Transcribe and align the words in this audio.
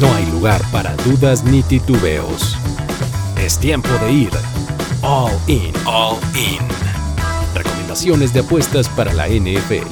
no 0.00 0.14
hay 0.14 0.24
lugar 0.26 0.62
para 0.72 0.96
dudas 0.96 1.44
ni 1.44 1.62
titubeos. 1.62 2.56
Es 3.38 3.58
tiempo 3.58 3.90
de 4.02 4.12
ir 4.12 4.30
all 5.02 5.32
in, 5.46 5.72
all 5.86 6.16
in. 6.34 6.58
Recomendaciones 7.54 8.32
de 8.32 8.40
apuestas 8.40 8.88
para 8.88 9.12
la 9.12 9.28
NFL. 9.28 9.86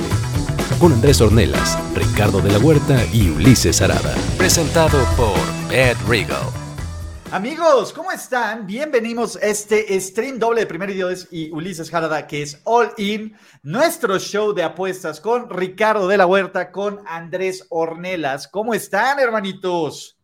Con 0.79 0.95
Andrés 0.95 1.21
Ornelas, 1.21 1.79
Ricardo 1.95 2.41
de 2.41 2.51
la 2.51 2.59
Huerta 2.59 3.05
y 3.13 3.29
Ulises 3.29 3.83
Arada. 3.83 4.15
Presentado 4.39 4.99
por 5.17 5.37
Ed 5.71 5.97
Regal. 6.07 6.58
Amigos, 7.31 7.93
¿cómo 7.93 8.11
están? 8.11 8.67
Bienvenidos 8.67 9.37
a 9.37 9.41
este 9.41 10.01
stream 10.01 10.39
doble 10.39 10.63
de 10.63 10.67
Primer 10.67 10.89
Idiotes 10.89 11.29
y 11.31 11.51
Ulises 11.51 11.91
Jarada, 11.91 12.27
que 12.27 12.41
es 12.41 12.63
All 12.65 12.89
In, 12.97 13.35
nuestro 13.63 14.19
show 14.19 14.55
de 14.55 14.63
apuestas 14.63 15.21
con 15.21 15.51
Ricardo 15.51 16.09
de 16.09 16.17
la 16.17 16.25
Huerta, 16.25 16.73
con 16.73 17.01
Andrés 17.07 17.67
Ornelas. 17.69 18.49
¿Cómo 18.49 18.73
están, 18.73 19.19
hermanitos? 19.19 20.19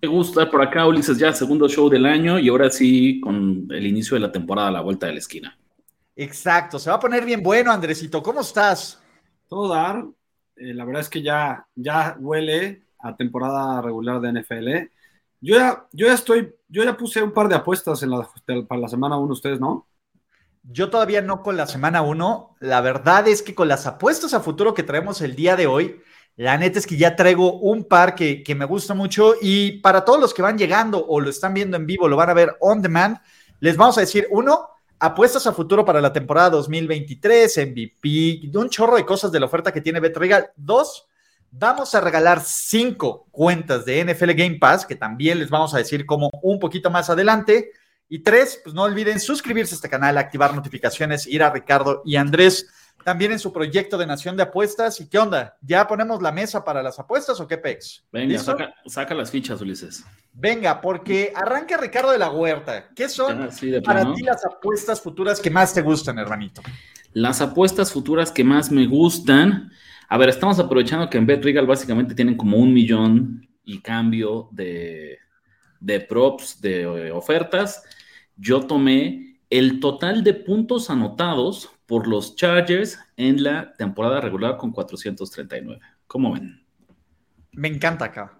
Me 0.00 0.06
gusta 0.06 0.48
por 0.48 0.62
acá, 0.62 0.86
Ulises, 0.86 1.18
ya 1.18 1.32
segundo 1.32 1.68
show 1.68 1.90
del 1.90 2.06
año 2.06 2.38
y 2.38 2.48
ahora 2.48 2.70
sí 2.70 3.20
con 3.20 3.66
el 3.70 3.84
inicio 3.84 4.14
de 4.14 4.20
la 4.20 4.30
temporada 4.30 4.68
a 4.68 4.72
la 4.72 4.80
vuelta 4.80 5.08
de 5.08 5.14
la 5.14 5.18
esquina. 5.18 5.58
Exacto, 6.14 6.78
se 6.78 6.88
va 6.88 6.96
a 6.96 7.00
poner 7.00 7.24
bien 7.24 7.42
bueno, 7.42 7.72
Andresito. 7.72 8.22
¿Cómo 8.22 8.42
estás? 8.42 9.02
Todo 9.48 9.74
dar. 9.74 10.04
Eh, 10.54 10.72
la 10.72 10.84
verdad 10.84 11.02
es 11.02 11.08
que 11.08 11.20
ya, 11.20 11.66
ya 11.74 12.16
huele 12.20 12.84
a 13.00 13.16
temporada 13.16 13.82
regular 13.82 14.20
de 14.20 14.40
NFL 14.40 14.93
yo 15.44 15.56
ya, 15.56 15.86
yo 15.92 16.84
ya 16.84 16.96
puse 16.96 17.22
un 17.22 17.32
par 17.32 17.48
de 17.48 17.54
apuestas 17.54 18.02
en 18.02 18.10
la, 18.10 18.28
para 18.66 18.80
la 18.80 18.88
semana 18.88 19.18
1, 19.18 19.32
ustedes, 19.32 19.60
¿no? 19.60 19.86
Yo 20.62 20.88
todavía 20.88 21.20
no 21.20 21.42
con 21.42 21.58
la 21.58 21.66
semana 21.66 22.00
1. 22.00 22.56
La 22.60 22.80
verdad 22.80 23.28
es 23.28 23.42
que 23.42 23.54
con 23.54 23.68
las 23.68 23.86
apuestas 23.86 24.32
a 24.32 24.40
futuro 24.40 24.72
que 24.72 24.82
traemos 24.82 25.20
el 25.20 25.36
día 25.36 25.54
de 25.54 25.66
hoy, 25.66 26.00
la 26.36 26.56
neta 26.56 26.78
es 26.78 26.86
que 26.86 26.96
ya 26.96 27.14
traigo 27.14 27.60
un 27.60 27.84
par 27.84 28.14
que, 28.14 28.42
que, 28.42 28.54
me 28.54 28.64
gusta 28.64 28.94
mucho 28.94 29.34
y 29.40 29.80
para 29.82 30.04
todos 30.04 30.18
los 30.18 30.32
que 30.32 30.40
van 30.40 30.56
llegando 30.56 31.04
o 31.06 31.20
lo 31.20 31.28
están 31.28 31.52
viendo 31.52 31.76
en 31.76 31.86
vivo, 31.86 32.08
lo 32.08 32.16
van 32.16 32.30
a 32.30 32.34
ver 32.34 32.56
on 32.60 32.80
demand, 32.80 33.18
les 33.60 33.76
vamos 33.76 33.98
a 33.98 34.00
decir, 34.00 34.26
uno, 34.30 34.70
apuestas 34.98 35.46
a 35.46 35.52
futuro 35.52 35.84
para 35.84 36.00
la 36.00 36.12
temporada 36.12 36.50
2023, 36.50 37.58
MVP, 37.68 38.50
un 38.56 38.70
chorro 38.70 38.96
de 38.96 39.04
cosas 39.04 39.30
de 39.30 39.40
la 39.40 39.46
oferta 39.46 39.72
que 39.72 39.82
tiene 39.82 40.00
BetRegal. 40.00 40.50
Dos, 40.56 41.06
Vamos 41.56 41.94
a 41.94 42.00
regalar 42.00 42.42
cinco 42.44 43.28
cuentas 43.30 43.84
de 43.84 44.04
NFL 44.04 44.32
Game 44.32 44.58
Pass, 44.58 44.84
que 44.84 44.96
también 44.96 45.38
les 45.38 45.50
vamos 45.50 45.72
a 45.72 45.78
decir 45.78 46.04
como 46.04 46.28
un 46.42 46.58
poquito 46.58 46.90
más 46.90 47.10
adelante. 47.10 47.70
Y 48.08 48.18
tres, 48.18 48.60
pues 48.62 48.74
no 48.74 48.82
olviden 48.82 49.20
suscribirse 49.20 49.74
a 49.74 49.76
este 49.76 49.88
canal, 49.88 50.18
activar 50.18 50.52
notificaciones, 50.52 51.28
ir 51.28 51.44
a 51.44 51.50
Ricardo 51.50 52.02
y 52.04 52.16
Andrés 52.16 52.66
también 53.04 53.30
en 53.30 53.38
su 53.38 53.52
proyecto 53.52 53.96
de 53.98 54.06
Nación 54.06 54.36
de 54.36 54.42
Apuestas. 54.42 55.00
¿Y 55.00 55.08
qué 55.08 55.18
onda? 55.18 55.56
¿Ya 55.60 55.86
ponemos 55.86 56.20
la 56.22 56.32
mesa 56.32 56.64
para 56.64 56.82
las 56.82 56.98
apuestas 56.98 57.38
o 57.38 57.46
qué 57.46 57.58
pex? 57.58 58.02
Venga, 58.10 58.38
saca, 58.86 59.14
las 59.14 59.30
fichas, 59.30 59.60
Ulises. 59.60 60.04
Venga, 60.32 60.80
porque 60.80 61.32
arranca 61.36 61.76
Ricardo 61.76 62.10
de 62.10 62.18
la 62.18 62.30
Huerta. 62.30 62.88
¿Qué 62.96 63.08
son 63.08 63.48
para 63.84 64.12
ti 64.12 64.22
las 64.22 64.44
apuestas 64.44 65.00
futuras 65.00 65.38
que 65.38 65.50
más 65.50 65.72
te 65.72 65.82
gustan, 65.82 66.18
hermanito? 66.18 66.62
Las 67.12 67.40
apuestas 67.40 67.92
futuras 67.92 68.32
que 68.32 68.42
más 68.42 68.72
me 68.72 68.86
gustan. 68.86 69.70
A 70.08 70.18
ver, 70.18 70.28
estamos 70.28 70.58
aprovechando 70.58 71.08
que 71.08 71.18
en 71.18 71.26
BetRegal 71.26 71.66
básicamente 71.66 72.14
tienen 72.14 72.36
como 72.36 72.56
un 72.56 72.72
millón 72.72 73.48
y 73.64 73.80
cambio 73.80 74.48
de, 74.52 75.18
props, 76.08 76.60
de 76.60 76.82
eh, 76.82 77.10
ofertas. 77.10 77.82
Yo 78.36 78.60
tomé 78.66 79.38
el 79.50 79.80
total 79.80 80.22
de 80.22 80.34
puntos 80.34 80.90
anotados 80.90 81.70
por 81.86 82.06
los 82.06 82.36
Chargers 82.36 82.98
en 83.16 83.42
la 83.42 83.72
temporada 83.74 84.20
regular 84.20 84.56
con 84.56 84.72
439. 84.72 85.80
¿Cómo 86.06 86.32
ven? 86.32 86.64
Me 87.52 87.68
encanta 87.68 88.06
acá. 88.06 88.36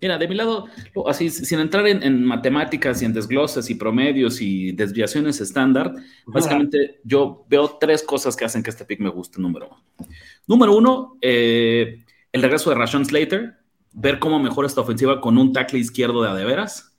Mira, 0.00 0.16
de 0.16 0.28
mi 0.28 0.34
lado, 0.34 0.66
así 1.06 1.28
sin 1.28 1.60
entrar 1.60 1.86
en, 1.86 2.24
matemáticas 2.24 3.02
y 3.02 3.04
en 3.04 3.12
desgloses 3.12 3.68
y 3.68 3.74
promedios 3.74 4.40
y 4.40 4.72
desviaciones 4.72 5.40
estándar, 5.40 5.94
básicamente 6.26 7.00
yo 7.04 7.44
veo 7.48 7.76
tres 7.78 8.02
cosas 8.02 8.34
que 8.34 8.46
hacen 8.46 8.62
que 8.62 8.70
este 8.70 8.86
pick 8.86 9.00
me 9.00 9.10
guste, 9.10 9.40
número 9.40 9.68
uno. 9.68 10.08
Número 10.46 10.74
uno, 10.74 11.18
eh, 11.20 12.02
el 12.32 12.42
regreso 12.42 12.70
de 12.70 12.76
Rashawn 12.76 13.04
Slater, 13.04 13.58
ver 13.92 14.18
cómo 14.18 14.38
mejora 14.38 14.66
esta 14.66 14.80
ofensiva 14.80 15.20
con 15.20 15.36
un 15.36 15.52
tackle 15.52 15.78
izquierdo 15.78 16.22
de 16.22 16.30
adeveras. 16.30 16.96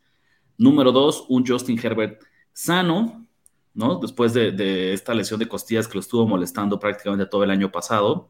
Número 0.57 0.91
dos, 0.91 1.25
un 1.27 1.45
Justin 1.45 1.79
Herbert 1.81 2.21
sano, 2.53 3.25
¿no? 3.73 3.99
Después 3.99 4.33
de, 4.33 4.51
de 4.51 4.93
esta 4.93 5.15
lesión 5.15 5.39
de 5.39 5.47
costillas 5.47 5.87
que 5.87 5.95
lo 5.95 6.01
estuvo 6.01 6.27
molestando 6.27 6.77
prácticamente 6.77 7.25
todo 7.25 7.43
el 7.43 7.49
año 7.49 7.71
pasado. 7.71 8.29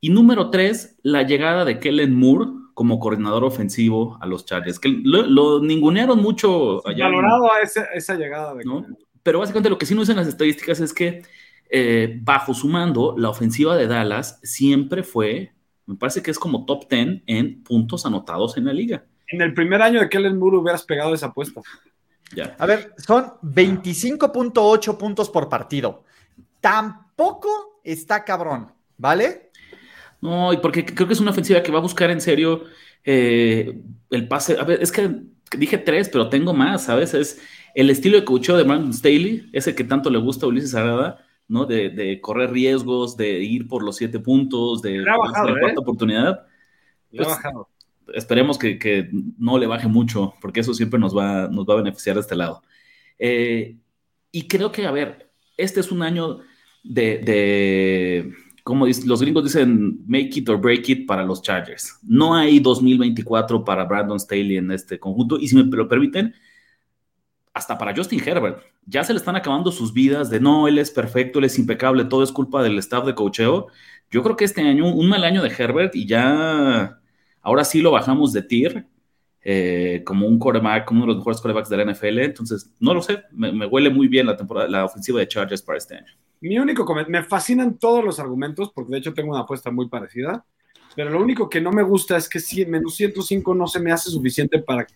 Y 0.00 0.08
número 0.08 0.48
tres, 0.48 0.96
la 1.02 1.22
llegada 1.22 1.66
de 1.66 1.78
Kellen 1.78 2.14
Moore 2.14 2.50
como 2.80 2.98
coordinador 2.98 3.44
ofensivo 3.44 4.16
a 4.22 4.26
los 4.26 4.46
Chargers, 4.46 4.80
que 4.80 4.88
lo, 4.88 5.60
ningunearon 5.60 6.18
mucho 6.18 6.80
allá. 6.88 7.04
Valorado 7.04 7.52
a 7.52 7.60
esa, 7.60 8.14
llegada. 8.14 8.54
De 8.54 8.64
¿no? 8.64 8.86
Pero 9.22 9.40
básicamente 9.40 9.68
lo 9.68 9.76
que 9.76 9.84
sí 9.84 9.94
no 9.94 10.00
dicen 10.00 10.16
las 10.16 10.26
estadísticas 10.26 10.80
es 10.80 10.94
que 10.94 11.20
eh, 11.68 12.18
bajo 12.22 12.54
su 12.54 12.68
mando, 12.68 13.14
la 13.18 13.28
ofensiva 13.28 13.76
de 13.76 13.86
Dallas 13.86 14.40
siempre 14.42 15.02
fue, 15.02 15.52
me 15.84 15.96
parece 15.96 16.22
que 16.22 16.30
es 16.30 16.38
como 16.38 16.64
top 16.64 16.88
10 16.88 17.24
en 17.26 17.62
puntos 17.62 18.06
anotados 18.06 18.56
en 18.56 18.64
la 18.64 18.72
liga. 18.72 19.04
En 19.28 19.42
el 19.42 19.52
primer 19.52 19.82
año 19.82 20.00
de 20.00 20.08
Kellen 20.08 20.38
Moore 20.38 20.56
hubieras 20.56 20.82
pegado 20.84 21.12
esa 21.12 21.26
apuesta. 21.26 21.60
Ya. 22.34 22.56
A 22.58 22.64
ver, 22.64 22.94
son 22.96 23.34
25.8 23.42 24.96
puntos 24.96 25.28
por 25.28 25.50
partido. 25.50 26.04
Tampoco 26.62 27.82
está 27.84 28.24
cabrón, 28.24 28.72
¿vale? 28.96 29.49
No, 30.20 30.52
y 30.52 30.58
porque 30.58 30.84
creo 30.84 31.06
que 31.06 31.14
es 31.14 31.20
una 31.20 31.30
ofensiva 31.30 31.62
que 31.62 31.72
va 31.72 31.78
a 31.78 31.82
buscar 31.82 32.10
en 32.10 32.20
serio 32.20 32.64
eh, 33.04 33.80
el 34.10 34.28
pase. 34.28 34.56
A 34.58 34.64
ver, 34.64 34.82
es 34.82 34.92
que 34.92 35.10
dije 35.56 35.78
tres, 35.78 36.08
pero 36.08 36.28
tengo 36.28 36.52
más, 36.52 36.84
¿sabes? 36.84 37.14
Es 37.14 37.40
el 37.74 37.90
estilo 37.90 38.18
de 38.18 38.24
coacheo 38.24 38.56
de 38.56 38.64
Brandon 38.64 38.92
Staley, 38.92 39.48
ese 39.52 39.74
que 39.74 39.84
tanto 39.84 40.10
le 40.10 40.18
gusta 40.18 40.46
a 40.46 40.48
Ulises 40.48 40.74
Arada, 40.74 41.24
¿no? 41.48 41.64
De, 41.64 42.20
correr 42.20 42.50
riesgos, 42.50 43.16
de 43.16 43.40
ir 43.40 43.66
por 43.66 43.82
los 43.82 43.96
siete 43.96 44.18
puntos, 44.18 44.82
de 44.82 44.98
la 44.98 45.16
cuarta 45.16 45.50
¿eh? 45.50 45.74
oportunidad. 45.76 46.46
Pues, 47.14 47.26
bajado. 47.26 47.68
Esperemos 48.12 48.58
que, 48.58 49.08
no 49.38 49.56
le 49.56 49.66
baje 49.66 49.88
mucho, 49.88 50.34
porque 50.40 50.60
eso 50.60 50.74
siempre 50.74 50.98
nos 50.98 51.16
va, 51.16 51.48
nos 51.48 51.64
va 51.64 51.74
a 51.74 51.78
beneficiar 51.78 52.16
de 52.16 52.22
este 52.22 52.36
lado. 52.36 52.62
Eh, 53.18 53.76
y 54.32 54.48
creo 54.48 54.70
que, 54.72 54.86
a 54.86 54.90
ver, 54.90 55.30
este 55.56 55.80
es 55.80 55.92
un 55.92 56.02
año 56.02 56.40
de 56.82 58.32
como 58.64 58.86
los 58.86 59.20
gringos 59.20 59.44
dicen, 59.44 60.00
make 60.06 60.30
it 60.34 60.48
or 60.48 60.60
break 60.60 60.88
it 60.88 61.06
para 61.06 61.24
los 61.24 61.42
Chargers. 61.42 61.98
No 62.02 62.34
hay 62.34 62.60
2024 62.60 63.64
para 63.64 63.84
Brandon 63.84 64.18
Staley 64.18 64.56
en 64.56 64.70
este 64.70 64.98
conjunto. 64.98 65.38
Y 65.38 65.48
si 65.48 65.56
me 65.56 65.64
lo 65.64 65.88
permiten, 65.88 66.34
hasta 67.52 67.78
para 67.78 67.94
Justin 67.94 68.20
Herbert. 68.24 68.62
Ya 68.86 69.04
se 69.04 69.12
le 69.12 69.18
están 69.18 69.36
acabando 69.36 69.72
sus 69.72 69.92
vidas 69.92 70.30
de 70.30 70.40
no, 70.40 70.68
él 70.68 70.78
es 70.78 70.90
perfecto, 70.90 71.38
él 71.38 71.44
es 71.44 71.58
impecable, 71.58 72.04
todo 72.04 72.22
es 72.22 72.32
culpa 72.32 72.62
del 72.62 72.78
staff 72.78 73.04
de 73.04 73.14
cocheo. 73.14 73.68
Yo 74.10 74.22
creo 74.22 74.36
que 74.36 74.44
este 74.44 74.62
año, 74.62 74.92
un 74.92 75.08
mal 75.08 75.24
año 75.24 75.42
de 75.42 75.52
Herbert 75.56 75.94
y 75.94 76.06
ya 76.06 77.00
ahora 77.42 77.64
sí 77.64 77.80
lo 77.80 77.90
bajamos 77.92 78.32
de 78.32 78.42
tier 78.42 78.86
eh, 79.42 80.02
como 80.04 80.26
un 80.26 80.38
quarterback, 80.38 80.84
como 80.84 81.04
uno 81.04 81.12
de 81.12 81.16
los 81.16 81.18
mejores 81.18 81.40
quarterbacks 81.40 81.68
de 81.68 81.76
la 81.76 81.92
NFL. 81.92 82.18
Entonces, 82.20 82.72
no 82.78 82.94
lo 82.94 83.02
sé, 83.02 83.22
me, 83.32 83.52
me 83.52 83.66
huele 83.66 83.90
muy 83.90 84.08
bien 84.08 84.26
la 84.26 84.36
temporada, 84.36 84.68
la 84.68 84.84
ofensiva 84.84 85.20
de 85.20 85.28
Chargers 85.28 85.62
para 85.62 85.78
este 85.78 85.96
año. 85.96 86.12
Mi 86.40 86.58
único 86.58 86.84
comentario, 86.84 87.20
me 87.20 87.26
fascinan 87.26 87.78
todos 87.78 88.04
los 88.04 88.18
argumentos, 88.18 88.70
porque 88.74 88.92
de 88.92 88.98
hecho 88.98 89.14
tengo 89.14 89.32
una 89.32 89.40
apuesta 89.40 89.70
muy 89.70 89.88
parecida, 89.88 90.44
pero 90.96 91.10
lo 91.10 91.20
único 91.20 91.48
que 91.48 91.60
no 91.60 91.70
me 91.70 91.82
gusta 91.82 92.16
es 92.16 92.28
que 92.28 92.40
si 92.40 92.64
menos 92.66 92.94
105 92.96 93.54
no 93.54 93.66
se 93.66 93.78
me 93.80 93.92
hace 93.92 94.10
suficiente 94.10 94.58
para, 94.58 94.86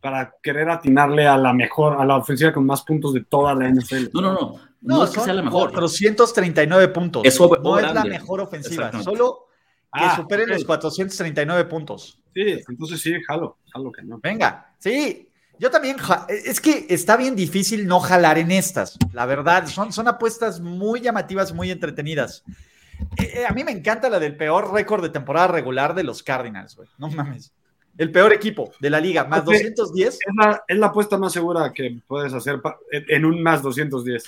para 0.00 0.34
querer 0.42 0.68
atinarle 0.68 1.26
a 1.26 1.36
la 1.36 1.52
mejor, 1.52 2.00
a 2.00 2.04
la 2.04 2.16
ofensiva 2.16 2.52
con 2.52 2.66
más 2.66 2.82
puntos 2.82 3.14
de 3.14 3.24
toda 3.24 3.54
la 3.54 3.68
NFL. 3.68 4.08
No, 4.12 4.20
no, 4.20 4.32
no. 4.32 4.54
No, 4.80 5.04
es 5.04 5.10
que 5.10 5.20
sea 5.20 5.32
la 5.32 5.42
mejor. 5.42 5.72
439 5.72 6.88
puntos. 6.88 7.22
no 7.62 7.78
es 7.78 7.94
la 7.94 8.04
mejor 8.04 8.40
ofensiva, 8.40 8.92
solo 9.02 9.46
que 9.92 10.04
ah, 10.04 10.16
superen 10.16 10.50
los 10.50 10.64
439 10.64 11.64
puntos. 11.64 12.17
Sí, 12.34 12.60
entonces 12.68 13.00
sí, 13.00 13.14
jalo, 13.26 13.58
jalo 13.72 13.92
que 13.92 14.02
no. 14.02 14.18
Venga, 14.22 14.74
sí, 14.78 15.28
yo 15.58 15.70
también, 15.70 15.96
es 16.44 16.60
que 16.60 16.86
está 16.88 17.16
bien 17.16 17.34
difícil 17.34 17.86
no 17.86 17.98
jalar 17.98 18.38
en 18.38 18.50
estas, 18.50 18.96
la 19.12 19.26
verdad, 19.26 19.66
son, 19.66 19.92
son 19.92 20.06
apuestas 20.06 20.60
muy 20.60 21.00
llamativas, 21.00 21.52
muy 21.52 21.70
entretenidas. 21.70 22.44
Eh, 23.16 23.32
eh, 23.34 23.46
a 23.46 23.52
mí 23.52 23.64
me 23.64 23.72
encanta 23.72 24.08
la 24.08 24.20
del 24.20 24.36
peor 24.36 24.72
récord 24.72 25.02
de 25.02 25.10
temporada 25.10 25.48
regular 25.48 25.94
de 25.94 26.04
los 26.04 26.22
Cardinals, 26.22 26.76
güey, 26.76 26.88
no 26.98 27.08
mames. 27.10 27.52
El 27.96 28.12
peor 28.12 28.32
equipo 28.32 28.70
de 28.78 28.90
la 28.90 29.00
liga, 29.00 29.24
más 29.24 29.44
210. 29.44 30.08
Es 30.08 30.18
la, 30.36 30.62
es 30.68 30.78
la, 30.78 30.86
apuesta 30.86 31.18
más 31.18 31.32
segura 31.32 31.72
que 31.72 31.98
puedes 32.06 32.32
hacer 32.32 32.60
en 32.92 33.24
un 33.24 33.42
más 33.42 33.60
210. 33.60 34.22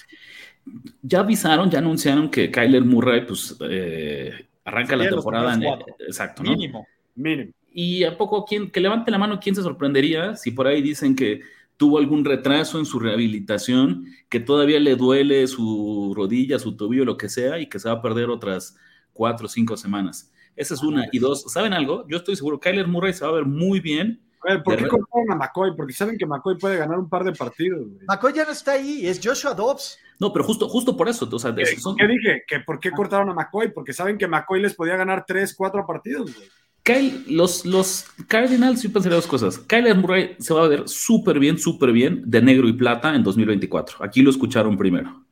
Ya 1.03 1.21
avisaron, 1.21 1.71
ya 1.71 1.79
anunciaron 1.79 2.29
que 2.29 2.51
Kyler 2.51 2.85
Murray, 2.85 3.25
pues, 3.25 3.57
eh, 3.61 4.49
arranca 4.65 4.97
la 4.97 5.09
temporada. 5.09 5.55
En, 5.55 5.63
exacto, 6.01 6.43
¿no? 6.43 6.51
Mínimo, 6.51 6.87
mínimo. 7.15 7.53
Y 7.73 8.05
a 8.05 8.17
poco, 8.19 8.45
¿quién, 8.45 8.71
que 8.71 8.81
levante 8.81 9.11
la 9.11 9.19
mano, 9.19 9.39
¿quién 9.41 9.55
se 9.55 9.63
sorprendería 9.63 10.35
si 10.37 10.51
por 10.51 10.67
ahí 10.67 10.83
dicen 10.83 11.15
que 11.15 11.41
tuvo 11.77 11.99
algún 11.99 12.25
retraso 12.25 12.79
en 12.79 12.85
su 12.85 12.99
rehabilitación, 13.01 14.07
que 14.29 14.41
todavía 14.41 14.81
le 14.81 14.97
duele 14.97 15.47
su 15.47 16.13
rodilla, 16.17 16.59
su 16.59 16.77
tobillo, 16.77 17.05
lo 17.05 17.17
que 17.17 17.29
sea, 17.29 17.59
y 17.59 17.69
que 17.69 17.79
se 17.79 17.89
va 17.89 17.97
a 17.97 18.03
perder 18.03 18.29
otras 18.29 18.77
cuatro 19.13 19.47
o 19.47 19.49
cinco 19.49 19.77
semanas? 19.77 20.33
Esa 20.57 20.75
es 20.75 20.83
una. 20.83 21.07
Y 21.13 21.19
dos, 21.21 21.45
¿saben 21.51 21.73
algo? 21.73 22.05
Yo 22.09 22.19
estoy 22.19 22.37
seguro, 22.37 22.59
Kyler 22.61 22.87
Murray 22.87 23.13
se 23.15 23.25
va 23.25 23.31
a 23.31 23.35
ver 23.35 23.47
muy 23.47 23.81
bien. 23.81 24.21
A 24.47 24.55
ver, 24.55 24.63
¿por 24.63 24.77
qué 24.77 24.89
cortaron 24.89 25.31
a 25.33 25.37
McCoy? 25.37 25.77
Porque 25.77 25.93
saben 25.93 26.17
que 26.19 26.27
McCoy 26.27 26.59
puede 26.59 26.77
ganar 26.77 26.99
un 26.99 27.09
par 27.09 27.25
de 27.25 27.33
partidos. 27.33 27.87
güey. 27.87 28.07
McCoy 28.09 28.33
ya 28.33 28.45
no 28.45 28.51
está 28.53 28.73
ahí, 28.73 29.07
es 29.07 29.21
Joshua 29.23 29.55
Dobbs. 29.55 29.99
No, 30.19 30.33
pero 30.33 30.45
justo, 30.45 30.69
justo 30.69 30.97
por 30.97 31.09
eso. 31.09 31.29
O 31.31 31.39
sea, 31.39 31.53
de- 31.53 31.63
¿Qué, 31.65 31.77
son- 31.81 31.97
qué 31.97 32.07
dije? 32.07 32.43
¿Que 32.47 32.61
¿Por 32.61 32.81
qué 32.81 32.91
cortaron 32.91 33.29
a 33.31 33.35
McCoy? 33.35 33.73
Porque 33.73 33.93
saben 33.93 34.19
que 34.19 34.27
McCoy 34.27 34.61
les 34.61 34.75
podía 34.75 34.97
ganar 34.97 35.25
3, 35.27 35.55
4 35.55 35.87
partidos. 35.87 36.35
güey. 36.35 36.49
Kyle- 36.95 37.25
los, 37.29 37.65
los 37.67 38.07
Cardinals, 38.29 38.83
yo 38.83 38.93
pensaría 38.93 39.17
dos 39.17 39.27
cosas. 39.27 39.59
Kyler 39.59 39.97
Murray 39.97 40.37
se 40.39 40.53
va 40.55 40.65
a 40.65 40.69
ver 40.69 40.89
súper 40.89 41.39
bien, 41.39 41.59
súper 41.59 41.93
bien 41.93 42.23
de 42.27 42.43
negro 42.43 42.69
y 42.69 42.73
plata 42.73 43.15
en 43.15 43.23
2024. 43.23 44.05
Aquí 44.05 44.23
lo 44.23 44.31
escucharon 44.31 44.77
primero, 44.77 45.25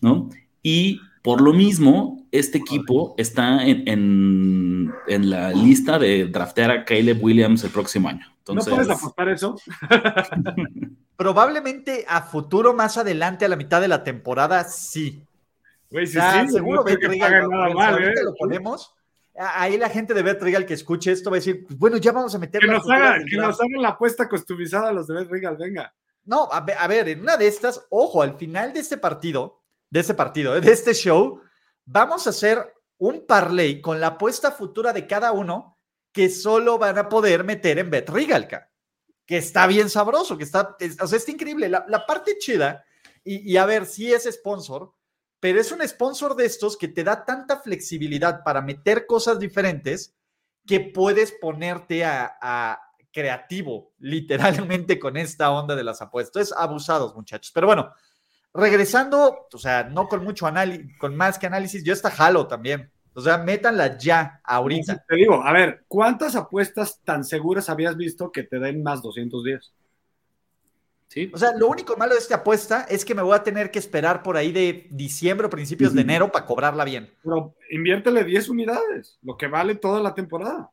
¿no? 0.00 0.28
Y 0.62 1.00
por 1.22 1.40
lo 1.40 1.52
mismo, 1.52 2.24
este 2.30 2.58
equipo 2.58 3.14
está 3.18 3.66
en, 3.66 3.82
en- 3.88 4.92
en 5.08 5.30
la 5.30 5.50
lista 5.52 5.98
de 5.98 6.26
draftear 6.26 6.70
a 6.70 6.84
Caleb 6.84 7.22
Williams 7.22 7.64
el 7.64 7.70
próximo 7.70 8.08
año. 8.08 8.26
Entonces, 8.38 8.68
¿No 8.72 8.76
puedes 8.76 8.90
apostar 8.96 9.28
eso? 9.28 9.56
Probablemente 11.16 12.04
a 12.08 12.22
futuro, 12.22 12.74
más 12.74 12.96
adelante, 12.98 13.44
a 13.44 13.48
la 13.48 13.56
mitad 13.56 13.80
de 13.80 13.88
la 13.88 14.04
temporada, 14.04 14.64
sí. 14.64 15.22
Güey, 15.90 16.04
O 16.04 16.06
sí, 16.06 16.12
sea, 16.14 16.44
sí, 16.46 16.52
seguro 16.52 16.84
no 16.84 16.84
que 16.84 17.08
nada 17.18 17.42
Pues 17.46 17.74
mal, 17.74 18.02
¿eh? 18.04 18.12
lo 18.22 18.34
ponemos. 18.34 18.92
Ahí 19.38 19.76
la 19.76 19.88
gente 19.90 20.14
de 20.14 20.22
Bet 20.22 20.40
Regal 20.42 20.64
que 20.66 20.74
escuche 20.74 21.12
esto 21.12 21.30
va 21.30 21.36
a 21.36 21.40
decir, 21.40 21.64
pues, 21.66 21.78
bueno, 21.78 21.96
ya 21.98 22.12
vamos 22.12 22.34
a 22.34 22.38
meter 22.38 22.60
Que 22.60 22.66
nos, 22.68 22.88
hagan, 22.90 23.24
que 23.24 23.36
draft. 23.36 23.50
nos 23.50 23.60
hagan 23.60 23.82
la 23.82 23.88
apuesta 23.90 24.28
customizada 24.28 24.88
a 24.88 24.92
los 24.92 25.06
de 25.06 25.14
Bet 25.14 25.28
Regal, 25.30 25.56
venga. 25.56 25.94
No, 26.24 26.48
a 26.50 26.60
ver, 26.60 26.76
a 26.78 26.86
ver, 26.88 27.08
en 27.08 27.20
una 27.20 27.36
de 27.36 27.46
estas, 27.46 27.86
ojo, 27.90 28.22
al 28.22 28.36
final 28.36 28.72
de 28.72 28.80
este 28.80 28.96
partido, 28.96 29.62
de 29.90 30.00
este 30.00 30.14
partido, 30.14 30.56
¿eh? 30.56 30.60
de 30.60 30.72
este 30.72 30.92
show, 30.94 31.40
vamos 31.84 32.26
a 32.26 32.30
hacer 32.30 32.74
un 32.98 33.26
parlay 33.26 33.80
con 33.80 34.00
la 34.00 34.08
apuesta 34.08 34.50
futura 34.50 34.92
de 34.92 35.06
cada 35.06 35.32
uno 35.32 35.78
que 36.12 36.28
solo 36.30 36.78
van 36.78 36.96
a 36.98 37.08
poder 37.08 37.44
meter 37.44 37.78
en 37.78 37.90
Bet 37.90 38.08
Regal, 38.08 38.48
que 39.26 39.36
está 39.36 39.66
bien 39.66 39.90
sabroso, 39.90 40.38
que 40.38 40.44
está, 40.44 40.74
es- 40.80 41.00
o 41.00 41.06
sea, 41.06 41.18
está 41.18 41.30
increíble. 41.30 41.68
La, 41.68 41.84
la 41.88 42.06
parte 42.06 42.38
chida, 42.38 42.84
y, 43.22 43.52
y 43.52 43.56
a 43.58 43.66
ver, 43.66 43.84
sí 43.86 44.10
es 44.12 44.24
sponsor, 44.24 44.92
pero 45.46 45.60
es 45.60 45.70
un 45.70 45.86
sponsor 45.86 46.34
de 46.34 46.44
estos 46.44 46.76
que 46.76 46.88
te 46.88 47.04
da 47.04 47.24
tanta 47.24 47.60
flexibilidad 47.60 48.42
para 48.42 48.60
meter 48.60 49.06
cosas 49.06 49.38
diferentes 49.38 50.12
que 50.66 50.80
puedes 50.80 51.30
ponerte 51.40 52.04
a, 52.04 52.36
a 52.42 52.80
creativo, 53.12 53.92
literalmente, 54.00 54.98
con 54.98 55.16
esta 55.16 55.52
onda 55.52 55.76
de 55.76 55.84
las 55.84 56.02
apuestas. 56.02 56.48
Es 56.48 56.52
abusados, 56.52 57.14
muchachos. 57.14 57.52
Pero 57.54 57.68
bueno, 57.68 57.92
regresando, 58.52 59.46
o 59.52 59.58
sea, 59.58 59.84
no 59.84 60.08
con 60.08 60.24
mucho 60.24 60.48
análisis, 60.48 60.98
con 60.98 61.14
más 61.14 61.38
que 61.38 61.46
análisis, 61.46 61.84
yo 61.84 61.92
está 61.92 62.10
jalo 62.10 62.48
también. 62.48 62.90
O 63.14 63.20
sea, 63.20 63.38
métanla 63.38 63.98
ya, 63.98 64.40
ahorita. 64.42 65.04
Te 65.06 65.14
digo, 65.14 65.44
a 65.44 65.52
ver, 65.52 65.84
¿cuántas 65.86 66.34
apuestas 66.34 67.00
tan 67.04 67.22
seguras 67.22 67.70
habías 67.70 67.96
visto 67.96 68.32
que 68.32 68.42
te 68.42 68.58
den 68.58 68.82
más 68.82 69.00
210? 69.00 69.72
Sí, 71.08 71.30
O 71.34 71.38
sea, 71.38 71.52
lo 71.56 71.68
único 71.68 71.96
malo 71.96 72.12
de 72.14 72.18
esta 72.20 72.36
apuesta 72.36 72.86
es 72.88 73.04
que 73.04 73.14
me 73.14 73.22
voy 73.22 73.34
a 73.36 73.42
tener 73.42 73.70
que 73.70 73.78
esperar 73.78 74.22
por 74.22 74.36
ahí 74.36 74.52
de 74.52 74.86
diciembre 74.90 75.46
o 75.46 75.50
principios 75.50 75.94
de 75.94 76.02
enero 76.02 76.30
para 76.30 76.44
cobrarla 76.46 76.84
bien. 76.84 77.10
Pero 77.22 77.54
inviértele 77.70 78.24
10 78.24 78.48
unidades, 78.48 79.18
lo 79.22 79.36
que 79.36 79.46
vale 79.46 79.74
toda 79.76 80.00
la 80.00 80.14
temporada. 80.14 80.70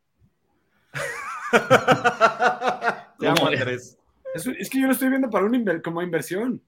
Te 3.20 3.28
amo, 3.28 3.38
¿Cómo? 3.38 3.48
Andrés. 3.48 3.98
Es, 4.34 4.48
es 4.48 4.70
que 4.70 4.80
yo 4.82 4.88
lo 4.88 4.94
estoy 4.94 5.10
viendo 5.10 5.30
para 5.30 5.46
un 5.46 5.54
inver- 5.54 5.82
como 5.82 6.02
inversión. 6.02 6.62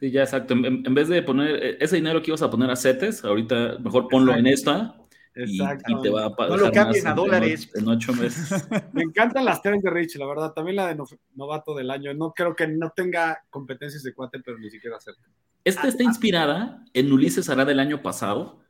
sí, 0.00 0.10
ya 0.10 0.22
exacto. 0.22 0.54
En, 0.54 0.64
en 0.84 0.94
vez 0.94 1.08
de 1.08 1.22
poner 1.22 1.54
eh, 1.64 1.76
ese 1.80 1.96
dinero 1.96 2.20
que 2.20 2.30
ibas 2.30 2.42
a 2.42 2.50
poner 2.50 2.70
a 2.70 2.76
CETES, 2.76 3.24
ahorita 3.24 3.78
mejor 3.78 4.08
ponlo 4.08 4.34
en 4.34 4.46
esta 4.46 4.96
Exacto. 5.34 5.92
y 5.98 6.02
te 6.02 6.10
va 6.10 6.26
a 6.26 6.34
pagar. 6.36 6.50
No 6.50 6.56
lo 6.56 6.64
más 6.66 6.74
cambien 6.74 7.06
a 7.06 7.14
dólares. 7.14 7.70
En, 7.74 7.88
ocho 7.88 8.12
meses. 8.14 8.50
Me 8.92 9.02
encantan 9.02 9.44
las 9.44 9.62
tres 9.62 9.80
de 9.82 9.90
Rich, 9.90 10.16
la 10.16 10.26
verdad. 10.26 10.52
También 10.52 10.76
la 10.76 10.88
de 10.88 10.94
no- 10.96 11.06
novato 11.34 11.74
del 11.74 11.90
año. 11.90 12.12
No 12.14 12.32
creo 12.32 12.54
que 12.56 12.66
no 12.66 12.90
tenga 12.94 13.38
competencias 13.50 14.02
de 14.02 14.12
cuate, 14.12 14.40
pero 14.44 14.58
ni 14.58 14.70
siquiera 14.70 14.98
cerca. 15.00 15.22
Esta 15.64 15.88
está 15.88 16.02
inspirada 16.02 16.84
en 16.94 17.12
Ulises 17.12 17.48
Ará 17.50 17.64
del 17.64 17.80
año 17.80 18.02
pasado, 18.02 18.60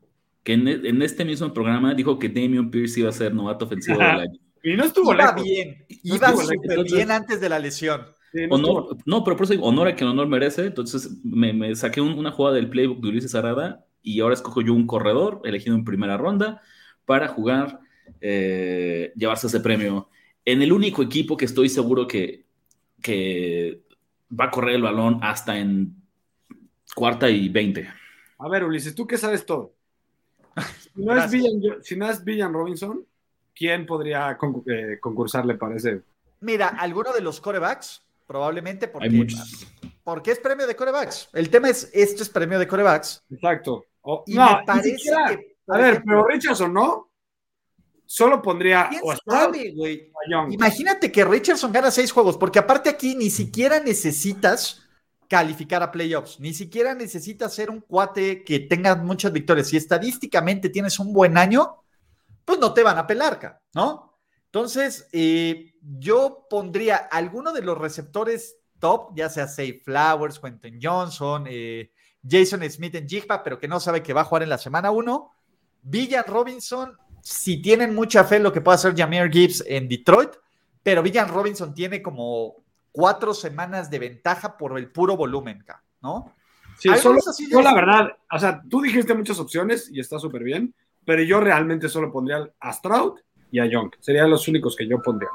que 0.42 0.54
en, 0.54 0.66
en 0.68 1.02
este 1.02 1.24
mismo 1.24 1.52
programa 1.54 1.94
dijo 1.94 2.18
que 2.18 2.28
Damian 2.28 2.70
Pierce 2.70 3.00
iba 3.00 3.08
a 3.08 3.12
ser 3.12 3.32
novato 3.34 3.64
ofensivo 3.64 3.98
del 3.98 4.06
año. 4.20 4.38
Y 4.62 4.74
no 4.76 4.84
estuvo 4.84 5.14
Iba 5.14 5.26
lejos. 5.28 5.42
bien, 5.44 5.86
No 5.88 6.14
iba 6.16 6.26
estuvo 6.28 6.42
lejos. 6.42 6.46
súper 6.56 6.70
Entonces- 6.72 6.96
bien 6.96 7.10
antes 7.10 7.40
de 7.40 7.48
la 7.48 7.58
lesión. 7.58 8.02
Sí, 8.32 8.46
no 8.46 8.54
Honor, 8.56 8.96
no, 9.06 9.24
pero 9.24 9.36
por 9.36 9.44
eso 9.44 9.54
digo, 9.54 9.66
honor 9.66 9.88
a 9.88 9.94
quien 9.96 10.08
honor 10.10 10.28
merece. 10.28 10.66
Entonces 10.66 11.10
me, 11.24 11.52
me 11.52 11.74
saqué 11.74 12.00
un- 12.00 12.18
una 12.18 12.30
jugada 12.30 12.56
del 12.56 12.68
playbook 12.70 13.00
de 13.00 13.08
Ulises 13.08 13.34
Arada 13.34 13.84
y 14.02 14.20
ahora 14.20 14.34
escojo 14.34 14.60
yo 14.60 14.72
un 14.74 14.86
corredor 14.86 15.40
elegido 15.44 15.74
en 15.76 15.84
primera 15.84 16.16
ronda 16.16 16.62
para 17.04 17.28
jugar, 17.28 17.80
eh, 18.20 19.12
llevarse 19.16 19.46
ese 19.46 19.60
premio. 19.60 20.08
En 20.44 20.62
el 20.62 20.72
único 20.72 21.02
equipo 21.02 21.36
que 21.36 21.44
estoy 21.44 21.68
seguro 21.68 22.06
que, 22.06 22.44
que 23.02 23.82
va 24.38 24.46
a 24.46 24.50
correr 24.50 24.76
el 24.76 24.82
balón 24.82 25.18
hasta 25.22 25.58
en 25.58 25.94
cuarta 26.94 27.28
y 27.28 27.48
veinte. 27.48 27.88
A 28.38 28.48
ver, 28.48 28.64
Ulises, 28.64 28.94
tú 28.94 29.06
que 29.06 29.18
sabes 29.18 29.44
todo. 29.44 29.72
Si 30.92 31.04
no, 31.04 31.16
es. 31.16 31.30
Villan, 31.30 31.82
si 31.82 31.96
no 31.96 32.10
es 32.10 32.24
Villan 32.24 32.52
Robinson, 32.52 33.06
¿quién 33.54 33.86
podría 33.86 34.36
eh, 34.66 34.98
concursarle 35.00 35.54
para 35.54 35.76
ese? 35.76 36.02
Mira, 36.40 36.68
alguno 36.68 37.12
de 37.12 37.20
los 37.20 37.40
corebacks, 37.40 38.02
probablemente 38.26 38.88
porque, 38.88 39.06
Hay 39.06 39.14
muchos. 39.14 39.66
porque 40.02 40.32
es 40.32 40.40
premio 40.40 40.66
de 40.66 40.74
corebacks. 40.74 41.28
El 41.32 41.48
tema 41.48 41.70
es, 41.70 41.88
esto 41.94 42.22
es 42.24 42.28
premio 42.28 42.58
de 42.58 42.66
corebacks. 42.66 43.22
Exacto. 43.30 43.86
Y 44.26 44.34
no, 44.34 44.58
me 44.58 44.64
parece 44.64 44.96
siquiera- 44.96 45.26
que, 45.28 45.56
A 45.68 45.76
ver, 45.78 45.90
ejemplo, 45.94 46.24
pero 46.24 46.26
Richardson 46.28 46.72
no. 46.74 47.06
Solo 48.06 48.42
pondría. 48.42 48.90
Imagínate 50.50 51.12
que 51.12 51.24
Richardson 51.24 51.72
gana 51.72 51.90
seis 51.90 52.10
juegos, 52.10 52.36
porque 52.36 52.58
aparte 52.58 52.88
aquí 52.90 53.14
ni 53.14 53.30
siquiera 53.30 53.78
necesitas 53.80 54.82
calificar 55.28 55.80
a 55.82 55.92
playoffs, 55.92 56.40
ni 56.40 56.52
siquiera 56.52 56.92
necesitas 56.94 57.54
ser 57.54 57.70
un 57.70 57.80
cuate 57.80 58.42
que 58.42 58.58
tenga 58.60 58.96
muchas 58.96 59.32
victorias. 59.32 59.68
Si 59.68 59.76
estadísticamente 59.76 60.70
tienes 60.70 60.98
un 60.98 61.12
buen 61.12 61.38
año, 61.38 61.76
pues 62.44 62.58
no 62.58 62.74
te 62.74 62.82
van 62.82 62.98
a 62.98 63.06
pelar, 63.06 63.60
¿no? 63.74 64.18
Entonces, 64.46 65.06
eh, 65.12 65.74
yo 65.80 66.48
pondría 66.50 66.96
alguno 66.96 67.52
de 67.52 67.62
los 67.62 67.78
receptores 67.78 68.56
top, 68.80 69.12
ya 69.14 69.28
sea 69.28 69.46
Say 69.46 69.80
Flowers, 69.84 70.40
Quentin 70.40 70.80
Johnson, 70.82 71.44
eh, 71.48 71.92
Jason 72.28 72.62
Smith 72.70 72.94
en 72.94 73.08
Jigba, 73.08 73.42
pero 73.42 73.58
que 73.58 73.68
no 73.68 73.80
sabe 73.80 74.02
que 74.02 74.12
va 74.12 74.22
a 74.22 74.24
jugar 74.24 74.42
en 74.42 74.48
la 74.50 74.58
semana 74.58 74.90
1. 74.90 75.30
Villan 75.82 76.24
Robinson, 76.26 76.96
si 77.22 77.60
tienen 77.62 77.94
mucha 77.94 78.24
fe 78.24 78.36
en 78.36 78.42
lo 78.42 78.52
que 78.52 78.60
puede 78.60 78.74
hacer 78.76 78.94
Jameer 78.96 79.30
Gibbs 79.30 79.64
en 79.66 79.88
Detroit, 79.88 80.30
pero 80.82 81.02
Villan 81.02 81.28
Robinson 81.28 81.74
tiene 81.74 82.02
como 82.02 82.56
cuatro 82.92 83.32
semanas 83.34 83.90
de 83.90 83.98
ventaja 83.98 84.56
por 84.56 84.78
el 84.78 84.90
puro 84.90 85.16
volumen, 85.16 85.64
¿no? 86.02 86.34
Sí, 86.78 86.88
solo, 86.96 87.20
yo 87.50 87.58
de- 87.58 87.64
la 87.64 87.74
verdad, 87.74 88.08
o 88.32 88.38
sea, 88.38 88.62
tú 88.68 88.80
dijiste 88.80 89.14
muchas 89.14 89.38
opciones 89.38 89.90
y 89.92 90.00
está 90.00 90.18
súper 90.18 90.42
bien, 90.42 90.74
pero 91.04 91.22
yo 91.22 91.40
realmente 91.40 91.88
solo 91.88 92.10
pondría 92.10 92.50
a 92.58 92.72
Stroud 92.72 93.18
y 93.50 93.58
a 93.60 93.66
Young. 93.66 93.90
Serían 94.00 94.30
los 94.30 94.46
únicos 94.48 94.76
que 94.76 94.86
yo 94.88 95.00
pondría. 95.02 95.28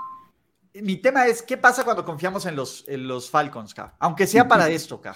Mi 0.73 0.97
tema 0.97 1.27
es, 1.27 1.41
¿qué 1.41 1.57
pasa 1.57 1.83
cuando 1.83 2.03
confiamos 2.03 2.45
en 2.45 2.55
los, 2.55 2.83
en 2.87 3.07
los 3.07 3.29
Falcons, 3.29 3.73
ca? 3.73 3.95
Aunque 3.99 4.27
sea 4.27 4.47
para 4.47 4.69
esto, 4.69 4.99
ca. 4.99 5.15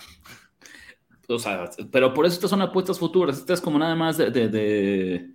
O 1.29 1.39
sea, 1.39 1.69
pero 1.91 2.13
por 2.13 2.25
eso 2.25 2.36
estas 2.36 2.50
son 2.50 2.62
apuestas 2.62 2.98
futuras. 3.00 3.38
Estas 3.38 3.59
es 3.59 3.63
como 3.63 3.77
nada 3.79 3.95
más 3.95 4.17
de. 4.17 4.31
de- 4.31 4.50
de- 4.50 5.29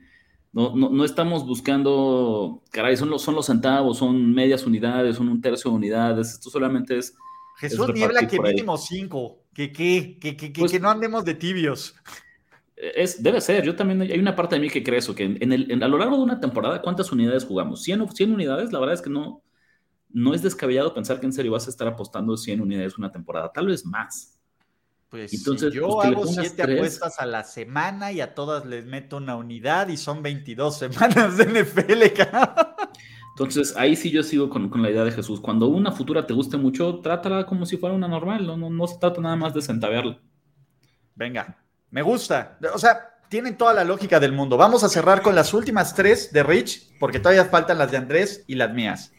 no, 0.53 0.75
no, 0.77 0.89
no 0.91 1.05
estamos 1.05 1.45
buscando. 1.47 2.63
Caray, 2.71 2.97
son 2.97 3.11
los, 3.11 3.23
son 3.23 3.35
los 3.35 3.47
centavos, 3.47 3.99
son 3.99 4.33
medias 4.35 4.67
unidades, 4.67 5.17
son 5.17 5.29
un 5.29 5.41
tercio 5.41 5.71
de 5.71 5.77
unidades. 5.77 6.31
Esto 6.33 6.51
solamente 6.51 6.99
es. 6.99 7.17
Jesús 7.57 7.79
repartir 7.87 8.03
niebla 8.03 8.27
que 8.29 8.41
mínimo 8.41 8.77
cinco, 8.77 9.39
que, 9.55 9.73
que, 9.73 10.19
que, 10.21 10.37
que, 10.37 10.51
Pues- 10.51 10.73
que 10.73 10.81
no 10.81 10.91
andemos 10.91 11.25
de 11.25 11.35
tibios. 11.35 11.95
es 12.77 13.23
debe 13.23 13.41
ser. 13.41 13.65
Yo 13.65 13.77
también. 13.77 14.03
Hay 14.03 14.19
una 14.19 14.35
parte 14.37 14.57
de 14.57 14.61
mí 14.61 14.69
que 14.71 14.83
cree 14.83 14.99
eso. 14.99 15.15
Que 15.15 15.25
en 15.25 15.53
el, 15.53 15.71
en- 15.71 15.83
a 15.83 15.89
lo 15.89 15.99
largo 15.99 16.17
de 16.17 16.23
una 16.23 16.41
temporada, 16.41 16.83
¿cuántas 16.83 17.11
unidades 17.13 17.45
jugamos? 17.45 17.85
¿100, 17.87 18.03
o- 18.03 18.11
100 18.11 18.33
unidades? 18.33 18.73
La 18.73 18.79
verdad 18.81 18.95
es 18.95 19.03
que 19.03 19.11
no. 19.11 19.43
No 20.11 20.33
es 20.35 20.43
descabellado 20.43 20.95
pensar 20.95 21.19
que 21.19 21.27
en 21.27 21.33
serio 21.33 21.51
vas 21.53 21.67
a 21.67 21.71
estar 21.71 21.89
apostando 21.89 22.37
100 22.37 22.61
unidades 22.61 22.97
una 22.99 23.11
temporada. 23.11 23.51
Tal 23.53 23.67
vez 23.67 23.85
más. 23.85 24.34
Pues 25.15 25.33
Entonces, 25.33 25.73
si 25.73 25.79
yo 25.79 25.87
pues, 25.91 26.09
hago 26.09 26.27
siete 26.27 26.65
tres. 26.65 26.77
apuestas 26.77 27.21
a 27.21 27.27
la 27.27 27.45
semana 27.45 28.11
y 28.11 28.21
a 28.21 28.35
todas 28.35 28.67
les 28.67 28.85
meto 28.85 29.19
una 29.19 29.37
unidad 29.37 29.87
y 29.87 29.97
son 29.97 30.25
22 30.25 30.77
semanas 30.79 31.37
de 31.37 31.45
NFL, 31.45 32.03
ca. 32.17 32.75
Entonces, 33.31 33.77
ahí 33.77 33.95
sí 33.95 34.11
yo 34.11 34.25
sigo 34.25 34.51
con, 34.51 34.69
con 34.69 34.83
la 34.83 34.91
idea 34.91 35.05
de 35.05 35.13
Jesús. 35.13 35.41
Cuando 35.41 35.69
una 35.69 35.93
futura 35.93 36.27
te 36.27 36.35
guste 36.35 36.57
mucho, 36.57 36.99
trátala 36.99 37.47
como 37.47 37.65
si 37.65 37.77
fuera 37.77 37.95
una 37.95 38.09
normal. 38.09 38.45
No, 38.45 38.57
no, 38.57 38.69
no 38.71 38.89
se 38.89 38.99
trata 38.99 39.21
nada 39.21 39.37
más 39.37 39.55
de 39.55 39.63
centavearla. 39.63 40.21
Venga, 41.15 41.63
me 41.93 42.03
gusta. 42.03 42.59
O 42.75 42.79
sea, 42.81 43.21
tienen 43.29 43.57
toda 43.57 43.73
la 43.73 43.85
lógica 43.85 44.19
del 44.19 44.33
mundo. 44.33 44.57
Vamos 44.57 44.83
a 44.83 44.89
cerrar 44.89 45.23
con 45.23 45.37
las 45.37 45.55
últimas 45.55 45.95
tres 45.95 46.33
de 46.33 46.43
Rich, 46.43 46.99
porque 46.99 47.21
todavía 47.21 47.45
faltan 47.45 47.79
las 47.79 47.93
de 47.93 47.99
Andrés 47.99 48.43
y 48.49 48.57
las 48.57 48.75
mías. 48.75 49.13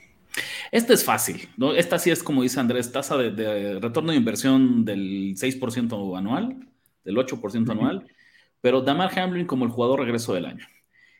Esta 0.71 0.93
es 0.93 1.03
fácil, 1.03 1.47
¿no? 1.57 1.73
Esta 1.73 1.99
sí 1.99 2.11
es, 2.11 2.23
como 2.23 2.43
dice 2.43 2.59
Andrés, 2.59 2.91
tasa 2.91 3.17
de, 3.17 3.31
de 3.31 3.79
retorno 3.79 4.11
de 4.11 4.17
inversión 4.17 4.85
del 4.85 5.35
6% 5.35 6.17
anual, 6.17 6.67
del 7.03 7.15
8% 7.15 7.71
anual, 7.71 8.07
pero 8.61 8.81
Damar 8.81 9.17
Hamlin 9.17 9.45
como 9.45 9.65
el 9.65 9.71
jugador 9.71 9.99
regreso 9.99 10.33
del 10.33 10.45
año. 10.45 10.65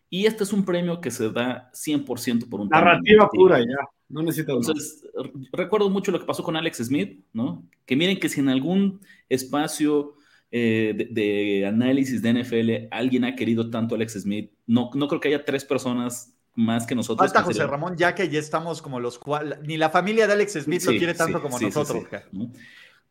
Y 0.09 0.25
este 0.25 0.43
es 0.43 0.53
un 0.53 0.65
premio 0.65 1.01
que 1.01 1.11
se 1.11 1.29
da 1.29 1.71
100% 1.73 2.49
por 2.49 2.61
un 2.61 2.69
Narrativa 2.69 3.29
pura 3.29 3.59
ya, 3.59 3.87
no 4.09 4.21
necesito 4.21 4.57
Entonces, 4.57 5.03
recuerdo 5.51 5.89
mucho 5.89 6.11
lo 6.11 6.19
que 6.19 6.25
pasó 6.25 6.43
con 6.43 6.55
Alex 6.55 6.77
Smith, 6.77 7.23
¿no? 7.33 7.67
Que 7.85 7.95
miren 7.95 8.19
que 8.19 8.29
si 8.29 8.39
en 8.39 8.49
algún 8.49 9.01
espacio 9.29 10.15
eh, 10.51 11.09
de, 11.11 11.65
análisis 11.65 12.21
de 12.21 12.33
NFL 12.33 12.87
alguien 12.91 13.25
ha 13.25 13.35
querido 13.35 13.69
tanto 13.69 13.95
a 13.95 13.97
Alex 13.97 14.21
Smith, 14.21 14.51
no, 14.67 14.91
no 14.93 15.07
creo 15.07 15.19
que 15.19 15.29
haya 15.29 15.43
tres 15.43 15.65
personas 15.65 16.34
más 16.55 16.87
que 16.87 16.95
nosotros. 16.95 17.27
Falta 17.27 17.43
José 17.43 17.67
Ramón, 17.67 17.95
ya 17.97 18.15
que 18.15 18.29
ya 18.29 18.39
estamos 18.39 18.81
como 18.81 18.99
los 18.99 19.19
cuales, 19.19 19.59
ni 19.63 19.77
la 19.77 19.89
familia 19.89 20.27
de 20.27 20.33
Alex 20.33 20.53
Smith 20.63 20.83
lo 20.83 20.91
quiere 20.91 21.13
tanto 21.13 21.41
como 21.41 21.59
nosotros. 21.59 22.05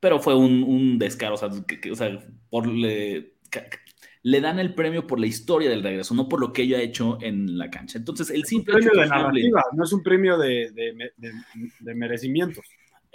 Pero 0.01 0.21
fue 0.21 0.35
un, 0.35 0.63
un 0.63 0.99
descaro, 0.99 1.35
o 1.35 1.39
sea, 1.39 1.49
o 1.49 1.95
sea 1.95 2.19
por 2.51 2.67
le, 2.67 3.35
le 4.23 4.41
dan 4.41 4.59
el 4.59 4.75
premio 4.75 5.07
por 5.07 5.21
la 5.21 5.27
historia 5.27 5.71
del 5.71 5.83
regreso, 5.83 6.15
no 6.15 6.29
por 6.29 6.41
lo 6.41 6.53
que 6.53 6.63
ella 6.63 6.79
ha 6.79 6.83
hecho 6.83 7.19
en 7.21 7.57
la 7.59 7.71
cancha. 7.71 7.99
Entonces, 7.99 8.31
el 8.31 8.45
simple 8.45 8.75
premio 8.75 8.91
de 9.01 9.07
narrativa, 9.07 9.63
no 9.73 9.85
es 9.85 9.93
un 9.93 10.03
premio 10.03 10.37
de, 10.39 10.71
de, 10.73 11.33
de, 11.81 11.95
merecimientos. 11.95 12.65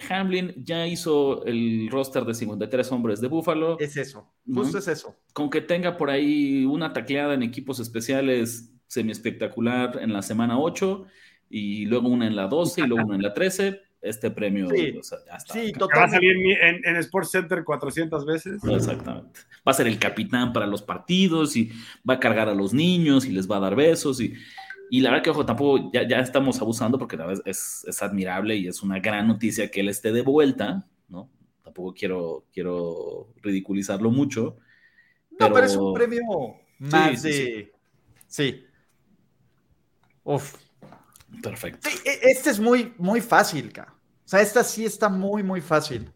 Hamlin 0.10 0.54
ya 0.64 0.88
hizo 0.88 1.44
el 1.46 1.90
roster 1.92 2.24
de 2.24 2.34
53 2.34 2.92
hombres 2.92 3.22
de 3.22 3.28
Búfalo. 3.28 3.78
Es 3.80 3.98
eso, 3.98 4.32
justo 4.52 4.78
es 4.78 4.88
eso. 4.88 5.16
Con 5.34 5.50
que 5.50 5.62
tenga 5.62 5.98
por 5.98 6.10
ahí 6.10 6.64
una 6.66 6.94
tacleada 6.94 7.34
en 7.34 7.44
equipos 7.44 7.80
especiales 7.80 8.72
semi 8.90 9.12
espectacular 9.12 10.00
en 10.02 10.12
la 10.12 10.22
semana 10.22 10.60
8 10.60 11.06
y 11.50 11.86
luego 11.86 12.10
una 12.10 12.28
en 12.28 12.36
la 12.36 12.48
12 12.48 12.82
y 12.82 12.88
luego 12.88 13.06
una 13.06 13.16
en 13.16 13.22
la 13.22 13.34
13 13.34 13.82
este 14.02 14.32
premio 14.32 14.70
sí, 14.70 14.94
Va 14.94 16.04
a 16.04 16.10
salir 16.10 16.32
en, 16.62 16.86
en, 16.86 16.96
Sports 16.98 17.32
Center 17.32 17.66
400 17.66 18.26
veces. 18.26 18.64
Exactamente. 18.64 19.42
Va 19.68 19.72
a 19.72 19.74
ser 19.74 19.88
el 19.88 20.00
capitán 20.00 20.54
para 20.54 20.66
los 20.66 20.82
partidos 20.82 21.58
y 21.58 21.70
va 22.10 22.14
a 22.14 22.20
cargar 22.20 22.48
a 22.48 22.54
los 22.54 22.74
niños 22.74 23.26
y 23.26 23.32
les 23.32 23.50
va 23.50 23.58
a 23.58 23.60
dar 23.60 23.76
besos. 23.76 24.22
Y, 24.22 24.36
y 24.90 25.02
la 25.02 25.10
verdad 25.10 25.24
que, 25.24 25.30
ojo, 25.32 25.46
tampoco 25.46 25.92
ya, 25.92 26.08
ya 26.08 26.20
estamos 26.20 26.62
abusando 26.62 26.98
porque 26.98 27.18
la 27.18 27.26
verdad 27.26 27.44
es, 27.46 27.84
es, 27.86 28.02
admirable 28.02 28.56
y 28.56 28.68
es 28.68 28.82
una 28.82 29.00
gran 29.00 29.28
noticia 29.28 29.70
que 29.70 29.82
él 29.82 29.90
esté 29.90 30.14
de 30.14 30.22
vuelta, 30.22 30.88
¿no? 31.10 31.30
Tampoco 31.62 31.94
quiero, 31.94 32.46
quiero 32.54 33.34
ridiculizarlo 33.42 34.12
mucho. 34.12 34.58
No, 35.38 35.52
pero, 35.52 35.66
es 35.66 35.76
un 35.76 35.94
premio 35.94 36.22
más 36.80 37.22
de... 37.24 37.74
Sí. 38.28 38.64
Uf. 40.24 40.56
Perfecto. 41.42 41.88
E, 42.06 42.20
este 42.24 42.50
es 42.50 42.60
muy, 42.60 42.94
muy 42.98 43.22
fácil, 43.22 43.72
O 43.78 43.84
sea, 44.26 44.42
esta 44.42 44.64
sí 44.64 44.86
está 44.86 45.10
muy, 45.10 45.44
muy 45.44 45.62
fácil. 45.62 46.12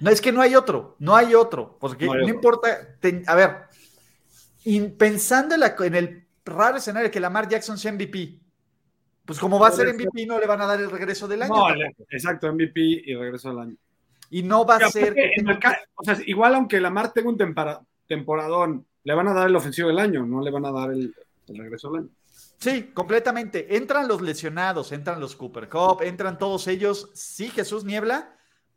No 0.00 0.10
es 0.10 0.20
que 0.20 0.32
no 0.32 0.40
hay 0.40 0.54
otro, 0.54 0.96
no 0.98 1.14
hay 1.14 1.34
otro, 1.34 1.76
porque 1.78 2.06
no, 2.06 2.28
importa. 2.28 2.96
a 3.26 3.34
ver, 3.34 3.56
pensando 4.96 5.54
en, 5.54 5.94
el 5.94 6.26
raro 6.44 6.78
escenario 6.78 7.10
que 7.10 7.20
Lamar 7.20 7.48
Jackson 7.48 7.76
sea 7.76 7.92
MVP, 7.92 8.38
pues 9.26 9.38
como 9.38 9.58
va 9.58 9.68
a 9.68 9.72
ser 9.72 9.92
MVP, 9.92 10.26
no 10.26 10.40
le 10.40 10.46
van 10.46 10.62
a 10.62 10.66
dar 10.66 10.80
el 10.80 10.90
regreso 10.90 11.28
del 11.28 11.42
año. 11.42 11.54
No, 11.54 11.68
exacto, 12.08 12.50
MVP 12.50 12.80
y 12.80 13.14
regreso 13.14 13.50
del 13.50 13.58
año. 13.58 13.76
Y 14.30 14.42
no 14.42 14.64
va 14.64 14.76
a 14.76 14.90
ser. 14.90 15.14
o 15.94 16.04
sea, 16.04 16.16
igual 16.26 16.54
aunque 16.54 16.80
Lamar 16.80 17.12
tenga 17.12 17.28
un 17.28 17.36
temporadón, 18.06 18.86
le 19.04 19.14
van 19.14 19.28
a 19.28 19.34
dar 19.34 19.48
el 19.48 19.56
ofensivo 19.56 19.88
del 19.88 19.98
año, 19.98 20.24
no 20.24 20.40
le 20.40 20.50
van 20.50 20.64
a 20.64 20.72
dar 20.72 20.92
el 20.92 21.14
regreso 21.46 21.90
del 21.90 22.04
año. 22.04 22.10
Sí, 22.60 22.90
completamente. 22.92 23.74
Entran 23.76 24.06
los 24.06 24.20
lesionados, 24.20 24.92
entran 24.92 25.18
los 25.18 25.34
Cooper 25.34 25.68
Cup, 25.68 26.02
entran 26.02 26.36
todos 26.36 26.66
ellos. 26.66 27.10
Sí, 27.14 27.48
Jesús 27.48 27.84
Niebla, 27.84 28.36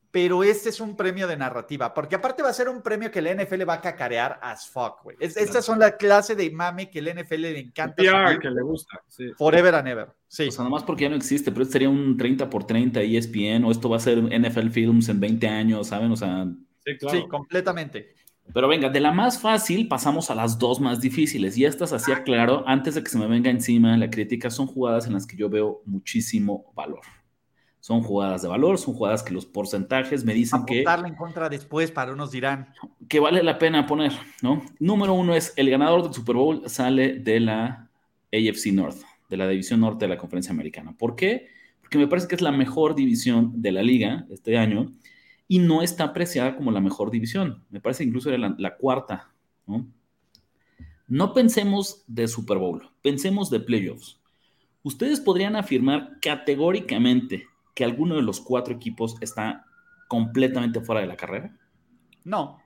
pero 0.09 0.43
este 0.43 0.69
es 0.69 0.79
un 0.79 0.95
premio 0.95 1.27
de 1.27 1.35
narrativa, 1.35 1.93
porque 1.93 2.15
aparte 2.15 2.41
va 2.41 2.49
a 2.49 2.53
ser 2.53 2.69
un 2.69 2.81
premio 2.81 3.11
que 3.11 3.21
la 3.21 3.33
NFL 3.33 3.67
va 3.67 3.73
a 3.73 3.81
cacarear 3.81 4.39
as 4.41 4.69
fuck, 4.69 5.03
güey. 5.03 5.17
estas 5.19 5.65
son 5.65 5.79
la 5.79 5.97
clase 5.97 6.33
de 6.33 6.49
mame 6.49 6.89
que 6.89 7.01
la 7.01 7.13
NFL 7.13 7.41
le 7.41 7.59
encanta. 7.59 8.39
que 8.39 8.49
le 8.49 8.61
gusta, 8.61 9.01
sí. 9.07 9.31
Forever 9.35 9.75
and 9.75 9.87
ever, 9.87 10.07
sí. 10.29 10.47
O 10.47 10.51
sea, 10.51 10.63
nomás 10.63 10.83
porque 10.83 11.03
ya 11.03 11.09
no 11.09 11.15
existe, 11.15 11.51
pero 11.51 11.63
esto 11.63 11.73
sería 11.73 11.89
un 11.89 12.15
30 12.15 12.49
por 12.49 12.65
30 12.65 13.01
ESPN, 13.01 13.65
o 13.65 13.71
esto 13.71 13.89
va 13.89 13.97
a 13.97 13.99
ser 13.99 14.19
NFL 14.19 14.69
Films 14.69 15.09
en 15.09 15.19
20 15.19 15.47
años, 15.47 15.87
¿saben? 15.87 16.11
O 16.11 16.15
sea... 16.15 16.45
Sí, 16.85 16.97
claro. 16.97 17.17
sí 17.17 17.27
completamente. 17.27 18.13
Pero 18.51 18.67
venga, 18.67 18.89
de 18.89 19.00
la 19.00 19.12
más 19.12 19.39
fácil 19.39 19.88
pasamos 19.88 20.29
a 20.29 20.35
las 20.35 20.59
dos 20.59 20.79
más 20.79 21.00
difíciles. 21.00 21.57
Y 21.57 21.65
estas, 21.65 21.93
hacía 21.93 22.23
claro, 22.23 22.63
antes 22.67 22.95
de 22.95 23.03
que 23.03 23.09
se 23.09 23.17
me 23.17 23.27
venga 23.27 23.50
encima 23.50 23.95
la 23.97 24.09
crítica, 24.09 24.50
son 24.50 24.67
jugadas 24.67 25.07
en 25.07 25.13
las 25.13 25.25
que 25.25 25.38
yo 25.38 25.50
veo 25.50 25.81
muchísimo 25.85 26.71
valor. 26.75 27.01
Son 27.79 28.01
jugadas 28.01 28.41
de 28.41 28.47
valor, 28.47 28.77
son 28.77 28.93
jugadas 28.93 29.23
que 29.23 29.33
los 29.33 29.45
porcentajes 29.45 30.23
me 30.23 30.33
dicen 30.33 30.65
que. 30.65 30.83
en 30.83 31.15
contra 31.15 31.50
después, 31.50 31.91
para 31.91 32.13
unos 32.13 32.31
dirán. 32.31 32.69
Que 33.09 33.19
vale 33.19 33.43
la 33.43 33.57
pena 33.57 33.85
poner, 33.85 34.13
¿no? 34.41 34.63
Número 34.79 35.13
uno 35.13 35.35
es 35.35 35.53
el 35.57 35.69
ganador 35.69 36.03
del 36.03 36.13
Super 36.13 36.35
Bowl 36.35 36.69
sale 36.69 37.19
de 37.19 37.39
la 37.39 37.89
AFC 38.31 38.67
North, 38.71 39.01
de 39.29 39.38
la 39.38 39.47
división 39.47 39.81
norte 39.81 40.05
de 40.05 40.09
la 40.09 40.17
conferencia 40.17 40.53
americana. 40.53 40.95
¿Por 40.97 41.15
qué? 41.15 41.50
Porque 41.81 41.97
me 41.97 42.07
parece 42.07 42.27
que 42.27 42.35
es 42.35 42.41
la 42.41 42.53
mejor 42.53 42.95
división 42.95 43.62
de 43.62 43.71
la 43.73 43.83
liga 43.83 44.25
este 44.29 44.57
año 44.57 44.91
y 45.47 45.59
no 45.59 45.81
está 45.81 46.05
apreciada 46.05 46.55
como 46.55 46.71
la 46.71 46.81
mejor 46.81 47.12
división. 47.12 47.63
Me 47.69 47.79
parece 47.79 48.03
que 48.03 48.09
incluso 48.09 48.29
era 48.29 48.55
la, 48.57 48.77
cuarta. 48.77 49.31
¿no? 49.67 49.88
no 51.07 51.33
pensemos 51.33 52.03
de 52.07 52.27
Super 52.27 52.57
Bowl, 52.57 52.89
pensemos 53.01 53.50
de 53.50 53.59
playoffs. 53.59 54.19
¿Ustedes 54.83 55.19
podrían 55.19 55.55
afirmar 55.55 56.19
categóricamente 56.21 57.47
que 57.73 57.83
alguno 57.83 58.15
de 58.15 58.21
los 58.21 58.41
cuatro 58.41 58.73
equipos 58.73 59.15
está 59.21 59.65
completamente 60.07 60.81
fuera 60.81 61.01
de 61.01 61.07
la 61.07 61.15
carrera? 61.15 61.57
No. 62.23 62.59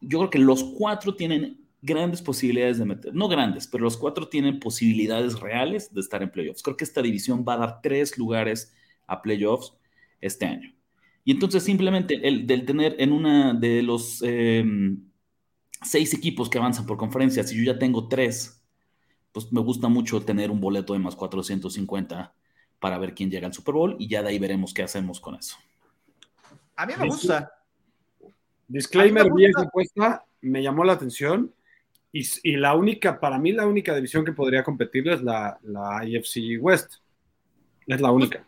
Yo 0.00 0.18
creo 0.18 0.30
que 0.30 0.38
los 0.38 0.64
cuatro 0.64 1.14
tienen 1.14 1.64
grandes 1.80 2.20
posibilidades 2.20 2.78
de 2.78 2.84
meter, 2.84 3.14
no 3.14 3.28
grandes, 3.28 3.66
pero 3.66 3.84
los 3.84 3.96
cuatro 3.96 4.28
tienen 4.28 4.58
posibilidades 4.58 5.38
reales 5.40 5.92
de 5.94 6.00
estar 6.00 6.22
en 6.22 6.30
playoffs. 6.30 6.62
Creo 6.62 6.76
que 6.76 6.84
esta 6.84 7.02
división 7.02 7.44
va 7.48 7.54
a 7.54 7.58
dar 7.58 7.80
tres 7.80 8.18
lugares 8.18 8.74
a 9.06 9.22
playoffs 9.22 9.74
este 10.20 10.46
año. 10.46 10.75
Y 11.26 11.32
entonces 11.32 11.64
simplemente 11.64 12.20
el 12.26 12.46
del 12.46 12.64
tener 12.64 12.94
en 13.00 13.10
una 13.10 13.52
de 13.52 13.82
los 13.82 14.22
em, 14.22 15.10
seis 15.82 16.14
equipos 16.14 16.48
que 16.48 16.58
avanzan 16.58 16.86
por 16.86 16.96
conferencia, 16.96 17.42
si 17.42 17.58
yo 17.58 17.72
ya 17.72 17.80
tengo 17.80 18.06
tres, 18.06 18.64
pues 19.32 19.52
me 19.52 19.60
gusta 19.60 19.88
mucho 19.88 20.22
tener 20.22 20.52
un 20.52 20.60
boleto 20.60 20.92
de 20.92 21.00
más 21.00 21.16
450 21.16 22.32
para 22.78 22.98
ver 22.98 23.12
quién 23.12 23.28
llega 23.28 23.48
al 23.48 23.52
Super 23.52 23.74
Bowl 23.74 23.96
y 23.98 24.06
ya 24.06 24.22
de 24.22 24.28
ahí 24.28 24.38
veremos 24.38 24.72
qué 24.72 24.84
hacemos 24.84 25.18
con 25.18 25.34
eso. 25.34 25.56
A 26.76 26.86
mí 26.86 26.92
me 26.96 27.08
gusta. 27.08 27.52
Disclaimer 28.68 29.26
bien 29.34 29.50
apuesta, 29.56 30.24
me 30.42 30.62
llamó 30.62 30.84
la 30.84 30.92
atención 30.92 31.52
y, 32.12 32.56
la 32.56 32.76
única, 32.76 33.18
para 33.18 33.36
mí 33.36 33.50
la 33.50 33.66
única 33.66 33.96
división 33.96 34.24
que 34.24 34.32
podría 34.32 34.62
competir 34.62 35.08
es 35.08 35.20
la, 35.24 35.58
la 35.64 36.06
IFC 36.06 36.62
West. 36.62 36.98
Es 37.84 38.00
la 38.00 38.12
única. 38.12 38.44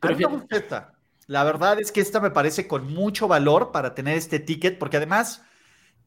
Pero 0.00 0.16
fíjate, 0.16 0.99
la 1.30 1.44
verdad 1.44 1.78
es 1.78 1.92
que 1.92 2.00
esta 2.00 2.18
me 2.18 2.32
parece 2.32 2.66
con 2.66 2.92
mucho 2.92 3.28
valor 3.28 3.70
para 3.70 3.94
tener 3.94 4.16
este 4.16 4.40
ticket, 4.40 4.80
porque 4.80 4.96
además 4.96 5.44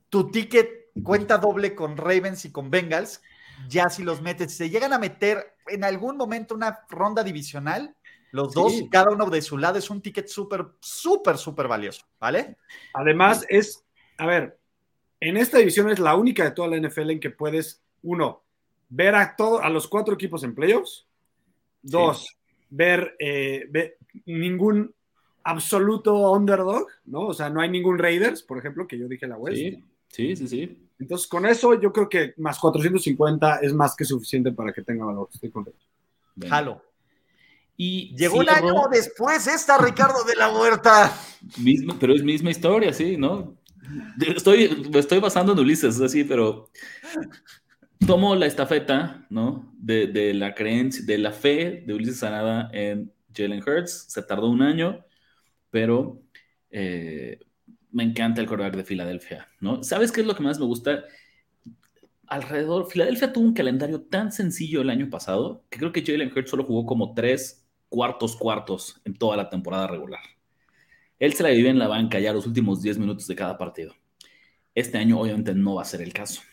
tu 0.10 0.30
ticket 0.30 0.92
cuenta 1.01 1.38
doble 1.38 1.75
con 1.75 1.96
Ravens 1.96 2.44
y 2.44 2.51
con 2.51 2.70
Bengals. 2.70 3.22
Ya 3.70 3.89
si 3.89 4.03
los 4.03 4.22
metes, 4.22 4.53
se 4.53 4.70
llegan 4.70 4.92
a 4.92 5.00
meter 5.00 5.56
en 5.68 5.86
algún 5.86 6.18
momento 6.18 6.56
una 6.56 6.82
ronda 6.89 7.24
divisional, 7.24 7.96
los 8.32 8.53
dos, 8.53 8.74
cada 8.92 9.12
uno 9.12 9.30
de 9.30 9.42
su 9.42 9.58
lado, 9.58 9.77
es 9.77 9.89
un 9.89 10.01
ticket 10.01 10.27
súper, 10.27 10.65
súper, 10.82 11.38
súper 11.38 11.70
valioso, 11.70 12.06
¿vale? 12.20 12.58
Además, 12.94 13.46
es, 13.48 13.86
a 14.18 14.25
ver, 14.25 14.60
en 15.22 15.38
esta 15.38 15.58
división 15.58 15.89
es 15.89 16.00
la 16.00 16.15
única 16.15 16.44
de 16.44 16.51
toda 16.51 16.68
la 16.68 16.75
NFL 16.86 17.12
en 17.12 17.20
que 17.22 17.30
puedes, 17.30 17.82
uno, 18.01 18.44
ver 18.89 19.15
a, 19.15 19.38
todo, 19.38 19.62
a 19.62 19.70
los 19.70 19.88
cuatro 19.88 20.15
equipos 20.15 20.44
en 20.44 20.53
playoffs, 20.53 21.08
dos, 21.82 22.27
ver, 22.70 23.15
eh, 23.20 23.68
ver 23.70 23.98
ningún 24.25 24.94
absoluto 25.43 26.31
underdog, 26.31 26.88
¿no? 27.05 27.27
O 27.27 27.33
sea, 27.33 27.50
no 27.50 27.62
hay 27.62 27.69
ningún 27.69 27.97
Raiders, 27.97 28.43
por 28.43 28.57
ejemplo, 28.57 28.88
que 28.88 28.97
yo 28.97 29.07
dije 29.07 29.27
la 29.27 29.38
West. 29.38 29.57
Sí, 30.07 30.35
sí, 30.35 30.47
sí, 30.47 30.77
Entonces, 31.00 31.27
con 31.27 31.45
eso 31.45 31.79
yo 31.79 31.91
creo 31.91 32.07
que 32.07 32.33
más 32.38 32.59
450 32.59 33.57
es 33.57 33.73
más 33.73 33.95
que 33.95 34.05
suficiente 34.05 34.51
para 34.51 34.71
que 34.71 34.83
tenga 34.83 35.05
valor. 35.05 35.27
Estoy 35.33 35.50
contento. 35.50 35.79
Jalo. 36.47 36.81
Y 37.75 38.15
llegó 38.15 38.38
un 38.38 38.50
año 38.50 38.88
después 38.91 39.47
esta 39.47 39.77
Ricardo 39.79 40.23
de 40.23 40.35
la 40.35 40.53
Huerta. 40.53 41.12
pero 42.00 42.13
es 42.13 42.23
misma 42.23 42.51
historia, 42.51 42.93
sí, 42.93 43.17
¿no? 43.17 43.57
Estoy, 44.35 44.88
me 44.91 45.00
estoy 45.00 45.19
basando 45.19 45.53
en 45.53 45.59
Ulises, 45.59 46.00
así, 46.00 46.23
pero 46.23 46.69
tomo 48.05 48.35
la 48.35 48.45
estafeta, 48.45 49.25
¿no? 49.29 49.73
De, 49.77 50.07
de, 50.07 50.33
la 50.33 50.53
creencia, 50.53 51.03
de 51.03 51.17
la 51.17 51.31
fe 51.31 51.83
de 51.85 51.93
Ulises 51.93 52.19
Sanada 52.19 52.69
en 52.71 53.12
Jalen 53.35 53.63
Hurts. 53.67 54.05
Se 54.09 54.21
tardó 54.21 54.50
un 54.50 54.62
año 54.62 55.03
pero 55.74 56.22
eh, 56.70 57.39
me 57.89 58.03
encanta 58.03 58.42
el 58.42 58.48
quarterback 58.48 58.75
de 58.75 58.84
Filadelfia, 58.84 59.48
¿no? 59.60 59.84
¿Sabes 59.84 60.12
qué 60.12 60.22
es 60.22 60.27
lo 60.27 60.36
que 60.36 60.44
más 60.44 60.60
me 60.60 60.65
gusta? 60.65 61.06
Alrededor, 62.27 62.92
Filadelfia 62.92 63.34
tuvo 63.34 63.46
un 63.46 63.56
calendario 63.56 64.03
tan 64.03 64.32
sencillo 64.32 64.82
el 64.82 64.92
año 64.92 65.10
pasado 65.10 65.65
que 65.72 65.80
creo 65.80 65.92
que 65.92 66.06
Jalen 66.06 66.32
Hurts 66.32 66.51
solo 66.51 66.63
jugó 66.63 66.86
como 66.86 67.15
tres 67.15 67.65
cuartos 67.89 68.36
cuartos 68.36 69.01
en 69.03 69.15
toda 69.15 69.36
la 69.36 69.50
temporada 69.50 69.88
regular. 69.88 70.22
Él 71.18 71.34
se 71.34 71.42
la 71.42 71.50
vive 71.50 71.70
en 71.70 71.80
la 71.80 71.88
banca 71.88 72.20
ya 72.20 72.34
los 72.34 72.46
últimos 72.46 72.84
10 72.84 73.00
minutos 73.00 73.25
de 73.25 73.36
cada 73.36 73.58
partido. 73.58 73.96
Este 74.75 75.00
año 75.00 75.20
obviamente 75.20 75.56
no 75.56 75.75
va 75.75 75.82
a 75.82 75.86
ser 75.86 76.03
el 76.03 76.13
caso. 76.13 76.44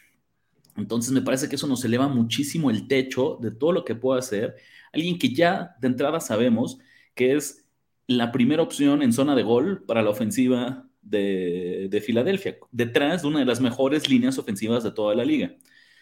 Entonces 0.78 1.12
me 1.12 1.20
parece 1.20 1.46
que 1.46 1.56
eso 1.56 1.66
nos 1.66 1.84
eleva 1.84 2.08
muchísimo 2.08 2.70
el 2.70 2.88
techo 2.88 3.36
de 3.42 3.50
todo 3.50 3.72
lo 3.72 3.84
que 3.84 3.94
puede 3.94 4.20
hacer 4.20 4.56
alguien 4.94 5.18
que 5.18 5.34
ya 5.34 5.76
de 5.78 5.88
entrada 5.88 6.20
sabemos 6.20 6.78
que 7.14 7.36
es 7.36 7.69
la 8.10 8.32
primera 8.32 8.60
opción 8.60 9.02
en 9.02 9.12
zona 9.12 9.36
de 9.36 9.44
gol 9.44 9.84
para 9.86 10.02
la 10.02 10.10
ofensiva 10.10 10.84
de, 11.00 11.86
de 11.88 12.00
Filadelfia, 12.00 12.56
detrás 12.72 13.22
de 13.22 13.28
una 13.28 13.38
de 13.38 13.44
las 13.44 13.60
mejores 13.60 14.08
líneas 14.10 14.36
ofensivas 14.36 14.82
de 14.82 14.90
toda 14.90 15.14
la 15.14 15.24
liga. 15.24 15.54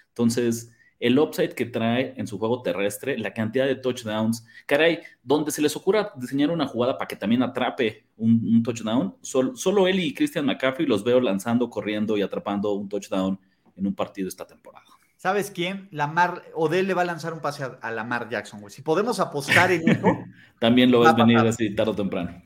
Entonces, 0.09 0.75
el 0.99 1.19
upside 1.19 1.55
que 1.55 1.67
trae 1.67 2.15
en 2.17 2.27
su 2.27 2.39
juego 2.39 2.63
terrestre, 2.63 3.19
la 3.19 3.35
cantidad 3.35 3.67
de 3.67 3.75
touchdowns, 3.75 4.47
caray, 4.65 5.01
donde 5.23 5.51
se 5.51 5.61
les 5.61 5.77
ocurra 5.77 6.11
diseñar 6.17 6.51
una 6.51 6.67
jugada 6.67 6.97
para 6.97 7.09
que 7.09 7.17
también 7.17 7.43
atrape 7.43 8.07
un, 8.17 8.63
touchdown, 8.63 9.15
solo 9.21 9.87
él 9.87 10.01
y 10.01 10.15
Christian 10.15 10.47
McCaffrey 10.47 10.87
los 10.87 11.05
veo 11.05 11.21
lanzando, 11.21 11.69
corriendo 11.69 12.17
y 12.17 12.23
atrapando 12.23 12.73
un 12.73 12.89
touchdown 12.89 13.39
en 13.77 13.87
un 13.87 13.95
partido 13.95 14.29
esta 14.29 14.47
temporada. 14.47 14.87
¿Sabes 15.19 15.51
quién? 15.51 15.89
Lamar, 15.91 16.45
Odell 16.55 16.87
le 16.87 16.95
va 16.95 17.03
a 17.03 17.05
lanzar 17.05 17.35
un 17.35 17.41
pase 17.41 17.65
a, 17.65 17.91
Lamar 17.91 18.31
Jackson, 18.31 18.61
güey. 18.61 18.73
Si 18.73 18.81
podemos 18.81 19.21
apostar 19.21 19.71
en 19.71 19.87
eso. 19.87 20.07
también 20.59 20.91
lo 20.91 21.01
ves 21.01 21.15
venir 21.15 21.39
así 21.41 21.75
tarde 21.75 21.91
o 21.91 21.95
temprano. 21.95 22.43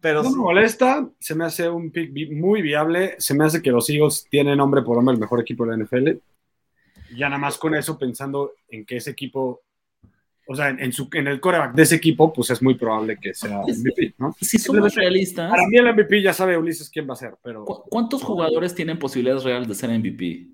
Pero 0.00 0.24
no 0.24 0.30
me 0.30 0.36
molesta, 0.36 1.08
se 1.20 1.36
me 1.36 1.44
hace 1.44 1.68
un 1.68 1.92
pick 1.92 2.10
muy 2.32 2.60
viable, 2.60 3.14
se 3.18 3.34
me 3.34 3.44
hace 3.44 3.62
que 3.62 3.70
los 3.70 3.88
Eagles 3.88 4.26
tienen 4.28 4.58
hombre 4.58 4.82
por 4.82 4.98
hombre 4.98 5.14
el 5.14 5.20
mejor 5.20 5.40
equipo 5.40 5.64
de 5.64 5.76
la 5.76 5.84
NFL 5.84 6.18
ya 7.14 7.28
nada 7.28 7.38
más 7.38 7.58
con 7.58 7.74
eso, 7.74 7.98
pensando 7.98 8.52
en 8.68 8.84
que 8.84 8.96
ese 8.96 9.10
equipo, 9.10 9.62
o 10.46 10.54
sea, 10.54 10.70
en, 10.70 10.92
su, 10.92 11.08
en 11.12 11.28
el 11.28 11.40
coreback 11.40 11.74
de 11.74 11.82
ese 11.82 11.96
equipo, 11.96 12.32
pues 12.32 12.50
es 12.50 12.62
muy 12.62 12.74
probable 12.74 13.18
que 13.20 13.34
sea 13.34 13.60
MVP, 13.66 14.14
¿no? 14.18 14.34
Si 14.40 14.58
somos 14.58 14.94
realistas. 14.94 15.50
Para 15.50 15.66
mí 15.66 15.76
el 15.76 15.92
MVP 15.92 16.22
ya 16.22 16.32
sabe 16.32 16.58
Ulises 16.58 16.90
quién 16.90 17.08
va 17.08 17.14
a 17.14 17.16
ser, 17.16 17.34
pero. 17.42 17.64
¿Cuántos 17.64 18.22
jugadores 18.22 18.74
tienen 18.74 18.98
posibilidades 18.98 19.44
reales 19.44 19.68
de 19.68 19.74
ser 19.74 19.90
MVP? 19.90 20.48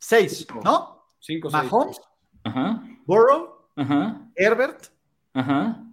Seis, 0.00 0.46
¿no? 0.64 1.04
Cinco, 1.18 1.50
Mahomes, 1.50 2.00
Ajá. 2.42 2.82
Burrow, 3.04 3.68
Ajá. 3.76 4.26
Herbert, 4.34 4.86
Ajá. 5.34 5.84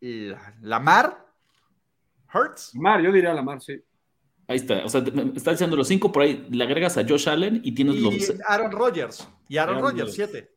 Y 0.00 0.32
Lamar, 0.60 1.24
Hurts. 2.34 2.74
Lamar, 2.74 3.00
yo 3.02 3.12
diría 3.12 3.32
Lamar, 3.32 3.60
sí. 3.60 3.80
Ahí 4.48 4.56
está, 4.56 4.84
o 4.84 4.88
sea, 4.88 5.04
está 5.36 5.52
diciendo 5.52 5.76
los 5.76 5.86
cinco 5.86 6.10
por 6.10 6.24
ahí, 6.24 6.44
le 6.50 6.64
agregas 6.64 6.98
a 6.98 7.06
Josh 7.08 7.28
Allen 7.28 7.60
y 7.62 7.72
tienes 7.72 8.00
los. 8.00 8.32
Aaron 8.48 8.72
Rodgers. 8.72 9.28
Y 9.48 9.56
Aaron, 9.58 9.80
Rodgers, 9.80 10.12
siete. 10.12 10.50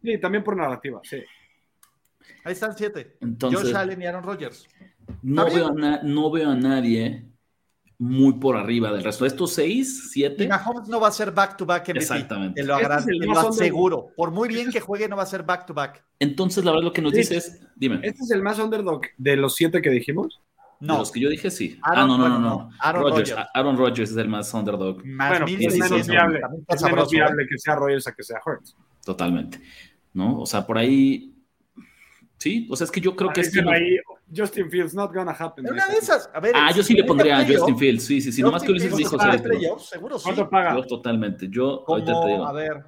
Sí, 0.00 0.16
también 0.18 0.44
por 0.44 0.56
narrativa, 0.56 1.00
sí. 1.02 1.16
Ahí 2.44 2.52
están 2.52 2.76
siete. 2.76 3.16
Josh 3.40 3.74
Allen 3.74 4.00
y 4.00 4.06
Aaron 4.06 4.22
Rodgers. 4.22 4.68
No 5.22 5.46
veo, 5.46 5.66
a 5.66 6.02
no 6.02 6.30
veo 6.30 6.50
a 6.50 6.54
nadie 6.54 7.33
muy 7.98 8.34
por 8.34 8.56
arriba 8.56 8.92
del 8.92 9.04
resto. 9.04 9.24
Estos 9.24 9.52
seis, 9.52 10.10
siete. 10.10 10.44
Y 10.44 10.48
Mahomes 10.48 10.88
no 10.88 11.00
va 11.00 11.08
a 11.08 11.12
ser 11.12 11.30
back 11.30 11.56
to 11.56 11.64
back 11.64 11.88
MVP. 11.88 11.98
Exactamente. 11.98 12.60
Te 12.60 12.66
lo, 12.66 12.78
este 12.78 13.12
lo 13.14 13.38
aseguro. 13.38 14.08
Por 14.16 14.30
muy 14.30 14.48
bien 14.48 14.70
que 14.70 14.80
juegue, 14.80 15.08
no 15.08 15.16
va 15.16 15.22
a 15.22 15.26
ser 15.26 15.42
back 15.42 15.66
to 15.66 15.74
back. 15.74 16.04
Entonces, 16.18 16.64
la 16.64 16.72
verdad, 16.72 16.84
lo 16.84 16.92
que 16.92 17.02
nos 17.02 17.12
dice 17.12 17.36
es. 17.36 17.60
Dime. 17.76 18.00
¿Este 18.02 18.22
es 18.22 18.30
el 18.30 18.42
más 18.42 18.58
underdog 18.58 19.02
de 19.16 19.36
los 19.36 19.54
siete 19.54 19.80
que 19.80 19.90
dijimos? 19.90 20.40
No. 20.80 20.98
los 20.98 21.10
que 21.10 21.20
yo 21.20 21.30
dije, 21.30 21.50
sí. 21.50 21.78
ah, 21.82 22.04
no, 22.06 22.18
no, 22.18 22.28
no, 22.28 22.38
no. 22.38 22.70
Aaron 22.78 23.02
Rodgers. 23.02 23.34
Aaron 23.54 23.76
Rodgers 23.76 24.10
es 24.10 24.16
el 24.16 24.28
más 24.28 24.52
underdog. 24.52 25.02
bueno, 25.02 25.46
es 25.46 25.78
menos 25.78 26.06
viable, 26.06 26.40
es 26.68 26.82
menos 26.82 27.10
viable 27.10 27.46
que 27.48 27.58
sea 27.58 27.74
Rodgers 27.76 28.06
a 28.06 28.12
que 28.12 28.22
sea 28.22 28.40
Hurts. 28.44 28.76
Totalmente. 29.04 29.60
¿No? 30.12 30.40
O 30.40 30.46
sea, 30.46 30.66
por 30.66 30.78
ahí. 30.78 31.32
Sí, 32.38 32.68
o 32.70 32.76
sea, 32.76 32.84
es 32.84 32.90
que 32.90 33.00
yo 33.00 33.16
creo 33.16 33.32
que 33.32 33.40
es 33.40 33.52
que. 33.52 33.60
Ahí, 33.60 33.98
Justin 34.36 34.70
Fields, 34.70 34.94
not 34.94 35.12
gonna 35.12 35.32
happen. 35.32 35.66
Una 35.70 35.86
de 35.88 35.96
esas. 35.96 36.30
A 36.32 36.40
ver, 36.40 36.52
ah, 36.56 36.70
yo 36.72 36.82
sí 36.82 36.94
le 36.94 37.04
pondría 37.04 37.38
a 37.38 37.46
Justin 37.46 37.78
Fields. 37.78 38.04
Sí, 38.04 38.20
sí, 38.20 38.32
sí. 38.32 38.42
Nomás 38.42 38.62
que 38.62 38.72
Ulises 38.72 38.96
dijo. 38.96 39.18
Seguro 39.78 40.18
sí. 40.18 40.24
¿Cuánto 40.24 40.48
paga? 40.48 40.74
Yo 40.74 40.86
totalmente. 40.86 41.48
Yo, 41.48 41.84
ahorita 41.86 42.20
te 42.22 42.28
digo. 42.28 42.46
A 42.46 42.52
ver. 42.52 42.84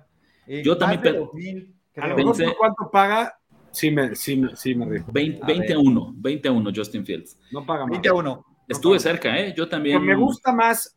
Eh, 0.46 0.62
yo 0.64 0.76
también. 0.76 1.74
A 1.96 2.08
lo 2.08 2.16
mejor 2.16 2.56
cuánto 2.58 2.90
paga 2.90 3.38
Sí 3.76 3.90
me, 3.90 4.14
sí, 4.14 4.42
sí 4.54 4.74
me 4.74 4.86
rijo. 4.86 5.12
20, 5.12 5.74
a 5.74 5.78
1, 5.78 6.14
20 6.16 6.48
a 6.48 6.52
1 6.52 6.70
Justin 6.74 7.04
Fields. 7.04 7.38
No 7.52 7.66
paga 7.66 7.82
más. 7.82 7.90
20 7.90 8.08
a 8.08 8.14
1. 8.14 8.46
Estuve 8.68 8.98
cerca, 8.98 9.38
¿eh? 9.38 9.52
Yo 9.54 9.68
también. 9.68 10.02
me 10.02 10.16
gusta 10.16 10.50
más 10.50 10.96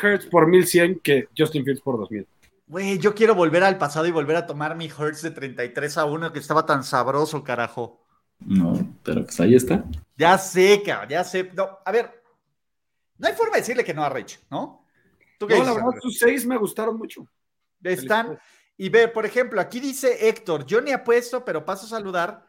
Hertz 0.00 0.26
por 0.26 0.46
1100 0.46 1.00
que 1.02 1.26
Justin 1.36 1.64
Fields 1.64 1.80
por 1.80 1.98
2000. 1.98 2.28
Güey, 2.68 2.98
yo 2.98 3.12
quiero 3.16 3.34
volver 3.34 3.64
al 3.64 3.76
pasado 3.76 4.06
y 4.06 4.12
volver 4.12 4.36
a 4.36 4.46
tomar 4.46 4.76
mi 4.76 4.86
Hertz 4.86 5.22
de 5.22 5.32
33 5.32 5.98
a 5.98 6.04
1 6.04 6.32
que 6.32 6.38
estaba 6.38 6.64
tan 6.64 6.84
sabroso, 6.84 7.42
carajo. 7.42 8.01
No, 8.46 8.96
pero 9.02 9.24
pues 9.24 9.38
ahí 9.40 9.54
está. 9.54 9.84
Ya 10.16 10.36
sé, 10.38 10.82
cabrón, 10.84 11.08
ya 11.08 11.24
sé. 11.24 11.50
No, 11.54 11.78
a 11.84 11.92
ver, 11.92 12.22
no 13.18 13.28
hay 13.28 13.34
forma 13.34 13.54
de 13.54 13.60
decirle 13.60 13.84
que 13.84 13.94
no 13.94 14.04
a 14.04 14.08
Rich, 14.08 14.40
¿no? 14.50 14.86
¿Tú 15.38 15.48
no, 15.48 15.64
la 15.64 15.74
verdad, 15.74 15.90
sus 16.00 16.18
seis 16.18 16.46
me 16.46 16.56
gustaron 16.56 16.96
mucho. 16.96 17.26
Están, 17.82 18.38
y 18.76 18.88
ve, 18.88 19.08
por 19.08 19.26
ejemplo, 19.26 19.60
aquí 19.60 19.80
dice 19.80 20.28
Héctor, 20.28 20.66
yo 20.66 20.80
ni 20.80 20.92
apuesto, 20.92 21.44
pero 21.44 21.64
paso 21.64 21.86
a 21.86 21.90
saludar. 21.90 22.46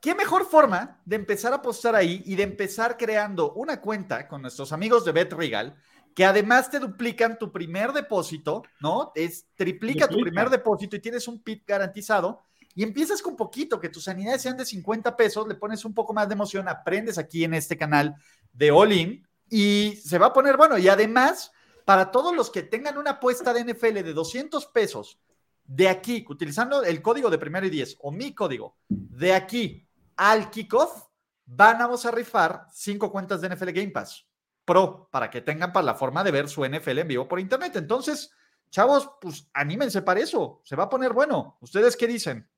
¿Qué 0.00 0.14
mejor 0.14 0.46
forma 0.46 1.00
de 1.04 1.16
empezar 1.16 1.52
a 1.52 1.56
apostar 1.56 1.94
ahí 1.94 2.22
y 2.24 2.34
de 2.34 2.42
empezar 2.42 2.96
creando 2.96 3.52
una 3.52 3.80
cuenta 3.82 4.26
con 4.26 4.40
nuestros 4.40 4.72
amigos 4.72 5.04
de 5.04 5.12
Bet 5.12 5.32
Regal, 5.34 5.76
que 6.14 6.24
además 6.24 6.70
te 6.70 6.78
duplican 6.78 7.38
tu 7.38 7.52
primer 7.52 7.92
depósito, 7.92 8.62
¿no? 8.80 9.12
Es 9.14 9.46
triplica, 9.54 10.08
tu 10.08 10.20
primer 10.20 10.48
depósito 10.48 10.96
y 10.96 11.00
tienes 11.00 11.28
un 11.28 11.42
PIB 11.42 11.64
garantizado 11.66 12.42
y 12.74 12.82
empiezas 12.82 13.20
con 13.22 13.36
poquito, 13.36 13.80
que 13.80 13.88
tus 13.88 14.04
sanidades 14.04 14.42
sean 14.42 14.56
de 14.56 14.64
50 14.64 15.16
pesos, 15.16 15.46
le 15.48 15.54
pones 15.54 15.84
un 15.84 15.94
poco 15.94 16.12
más 16.12 16.28
de 16.28 16.34
emoción, 16.34 16.68
aprendes 16.68 17.18
aquí 17.18 17.44
en 17.44 17.54
este 17.54 17.76
canal 17.76 18.14
de 18.52 18.70
All 18.70 18.92
In 18.92 19.26
y 19.48 19.96
se 20.04 20.18
va 20.18 20.26
a 20.26 20.32
poner 20.32 20.56
bueno. 20.56 20.78
Y 20.78 20.88
además, 20.88 21.50
para 21.84 22.10
todos 22.10 22.34
los 22.34 22.50
que 22.50 22.62
tengan 22.62 22.98
una 22.98 23.12
apuesta 23.12 23.52
de 23.52 23.64
NFL 23.64 24.02
de 24.02 24.12
200 24.12 24.66
pesos, 24.66 25.18
de 25.64 25.88
aquí, 25.88 26.24
utilizando 26.28 26.82
el 26.82 27.00
código 27.00 27.30
de 27.30 27.38
primero 27.38 27.66
y 27.66 27.70
10 27.70 27.98
o 28.00 28.10
mi 28.10 28.34
código, 28.34 28.76
de 28.88 29.34
aquí 29.34 29.86
al 30.16 30.50
kickoff, 30.50 31.04
vamos 31.46 32.06
a 32.06 32.10
rifar 32.10 32.66
cinco 32.72 33.10
cuentas 33.10 33.40
de 33.40 33.48
NFL 33.48 33.70
Game 33.70 33.90
Pass 33.90 34.26
Pro 34.64 35.08
para 35.10 35.30
que 35.30 35.40
tengan 35.40 35.72
para 35.72 35.86
la 35.86 35.94
forma 35.94 36.22
de 36.22 36.30
ver 36.30 36.48
su 36.48 36.64
NFL 36.64 36.98
en 36.98 37.08
vivo 37.08 37.28
por 37.28 37.40
internet. 37.40 37.76
Entonces, 37.76 38.32
chavos, 38.70 39.10
pues 39.20 39.48
anímense 39.54 40.02
para 40.02 40.20
eso. 40.20 40.60
Se 40.64 40.76
va 40.76 40.84
a 40.84 40.88
poner 40.88 41.12
bueno. 41.12 41.56
¿Ustedes 41.60 41.96
qué 41.96 42.06
dicen? 42.06 42.49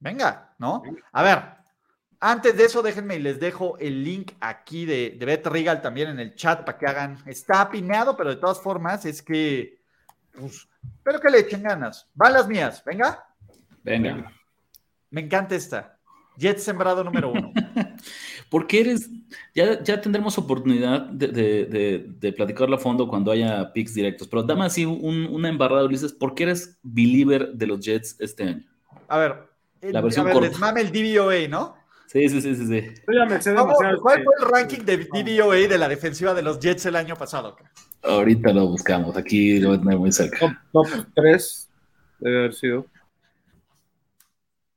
Venga, 0.00 0.54
¿no? 0.58 0.82
A 1.12 1.22
ver, 1.22 1.42
antes 2.20 2.56
de 2.56 2.64
eso, 2.64 2.82
déjenme 2.82 3.16
y 3.16 3.20
les 3.20 3.38
dejo 3.38 3.78
el 3.78 4.02
link 4.02 4.32
aquí 4.40 4.84
de, 4.84 5.16
de 5.18 5.26
Bet 5.26 5.46
Regal 5.46 5.80
también 5.80 6.08
en 6.08 6.20
el 6.20 6.34
chat 6.34 6.64
para 6.64 6.78
que 6.78 6.86
hagan. 6.86 7.18
Está 7.26 7.60
apineado, 7.62 8.16
pero 8.16 8.30
de 8.30 8.36
todas 8.36 8.60
formas 8.60 9.04
es 9.04 9.22
que. 9.22 9.78
Pues, 10.32 10.68
espero 10.96 11.20
que 11.20 11.30
le 11.30 11.40
echen 11.40 11.62
ganas. 11.62 12.08
Van 12.14 12.32
las 12.32 12.48
mías, 12.48 12.82
venga. 12.84 13.24
Venga. 13.82 14.32
Me 15.10 15.20
encanta 15.22 15.54
esta. 15.54 15.98
Jet 16.36 16.58
sembrado 16.58 17.02
número 17.02 17.32
uno. 17.32 17.52
Porque 18.50 18.80
eres, 18.80 19.10
ya, 19.54 19.82
ya 19.82 20.00
tendremos 20.00 20.38
oportunidad 20.38 21.02
de, 21.06 21.28
de, 21.28 22.06
de, 22.08 22.32
platicarlo 22.32 22.76
a 22.76 22.78
fondo 22.78 23.08
cuando 23.08 23.32
haya 23.32 23.72
picks 23.72 23.92
directos, 23.92 24.28
pero 24.28 24.42
dame 24.42 24.64
así 24.64 24.86
un, 24.86 25.26
una 25.26 25.48
embarrada, 25.48 25.84
Ulises, 25.84 26.12
¿por 26.12 26.34
qué 26.34 26.44
eres 26.44 26.78
believer 26.82 27.52
de 27.52 27.66
los 27.66 27.80
Jets 27.80 28.16
este 28.20 28.44
año? 28.44 28.64
A 29.08 29.18
ver, 29.18 29.48
la 29.82 30.00
versión 30.00 30.26
a 30.28 30.34
ver, 30.34 30.42
les 30.42 30.58
mame 30.58 30.82
el 30.82 30.92
DVOA, 30.92 31.48
¿no? 31.48 31.76
Sí, 32.06 32.28
sí, 32.28 32.40
sí, 32.40 32.54
sí. 32.54 32.66
sí. 32.66 32.94
¿Cuál 33.04 33.40
fue 34.00 34.34
el 34.40 34.48
ranking 34.48 34.80
de 34.84 34.98
DVOA 34.98 35.68
de 35.68 35.78
la 35.78 35.88
defensiva 35.88 36.32
de 36.32 36.42
los 36.42 36.58
Jets 36.60 36.86
el 36.86 36.96
año 36.96 37.16
pasado? 37.16 37.56
Ahorita 38.02 38.52
lo 38.52 38.68
buscamos, 38.68 39.16
aquí 39.16 39.58
lo 39.60 39.70
voy 39.70 39.78
a 39.78 39.80
tener 39.80 39.98
muy 39.98 40.12
cerca. 40.12 40.64
Top 40.72 40.86
3 41.14 41.70
debe 42.20 42.38
haber 42.38 42.54
sido. 42.54 42.86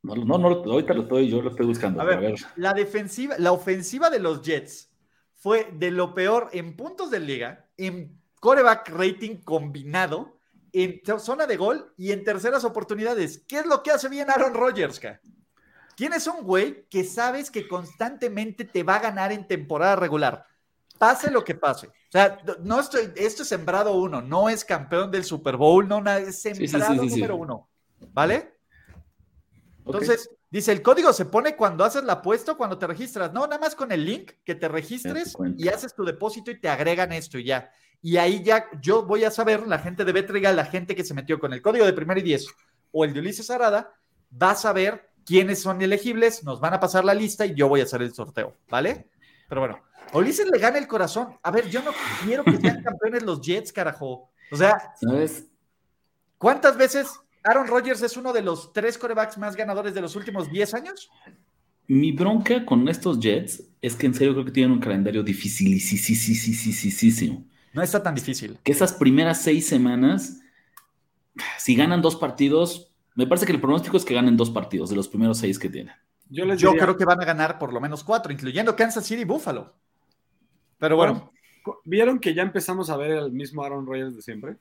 No, 0.03 0.15
no, 0.15 0.47
ahorita 0.47 0.93
lo 0.93 1.03
estoy, 1.03 1.29
yo 1.29 1.41
lo 1.41 1.51
estoy 1.51 1.67
buscando. 1.67 2.01
A 2.01 2.05
ver, 2.05 2.33
la 2.55 2.73
defensiva, 2.73 3.35
la 3.37 3.51
ofensiva 3.51 4.09
de 4.09 4.19
los 4.19 4.41
Jets 4.41 4.91
fue 5.35 5.69
de 5.73 5.91
lo 5.91 6.13
peor 6.13 6.49
en 6.53 6.75
puntos 6.75 7.11
de 7.11 7.19
liga, 7.19 7.69
en 7.77 8.19
coreback 8.39 8.89
rating 8.89 9.37
combinado, 9.37 10.39
en 10.73 11.01
zona 11.19 11.47
de 11.47 11.57
gol 11.57 11.93
y 11.97 12.11
en 12.11 12.23
terceras 12.23 12.63
oportunidades. 12.63 13.43
¿Qué 13.47 13.59
es 13.59 13.65
lo 13.65 13.83
que 13.83 13.91
hace 13.91 14.09
bien 14.09 14.29
Aaron 14.29 14.53
Rodgers? 14.53 14.99
¿Quién 15.95 16.13
es 16.13 16.27
un 16.27 16.43
güey 16.43 16.87
que 16.89 17.03
sabes 17.03 17.51
que 17.51 17.67
constantemente 17.67 18.65
te 18.65 18.83
va 18.83 18.95
a 18.95 18.99
ganar 19.01 19.31
en 19.31 19.47
temporada 19.47 19.95
regular? 19.95 20.45
Pase 20.97 21.31
lo 21.31 21.43
que 21.43 21.55
pase. 21.55 21.87
O 21.87 22.11
sea, 22.11 22.39
no 22.61 22.79
estoy, 22.79 23.11
esto 23.15 23.43
es 23.43 23.49
sembrado 23.49 23.93
uno, 23.95 24.21
no 24.21 24.49
es 24.49 24.63
campeón 24.63 25.09
del 25.09 25.23
Super 25.23 25.57
Bowl, 25.57 25.87
no, 25.87 25.97
es 26.11 26.41
sembrado 26.41 26.93
número 26.93 27.35
uno. 27.35 27.69
¿Vale? 28.13 28.53
Entonces, 29.85 30.29
dice, 30.49 30.71
el 30.71 30.81
código 30.81 31.11
se 31.11 31.25
pone 31.25 31.55
cuando 31.55 31.83
haces 31.83 32.03
la 32.03 32.13
apuesta 32.13 32.53
o 32.53 32.57
cuando 32.57 32.77
te 32.77 32.87
registras. 32.87 33.33
No, 33.33 33.41
nada 33.41 33.59
más 33.59 33.75
con 33.75 33.91
el 33.91 34.05
link 34.05 34.31
que 34.43 34.55
te 34.55 34.67
registres 34.67 35.35
y 35.57 35.67
haces 35.69 35.93
tu 35.93 36.03
depósito 36.05 36.51
y 36.51 36.59
te 36.59 36.69
agregan 36.69 37.11
esto 37.11 37.37
y 37.37 37.45
ya. 37.45 37.71
Y 38.01 38.17
ahí 38.17 38.43
ya 38.43 38.65
yo 38.81 39.05
voy 39.05 39.23
a 39.23 39.31
saber, 39.31 39.67
la 39.67 39.79
gente 39.79 40.05
de 40.05 40.11
Betriga, 40.11 40.51
la 40.51 40.65
gente 40.65 40.95
que 40.95 41.03
se 41.03 41.13
metió 41.13 41.39
con 41.39 41.53
el 41.53 41.61
código 41.61 41.85
de 41.85 41.93
primer 41.93 42.17
y 42.17 42.23
diez 42.23 42.47
o 42.91 43.05
el 43.05 43.13
de 43.13 43.19
Ulises 43.19 43.49
Arada, 43.49 43.93
va 44.41 44.51
a 44.51 44.55
saber 44.55 45.09
quiénes 45.25 45.61
son 45.61 45.81
elegibles, 45.81 46.43
nos 46.43 46.59
van 46.59 46.73
a 46.73 46.79
pasar 46.79 47.05
la 47.05 47.13
lista 47.13 47.45
y 47.45 47.53
yo 47.53 47.69
voy 47.69 47.81
a 47.81 47.83
hacer 47.83 48.01
el 48.01 48.13
sorteo, 48.13 48.55
¿vale? 48.69 49.07
Pero 49.47 49.61
bueno, 49.61 49.79
Ulises 50.13 50.47
le 50.51 50.59
gana 50.59 50.77
el 50.77 50.87
corazón. 50.87 51.37
A 51.43 51.51
ver, 51.51 51.69
yo 51.69 51.81
no 51.83 51.91
quiero 52.23 52.43
que 52.43 52.57
sean 52.57 52.83
campeones 52.83 53.23
los 53.23 53.41
Jets, 53.41 53.71
carajo. 53.71 54.31
O 54.51 54.55
sea, 54.55 54.93
¿sabes? 54.99 55.47
¿Cuántas 56.37 56.75
veces 56.75 57.07
Aaron 57.43 57.67
Rodgers 57.67 58.01
es 58.01 58.17
uno 58.17 58.33
de 58.33 58.41
los 58.41 58.73
tres 58.73 58.97
corebacks 58.97 59.37
más 59.37 59.55
ganadores 59.55 59.93
de 59.93 60.01
los 60.01 60.15
últimos 60.15 60.51
10 60.51 60.73
años? 60.73 61.09
Mi 61.87 62.11
bronca 62.11 62.65
con 62.65 62.87
estos 62.89 63.19
Jets 63.19 63.63
es 63.81 63.95
que 63.95 64.07
en 64.07 64.13
serio 64.13 64.33
creo 64.33 64.45
que 64.45 64.51
tienen 64.51 64.71
un 64.71 64.79
calendario 64.79 65.23
dificilísimo. 65.23 67.45
No 67.73 67.81
está 67.81 68.03
tan 68.03 68.15
difícil. 68.15 68.59
Que 68.63 68.71
esas 68.71 68.93
primeras 68.93 69.41
seis 69.41 69.67
semanas, 69.67 70.41
si 71.57 71.75
ganan 71.75 72.01
dos 72.01 72.15
partidos, 72.15 72.93
me 73.15 73.27
parece 73.27 73.45
que 73.45 73.53
el 73.53 73.61
pronóstico 73.61 73.97
es 73.97 74.05
que 74.05 74.13
ganen 74.13 74.37
dos 74.37 74.49
partidos 74.49 74.89
de 74.89 74.95
los 74.95 75.07
primeros 75.07 75.37
seis 75.37 75.57
que 75.57 75.69
tienen. 75.69 75.95
Yo, 76.29 76.45
les 76.45 76.59
Yo 76.59 76.73
creo 76.73 76.95
que 76.95 77.05
van 77.05 77.21
a 77.21 77.25
ganar 77.25 77.59
por 77.59 77.73
lo 77.73 77.81
menos 77.81 78.03
cuatro, 78.03 78.31
incluyendo 78.31 78.75
Kansas 78.75 79.05
City 79.05 79.21
y 79.21 79.25
Buffalo. 79.25 79.73
Pero 80.77 80.95
bueno. 80.95 81.31
¿Vieron 81.85 82.19
que 82.19 82.33
ya 82.33 82.41
empezamos 82.41 82.89
a 82.89 82.97
ver 82.97 83.11
el 83.11 83.31
mismo 83.31 83.63
Aaron 83.63 83.85
Rodgers 83.85 84.15
de 84.15 84.21
siempre? 84.21 84.57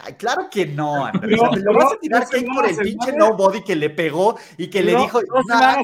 Ay, 0.00 0.14
claro 0.14 0.48
que 0.48 0.66
no, 0.66 1.04
Andrés. 1.04 1.40
No, 1.40 1.56
lo 1.56 1.74
vas 1.74 1.94
a 1.94 1.98
tirar 1.98 2.24
no, 2.46 2.54
por 2.54 2.68
el 2.68 2.76
pinche 2.76 3.12
nobody 3.12 3.62
que 3.62 3.74
le 3.74 3.90
pegó 3.90 4.38
y 4.56 4.68
que 4.68 4.82
le 4.82 4.94
dijo. 4.94 5.20
No, 5.22 5.42
no, 5.42 5.82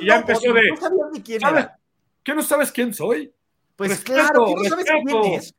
y 0.00 0.06
ya 0.06 0.16
empezó 0.18 0.52
de. 0.52 0.68
No 0.70 0.76
sabías 0.76 1.08
ni 1.12 1.20
quién 1.20 1.44
era. 1.44 1.76
¿Qué 2.22 2.34
no 2.34 2.42
sabes 2.42 2.70
quién 2.70 2.94
soy? 2.94 3.32
Pues 3.76 4.00
claro, 4.00 4.46
que 4.46 4.54
no 4.54 4.64
sabes 4.64 4.86
quién 5.04 5.24
es. 5.34 5.54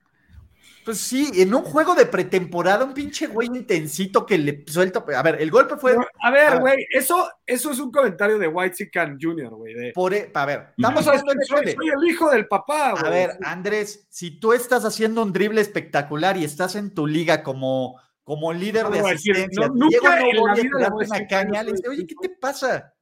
Pues 0.83 0.97
sí, 0.97 1.31
en 1.35 1.53
un 1.53 1.61
juego 1.61 1.95
de 1.95 2.05
pretemporada, 2.05 2.83
un 2.83 2.93
pinche 2.93 3.27
güey 3.27 3.47
intensito 3.47 4.25
que 4.25 4.37
le 4.37 4.65
suelta. 4.67 5.03
A 5.15 5.23
ver, 5.23 5.41
el 5.41 5.49
golpe 5.49 5.77
fue. 5.77 5.95
a 6.21 6.31
ver, 6.31 6.59
güey, 6.59 6.85
eso, 6.91 7.29
eso 7.45 7.71
es 7.71 7.79
un 7.79 7.91
comentario 7.91 8.37
de 8.37 8.47
White 8.47 8.75
Sican 8.75 9.17
Jr., 9.19 9.49
güey. 9.49 9.73
De... 9.73 9.91
Por, 9.93 10.13
e, 10.13 10.29
a 10.33 10.45
ver, 10.45 10.73
estamos 10.77 11.07
hablando 11.07 11.33
de 11.33 11.45
soy, 11.45 11.71
soy 11.71 11.89
el 11.89 12.09
hijo 12.09 12.29
del 12.29 12.47
papá, 12.47 12.91
güey. 12.91 13.05
A 13.05 13.09
ver, 13.09 13.37
Andrés, 13.43 14.07
si 14.09 14.39
tú 14.39 14.51
estás 14.51 14.83
haciendo 14.83 15.23
un 15.23 15.31
drible 15.31 15.61
espectacular 15.61 16.35
y 16.35 16.43
estás 16.43 16.75
en 16.75 16.93
tu 16.93 17.07
liga 17.07 17.43
como, 17.43 17.99
como 18.23 18.51
líder 18.51 18.87
de 18.87 18.99
asistencia, 18.99 19.67
no, 19.67 19.73
nunca 19.73 20.17
Diego 20.17 20.47
no 20.47 20.53
voy 20.53 20.83
a 20.83 20.93
una 20.93 21.27
caña, 21.27 21.63
le 21.63 21.71
dice, 21.71 21.87
oye, 21.87 22.05
¿qué 22.05 22.15
te 22.21 22.29
pasa? 22.29 22.92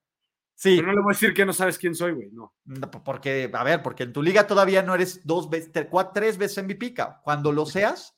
Sí. 0.61 0.75
Pero 0.75 0.89
no 0.89 0.93
le 0.93 1.01
voy 1.01 1.11
a 1.11 1.15
decir 1.15 1.33
que 1.33 1.43
no 1.43 1.53
sabes 1.53 1.79
quién 1.79 1.95
soy, 1.95 2.11
güey, 2.11 2.29
no. 2.31 2.53
Porque, 3.03 3.49
a 3.51 3.63
ver, 3.63 3.81
porque 3.81 4.03
en 4.03 4.13
tu 4.13 4.21
liga 4.21 4.45
todavía 4.45 4.83
no 4.83 4.93
eres 4.93 5.25
dos 5.25 5.49
veces, 5.49 5.87
cuatro, 5.89 6.11
tres 6.13 6.37
veces 6.37 6.63
MVP, 6.63 6.93
Cuando 7.23 7.51
lo 7.51 7.65
seas, 7.65 8.15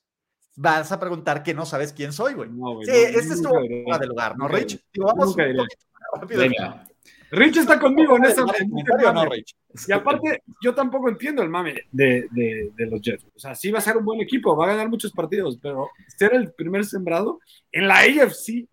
vas 0.57 0.91
a 0.91 0.99
preguntar 0.99 1.41
que 1.41 1.53
no 1.53 1.65
sabes 1.65 1.93
quién 1.93 2.11
soy, 2.11 2.33
güey. 2.33 2.49
sí, 2.83 2.91
este 2.91 3.35
es 3.35 3.41
tu 3.41 3.47
fuera 3.47 3.97
de 3.97 4.07
lugar, 4.07 4.37
¿no, 4.37 4.49
Rich? 4.49 4.77
vamos 4.97 5.33
Venga. 6.27 6.85
Rich 7.31 7.57
está 7.59 7.79
conmigo 7.79 8.17
en 8.17 8.25
esta. 8.25 8.43
No, 9.13 9.25
Rich. 9.25 9.55
Y 9.87 9.93
aparte, 9.93 10.43
yo 10.61 10.75
tampoco 10.75 11.07
entiendo 11.07 11.43
el 11.43 11.49
mame 11.49 11.75
de, 11.93 12.27
de, 12.29 12.73
de, 12.75 12.85
los 12.87 12.99
Jets. 12.99 13.25
O 13.33 13.39
sea, 13.39 13.55
sí 13.55 13.71
va 13.71 13.79
a 13.79 13.81
ser 13.81 13.95
un 13.95 14.03
buen 14.03 14.19
equipo, 14.19 14.53
va 14.53 14.65
a 14.65 14.71
ganar 14.71 14.89
muchos 14.89 15.13
partidos, 15.13 15.57
pero 15.61 15.89
ser 16.17 16.33
el 16.33 16.51
primer 16.51 16.83
sembrado 16.83 17.39
en 17.71 17.87
la 17.87 17.99
AFC, 17.99 18.67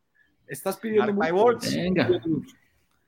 estás 0.49 0.77
pidiendo 0.77 1.15
mucho. 1.15 1.57
Venga. 1.71 2.11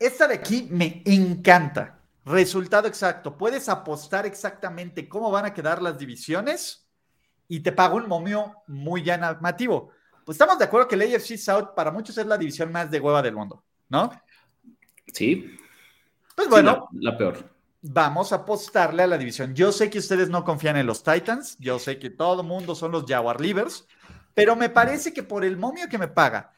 Esta 0.03 0.27
de 0.27 0.35
aquí 0.35 0.67
me 0.69 1.01
encanta. 1.05 2.01
Resultado 2.25 2.89
exacto. 2.89 3.37
Puedes 3.37 3.69
apostar 3.69 4.27
exactamente 4.27 5.09
cómo 5.09 5.31
van 5.31 5.45
a 5.45 5.55
quedar 5.55 5.81
las 5.81 5.97
divisiones 5.97 6.89
y 7.47 7.61
te 7.61 7.71
pago 7.71 7.99
un 7.99 8.09
momio 8.09 8.53
muy 8.67 9.05
llamativo. 9.05 9.93
Pues 10.25 10.35
estamos 10.35 10.59
de 10.59 10.65
acuerdo 10.65 10.89
que 10.89 10.97
el 10.97 11.03
AFC 11.03 11.37
South 11.37 11.69
para 11.77 11.93
muchos 11.93 12.19
es 12.19 12.27
la 12.27 12.37
división 12.37 12.73
más 12.73 12.91
de 12.91 12.99
hueva 12.99 13.23
del 13.23 13.37
mundo, 13.37 13.63
¿no? 13.91 14.11
Sí. 15.13 15.57
Pues 16.35 16.49
bueno. 16.49 16.89
la, 16.95 17.17
peor. 17.17 17.39
Vamos 17.83 18.33
a 18.33 18.37
apostarle 18.37 19.05
a 19.05 19.07
la 19.07 19.19
división. 19.19 19.55
Yo 19.55 19.71
sé 19.71 19.89
que 19.89 20.01
ustedes 20.01 20.29
no 20.29 20.43
confían 20.43 20.77
en 20.79 20.87
los 20.87 21.05
Titans, 21.05 21.57
yo 21.61 21.79
sé 21.79 22.01
que 22.01 22.11
todo 22.11 22.41
el 22.41 22.49
mundo 22.49 22.75
son 22.75 22.91
los 22.91 23.05
Jaguar 23.07 23.41
Livers, 23.41 23.87
pero 24.35 24.57
me 24.57 24.69
parece 24.69 25.13
que 25.13 25.23
por 25.23 25.45
el 25.45 25.57
momio 25.57 25.89
que 25.89 25.99
me 25.99 26.09
paga 26.09 26.53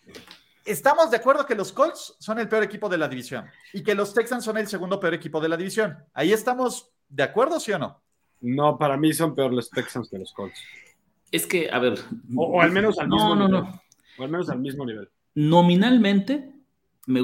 estamos 0.64 1.10
de 1.10 1.16
acuerdo 1.16 1.46
que 1.46 1.54
los 1.54 1.72
Colts 1.72 2.16
son 2.18 2.38
el 2.38 2.48
peor 2.48 2.62
equipo 2.62 2.88
de 2.88 2.98
la 2.98 3.08
división 3.08 3.46
y 3.72 3.82
que 3.82 3.94
los 3.94 4.14
Texans 4.14 4.44
son 4.44 4.56
el 4.58 4.66
segundo 4.66 4.98
peor 4.98 5.14
equipo 5.14 5.40
de 5.40 5.48
la 5.48 5.56
división. 5.56 5.96
¿Ahí 6.12 6.32
estamos 6.32 6.90
de 7.08 7.22
acuerdo, 7.22 7.60
sí 7.60 7.72
o 7.72 7.78
no? 7.78 8.00
No, 8.40 8.78
para 8.78 8.96
mí 8.96 9.12
son 9.12 9.34
peor 9.34 9.52
los 9.52 9.70
Texans 9.70 10.08
que 10.10 10.18
los 10.18 10.32
Colts. 10.32 10.58
Es 11.30 11.46
que, 11.46 11.70
a 11.70 11.78
ver. 11.78 11.98
O, 12.36 12.60
al 12.60 12.70
menos 12.70 12.98
al 12.98 13.08
mismo 13.08 13.34
no, 13.34 13.48
nivel. 13.48 13.62
No, 13.62 13.80
O 14.18 14.22
al 14.22 14.30
menos 14.30 14.48
al 14.50 14.60
mismo 14.60 14.86
nivel. 14.86 15.08
Nominalmente, 15.34 16.52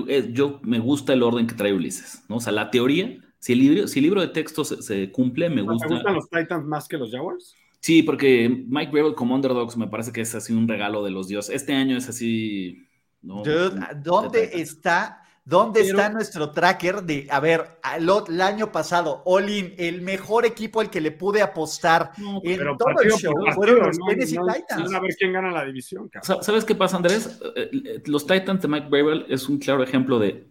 eh, 0.08 0.30
yo 0.32 0.60
me 0.62 0.78
gusta 0.78 1.12
el 1.12 1.22
orden 1.22 1.46
que 1.46 1.54
trae 1.54 1.72
Ulises, 1.72 2.24
¿no? 2.28 2.36
O 2.36 2.40
sea, 2.40 2.52
la 2.52 2.70
teoría, 2.70 3.18
si 3.38 3.52
el 3.52 3.60
libro, 3.60 3.86
si 3.86 3.98
el 4.00 4.04
libro 4.04 4.20
de 4.20 4.28
texto 4.28 4.64
se, 4.64 5.12
cumple, 5.12 5.48
me 5.48 5.62
gusta. 5.62 5.86
¿Te 5.86 5.94
gustan 5.94 6.14
los 6.14 6.28
Titans 6.28 6.64
más 6.66 6.88
que 6.88 6.98
los 6.98 7.10
Jaguars? 7.10 7.54
Sí, 7.80 8.02
porque 8.02 8.64
Mike 8.68 8.92
Gravel 8.92 9.14
como 9.14 9.34
underdogs 9.34 9.76
me 9.76 9.86
parece 9.86 10.12
que 10.12 10.20
es 10.20 10.34
así 10.34 10.52
un 10.52 10.68
regalo 10.68 11.02
de 11.02 11.10
los 11.10 11.28
dioses. 11.28 11.54
Este 11.54 11.72
año 11.72 11.96
es 11.96 12.08
así 12.08 12.86
¿dónde 13.22 14.50
está? 14.60 15.22
¿Dónde 15.44 15.80
está 15.80 16.10
nuestro 16.10 16.50
tracker 16.52 17.02
de, 17.02 17.26
a 17.30 17.40
ver, 17.40 17.80
el 17.96 18.40
año 18.40 18.70
pasado, 18.70 19.22
Olin, 19.24 19.74
el 19.78 20.00
mejor 20.02 20.46
equipo 20.46 20.80
al 20.80 20.90
que 20.90 21.00
le 21.00 21.10
pude 21.10 21.42
apostar 21.42 22.12
en 22.44 22.76
todo 22.76 23.00
el 23.02 23.10
show 23.12 23.34
fueron 23.54 23.80
los 23.86 23.98
Tennessee 24.06 24.38
Titans. 24.38 24.92
A 24.92 25.00
ver 25.00 25.16
quién 25.18 25.32
gana 25.32 25.50
la 25.50 25.64
división. 25.64 26.08
¿Sabes 26.22 26.64
qué 26.64 26.74
pasa, 26.74 26.98
Andrés? 26.98 27.40
Eh, 27.56 27.70
eh, 27.72 28.02
los 28.06 28.26
Titans 28.26 28.62
de 28.62 28.68
Mike 28.68 28.88
Bravel 28.88 29.26
es 29.28 29.48
un 29.48 29.58
claro 29.58 29.82
ejemplo 29.82 30.18
de 30.18 30.46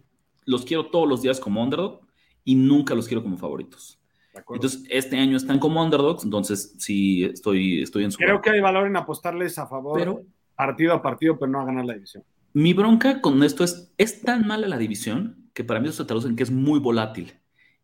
los 0.46 0.66
quiero 0.66 0.88
todos 0.88 1.08
los 1.08 1.22
días 1.22 1.40
como 1.40 1.64
underdog 1.64 2.02
y 2.44 2.56
nunca 2.56 2.96
los 2.96 3.08
quiero 3.08 3.24
como 3.24 3.38
favoritos. 3.38 4.00
Entonces, 4.34 4.84
este 4.90 5.18
año 5.18 5.38
están 5.38 5.60
como 5.60 5.84
underdogs, 5.84 6.24
entonces 6.24 6.74
sí 6.78 7.24
estoy, 7.26 7.84
estoy 7.84 8.06
en 8.06 8.12
su. 8.12 8.18
Creo 8.18 8.42
que 8.42 8.50
hay 8.50 8.60
valor 8.60 8.88
en 8.88 8.98
apostarles 8.98 9.58
a 9.60 9.68
favor 9.68 10.24
partido 10.56 10.94
a 10.94 11.02
partido, 11.02 11.40
pero 11.40 11.50
no 11.50 11.62
a 11.62 11.66
ganar 11.66 11.86
la 11.86 11.94
división. 11.94 12.22
Mi 12.54 12.74
bronca 12.74 13.22
con 13.22 13.44
esto 13.44 13.64
es, 13.64 13.94
es 13.98 14.22
tan 14.22 14.48
mala 14.48 14.68
la 14.68 14.78
división 14.78 15.50
que 15.54 15.64
para 15.64 15.80
mí 15.80 15.90
eso 15.90 16.04
se 16.04 16.08
traduce 16.08 16.28
en 16.28 16.36
que 16.36 16.44
es 16.44 16.52
muy 16.52 16.80
volátil 16.80 17.34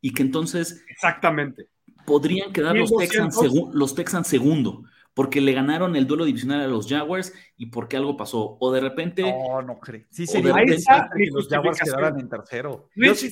y 0.02 0.14
que 0.14 0.24
entonces... 0.24 0.84
Exactamente. 0.90 1.70
Podrían 2.06 2.54
quedar 2.54 2.76
los 2.76 2.96
Texans, 2.96 3.36
los 3.74 3.96
Texans 3.96 4.28
segundo, 4.28 4.84
porque 5.16 5.42
le 5.42 5.54
ganaron 5.54 5.96
el 5.96 6.06
duelo 6.06 6.26
divisional 6.26 6.62
a 6.62 6.68
los 6.68 6.88
Jaguars 6.88 7.34
y 7.58 7.68
porque 7.68 7.98
algo 7.98 8.16
pasó. 8.16 8.58
O 8.60 8.72
de 8.72 8.82
repente... 8.82 9.24
No, 9.24 9.62
no 9.64 9.80
creo. 9.80 10.06
Sí, 10.10 10.28
sería 10.28 10.54
de 10.54 10.66
que 10.66 11.32
los 11.32 11.48
Jaguars 11.50 11.80
quedaran 11.80 12.20
en 12.20 12.30
tercero. 12.30 12.90
Yo 12.96 13.16
sí 13.16 13.32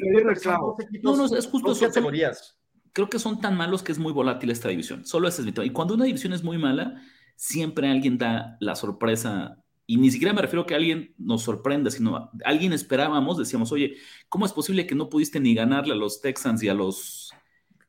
No, 1.04 1.16
no, 1.16 1.26
es 1.26 1.48
justo 1.48 1.74
eso. 1.74 1.86
Categorías. 1.86 2.60
Creo 2.94 3.10
que 3.10 3.20
son 3.20 3.40
tan 3.40 3.56
malos 3.56 3.84
que 3.84 3.92
es 3.92 4.00
muy 4.00 4.12
volátil 4.12 4.50
esta 4.50 4.70
división. 4.70 5.06
Solo 5.06 5.28
ese 5.28 5.42
es 5.42 5.58
mi 5.58 5.66
Y 5.66 5.70
cuando 5.70 5.94
una 5.94 6.06
división 6.06 6.34
es 6.34 6.44
muy 6.44 6.58
mala, 6.58 7.02
siempre 7.36 7.90
alguien 7.90 8.18
da 8.18 8.58
la 8.60 8.76
sorpresa 8.76 9.64
y 9.86 9.98
ni 9.98 10.12
siquiera 10.12 10.34
me 10.34 10.42
refiero 10.42 10.62
a 10.62 10.66
que 10.66 10.76
alguien 10.76 11.14
nos 11.18 11.44
sorprenda, 11.44 11.92
sino 11.92 12.32
alguien 12.46 12.74
esperábamos, 12.74 13.38
decíamos, 13.38 13.72
oye, 13.72 13.96
¿cómo 14.30 14.46
es 14.46 14.54
posible 14.54 14.88
que 14.88 14.96
no 14.96 15.10
pudiste 15.10 15.40
ni 15.40 15.54
ganarle 15.54 15.94
a 15.94 15.98
los 15.98 16.22
Texans 16.22 16.64
y 16.64 16.70
a 16.70 16.74
los 16.74 17.32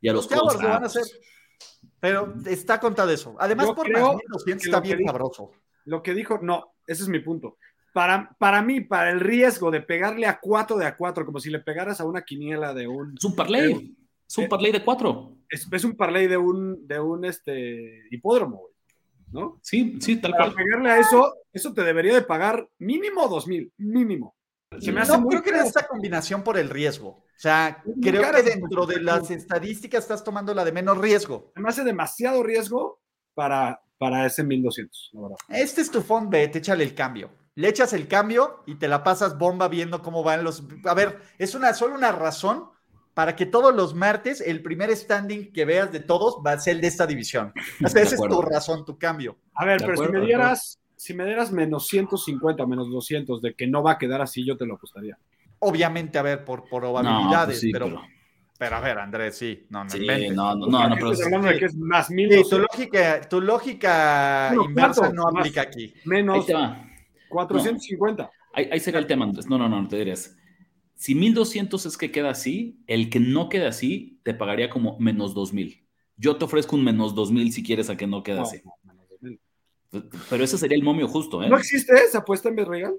y 0.04 0.08
a 0.10 0.12
los, 0.12 0.30
los 0.30 0.56
van 0.58 0.82
a 0.82 0.86
hacer. 0.86 1.02
Pero 1.98 2.34
está 2.44 2.78
contado 2.78 3.10
eso. 3.10 3.36
Además, 3.38 3.72
por 3.72 3.90
más 3.90 4.16
está 4.46 4.80
bien 4.80 4.98
sabroso. 5.06 5.52
Lo 5.86 6.02
que 6.02 6.12
dijo, 6.12 6.38
no, 6.42 6.74
ese 6.86 7.04
es 7.04 7.08
mi 7.08 7.20
punto. 7.20 7.56
Para, 7.94 8.36
para 8.38 8.60
mí, 8.60 8.82
para 8.82 9.10
el 9.10 9.20
riesgo 9.20 9.70
de 9.70 9.80
pegarle 9.80 10.26
a 10.26 10.40
cuatro 10.40 10.76
de 10.76 10.84
a 10.84 10.94
cuatro, 10.94 11.24
como 11.24 11.40
si 11.40 11.48
le 11.48 11.60
pegaras 11.60 12.02
a 12.02 12.04
una 12.04 12.22
quiniela 12.22 12.74
de 12.74 12.86
un. 12.86 13.14
Es 13.16 13.24
un 13.24 13.34
parlay. 13.34 13.96
es 14.28 14.36
un 14.36 14.44
eh, 14.44 14.48
parlay 14.48 14.72
de 14.72 14.84
cuatro. 14.84 15.38
Es, 15.48 15.66
es, 15.72 15.84
un 15.84 15.96
parlay 15.96 16.26
de 16.26 16.36
un, 16.36 16.86
de 16.86 17.00
un 17.00 17.24
este, 17.24 18.02
hipódromo, 18.10 18.58
güey. 18.58 18.73
¿No? 19.32 19.58
Sí, 19.62 19.98
sí, 20.00 20.16
tal 20.16 20.32
Para 20.32 20.52
pegarle 20.52 20.90
a 20.90 20.98
eso, 20.98 21.34
eso 21.52 21.72
te 21.72 21.82
debería 21.82 22.14
de 22.14 22.22
pagar 22.22 22.68
mínimo 22.78 23.28
dos 23.28 23.46
mil, 23.46 23.72
mínimo. 23.76 24.34
Se 24.80 24.92
me 24.92 25.00
hace 25.00 25.16
no 25.16 25.26
creo 25.26 25.42
que 25.42 25.50
era 25.50 25.64
esta 25.64 25.86
combinación 25.86 26.42
por 26.42 26.58
el 26.58 26.68
riesgo. 26.68 27.08
O 27.08 27.40
sea, 27.44 27.82
creo 28.00 28.30
que 28.30 28.42
dentro 28.42 28.86
de 28.86 29.00
las 29.00 29.30
estadísticas 29.30 30.04
estás 30.04 30.24
tomando 30.24 30.54
la 30.54 30.64
de 30.64 30.72
menos 30.72 30.98
riesgo. 30.98 31.52
Se 31.54 31.60
me 31.60 31.68
hace 31.68 31.84
demasiado 31.84 32.42
riesgo 32.42 33.00
para, 33.34 33.82
para 33.98 34.26
ese 34.26 34.44
1200, 34.44 35.10
la 35.12 35.20
verdad. 35.20 35.36
Este 35.48 35.80
es 35.80 35.90
tu 35.90 36.00
fond 36.00 36.30
bet, 36.30 36.56
échale 36.56 36.84
el 36.84 36.94
cambio. 36.94 37.30
Le 37.56 37.68
echas 37.68 37.92
el 37.92 38.08
cambio 38.08 38.62
y 38.66 38.76
te 38.76 38.88
la 38.88 39.04
pasas 39.04 39.38
bomba 39.38 39.68
viendo 39.68 40.02
cómo 40.02 40.22
van 40.24 40.42
los. 40.42 40.64
A 40.84 40.94
ver, 40.94 41.20
es 41.38 41.54
una 41.54 41.72
solo 41.74 41.94
una 41.94 42.10
razón 42.10 42.68
para 43.14 43.36
que 43.36 43.46
todos 43.46 43.74
los 43.74 43.94
martes 43.94 44.40
el 44.40 44.60
primer 44.60 44.94
standing 44.94 45.52
que 45.52 45.64
veas 45.64 45.92
de 45.92 46.00
todos 46.00 46.38
va 46.44 46.52
a 46.52 46.58
ser 46.58 46.76
el 46.76 46.80
de 46.82 46.88
esta 46.88 47.06
división. 47.06 47.52
O 47.82 47.86
esa 47.86 48.00
es 48.00 48.16
tu 48.16 48.42
razón, 48.42 48.84
tu 48.84 48.98
cambio. 48.98 49.38
A 49.54 49.64
ver, 49.64 49.80
pero 49.80 49.96
si 49.96 50.12
me 50.12 50.20
dieras, 50.20 50.80
si 50.96 51.14
me 51.14 51.24
dieras 51.24 51.52
menos 51.52 51.86
150, 51.86 52.66
menos 52.66 52.90
200 52.90 53.40
de 53.40 53.54
que 53.54 53.68
no 53.68 53.82
va 53.82 53.92
a 53.92 53.98
quedar 53.98 54.20
así, 54.20 54.44
yo 54.44 54.56
te 54.56 54.66
lo 54.66 54.74
apostaría. 54.74 55.16
Obviamente, 55.60 56.18
a 56.18 56.22
ver, 56.22 56.44
por 56.44 56.68
probabilidades, 56.68 57.60
pues 57.60 57.72
pero, 57.72 58.02
pero, 58.58 58.76
a 58.76 58.80
ver, 58.80 58.98
Andrés, 58.98 59.38
sí, 59.38 59.64
no, 59.70 59.84
no 59.84 59.90
sí, 59.90 60.06
No, 60.32 60.54
no, 60.56 60.66
no, 60.66 60.88
no, 60.88 60.94
pero 60.96 61.12
hablando 61.24 61.48
de 61.48 61.58
que 61.58 61.64
es 61.66 61.76
más 61.76 62.10
mil. 62.10 62.30
Sí, 62.30 62.42
tu 62.50 62.58
lógica, 62.58 63.20
tu 63.28 63.40
lógica 63.40 64.52
inversa 64.54 65.12
no 65.12 65.28
aplica 65.28 65.62
aquí. 65.62 65.94
Menos 66.04 66.46
450. 67.28 68.30
Ahí, 68.52 68.68
ahí 68.72 68.80
será 68.80 68.98
el 68.98 69.06
tema, 69.06 69.24
Andrés. 69.24 69.46
No, 69.48 69.56
no, 69.56 69.68
no, 69.68 69.80
no 69.80 69.88
te 69.88 69.96
dirías. 69.96 70.36
Si 71.04 71.14
1200 71.14 71.84
es 71.84 71.98
que 71.98 72.10
queda 72.10 72.30
así, 72.30 72.82
el 72.86 73.10
que 73.10 73.20
no 73.20 73.50
queda 73.50 73.68
así 73.68 74.22
te 74.22 74.32
pagaría 74.32 74.70
como 74.70 74.98
menos 74.98 75.34
2000. 75.34 75.86
Yo 76.16 76.38
te 76.38 76.46
ofrezco 76.46 76.76
un 76.76 76.82
menos 76.82 77.14
2000 77.14 77.52
si 77.52 77.62
quieres 77.62 77.90
a 77.90 77.96
que 77.98 78.06
no 78.06 78.22
quede 78.22 78.40
así. 78.40 78.62
Pero 80.30 80.42
ese 80.42 80.56
sería 80.56 80.78
el 80.78 80.82
momio 80.82 81.06
justo, 81.06 81.42
¿eh? 81.42 81.50
¿No 81.50 81.58
existe 81.58 81.92
esa 81.92 82.20
apuesta 82.20 82.48
en 82.48 82.56
Regal? 82.56 82.94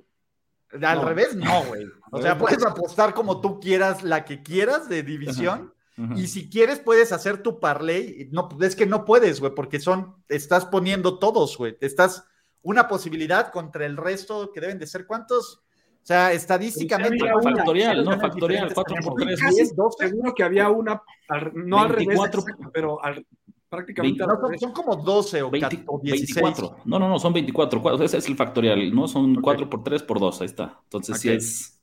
Al 0.84 1.00
No. 1.00 1.06
revés, 1.06 1.36
no, 1.36 1.64
güey. 1.64 1.88
O 2.12 2.22
sea, 2.22 2.38
puedes 2.38 2.64
apostar 2.64 3.16
como 3.16 3.42
tú 3.42 3.60
quieras, 3.60 4.04
la 4.04 4.24
que 4.24 4.44
quieras 4.44 4.88
de 4.88 5.02
división. 5.02 5.74
Y 6.16 6.28
si 6.28 6.48
quieres, 6.48 6.78
puedes 6.78 7.12
hacer 7.12 7.42
tu 7.42 7.60
parlay. 7.60 8.30
No, 8.32 8.50
es 8.62 8.76
que 8.76 8.86
no 8.86 9.04
puedes, 9.04 9.40
güey, 9.40 9.56
porque 9.56 9.80
son, 9.80 10.14
estás 10.30 10.64
poniendo 10.68 11.18
todos, 11.18 11.58
güey. 11.58 11.76
Estás 11.82 12.24
una 12.62 12.88
posibilidad 12.88 13.52
contra 13.52 13.88
el 13.88 13.98
resto 13.98 14.52
que 14.54 14.62
deben 14.62 14.78
de 14.78 14.86
ser 14.86 15.08
cuántos. 15.08 15.65
O 16.06 16.08
sea, 16.08 16.32
estadísticamente. 16.32 17.18
Había 17.24 17.36
una, 17.36 17.56
Factorial, 17.58 18.06
¿no? 18.06 18.20
Factorial, 18.20 18.68
tenemos. 18.68 18.74
4 18.76 18.96
por 19.04 19.16
Tenemos 19.16 19.40
3. 19.40 19.56
10, 19.56 19.76
12. 19.76 20.08
Seguro 20.10 20.36
que 20.36 20.44
había 20.44 20.70
una, 20.70 21.02
al- 21.30 21.52
no 21.56 21.82
al 21.82 21.90
revés, 21.90 22.20
24. 22.20 22.44
pero 22.72 23.04
al- 23.04 23.26
prácticamente 23.68 24.22
al 24.22 24.30
No, 24.30 24.36
son, 24.36 24.44
revés. 24.46 24.62
son 24.62 24.72
como 24.72 24.96
12 24.98 25.42
o 25.42 25.50
20 25.50 25.78
14 25.78 25.84
o 25.88 26.00
16. 26.04 26.36
24. 26.44 26.78
No, 26.86 27.00
no, 27.00 27.10
no, 27.10 27.18
son 27.18 27.34
24. 27.34 27.82
Cu- 27.82 28.04
Ese 28.04 28.18
es 28.18 28.28
el 28.28 28.36
factorial, 28.36 28.94
¿no? 28.94 29.08
Son 29.08 29.36
Ok. 29.38 29.42
4 29.44 29.68
por 29.68 29.84
3 29.84 30.04
por 30.04 30.20
2, 30.20 30.42
ahí 30.42 30.46
está. 30.46 30.80
Entonces 30.84 31.20
sí 31.20 31.28
Ok. 31.30 31.36
es 31.38 31.82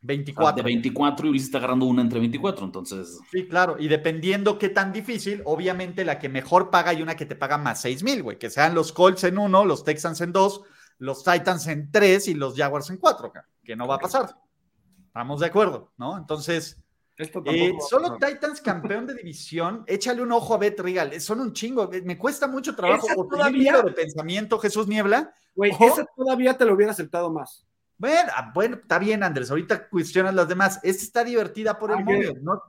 24. 0.00 0.56
de 0.56 0.62
24 0.62 1.26
y 1.26 1.28
Ulises 1.28 1.48
está 1.48 1.58
agarrando 1.58 1.84
una 1.84 2.00
entre 2.00 2.20
24, 2.20 2.64
entonces... 2.64 3.18
Sí, 3.30 3.46
claro. 3.46 3.76
Y 3.78 3.86
dependiendo 3.88 4.58
qué 4.58 4.70
tan 4.70 4.94
difícil, 4.94 5.42
obviamente 5.44 6.06
la 6.06 6.18
que 6.18 6.30
mejor 6.30 6.70
paga 6.70 6.90
hay 6.92 7.02
una 7.02 7.16
que 7.16 7.26
te 7.26 7.36
paga 7.36 7.58
más 7.58 7.82
6 7.82 8.02
mil, 8.02 8.22
güey. 8.22 8.38
Que 8.38 8.48
sean 8.48 8.74
los 8.74 8.92
Colts 8.92 9.24
en 9.24 9.36
uno, 9.38 9.66
los 9.66 9.84
Texans 9.84 10.22
en 10.22 10.32
dos, 10.32 10.62
los 10.98 11.24
Titans 11.24 11.66
en 11.66 11.90
tres 11.90 12.28
y 12.28 12.34
los 12.34 12.56
Jaguars 12.56 12.90
en 12.90 12.96
cuatro, 12.98 13.32
que 13.64 13.76
no 13.76 13.86
va 13.86 13.96
a 13.96 13.98
pasar. 13.98 14.36
Estamos 15.06 15.40
de 15.40 15.46
acuerdo, 15.46 15.92
¿no? 15.98 16.16
Entonces, 16.16 16.78
eh, 17.18 17.72
solo. 17.88 18.16
Titans 18.16 18.60
campeón 18.60 19.06
de 19.06 19.14
división, 19.14 19.84
échale 19.86 20.22
un 20.22 20.32
ojo 20.32 20.54
a 20.54 20.58
Bet 20.58 20.80
Regal. 20.80 21.20
Son 21.20 21.40
un 21.40 21.52
chingo. 21.52 21.90
Me 22.04 22.16
cuesta 22.16 22.46
mucho 22.48 22.74
trabajo 22.74 23.06
Esa 23.06 23.14
por 23.14 23.28
todavía- 23.28 23.82
de 23.82 23.92
pensamiento, 23.92 24.58
Jesús 24.58 24.88
Niebla. 24.88 25.32
Güey, 25.54 25.70
Ojo. 25.72 25.86
esa 25.86 26.06
todavía 26.16 26.56
te 26.56 26.64
lo 26.64 26.74
hubiera 26.74 26.92
aceptado 26.92 27.30
más. 27.30 27.66
Bueno, 27.98 28.32
ah, 28.34 28.50
bueno, 28.54 28.76
está 28.76 28.98
bien, 28.98 29.22
Andrés. 29.22 29.50
Ahorita 29.50 29.88
cuestionas 29.88 30.34
las 30.34 30.48
demás. 30.48 30.80
Esta 30.82 31.02
está 31.04 31.24
divertida 31.24 31.78
por 31.78 31.90
el 31.92 31.98
Ah, 31.98 32.02
bien. 32.04 32.42
¿no? 32.42 32.60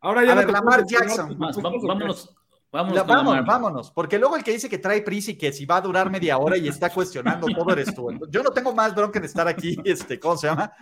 Ahora 0.00 0.24
ya 0.24 0.32
A 0.32 0.34
no 0.36 0.40
ver, 0.42 0.50
Lamar 0.50 0.84
Jackson. 0.86 1.36
Más, 1.38 1.56
vámonos, 1.56 2.36
vámonos 2.72 3.06
La- 3.06 3.16
Lamar. 3.16 3.44
vámonos, 3.44 3.90
porque 3.90 4.18
luego 4.18 4.36
el 4.36 4.44
que 4.44 4.52
dice 4.52 4.68
que 4.68 4.78
trae 4.78 5.02
prisa 5.02 5.30
y 5.30 5.36
que 5.38 5.52
si 5.52 5.64
va 5.66 5.76
a 5.76 5.80
durar 5.80 6.10
media 6.10 6.38
hora 6.38 6.56
y 6.56 6.68
está 6.68 6.90
cuestionando 6.90 7.46
todo 7.66 7.70
eres 7.72 7.94
tú. 7.94 8.08
Yo 8.30 8.42
no 8.42 8.50
tengo 8.50 8.74
más 8.74 8.94
bronca 8.94 9.18
en 9.18 9.24
estar 9.24 9.46
aquí, 9.48 9.76
este, 9.84 10.18
¿cómo 10.20 10.36
se 10.36 10.46
llama? 10.48 10.72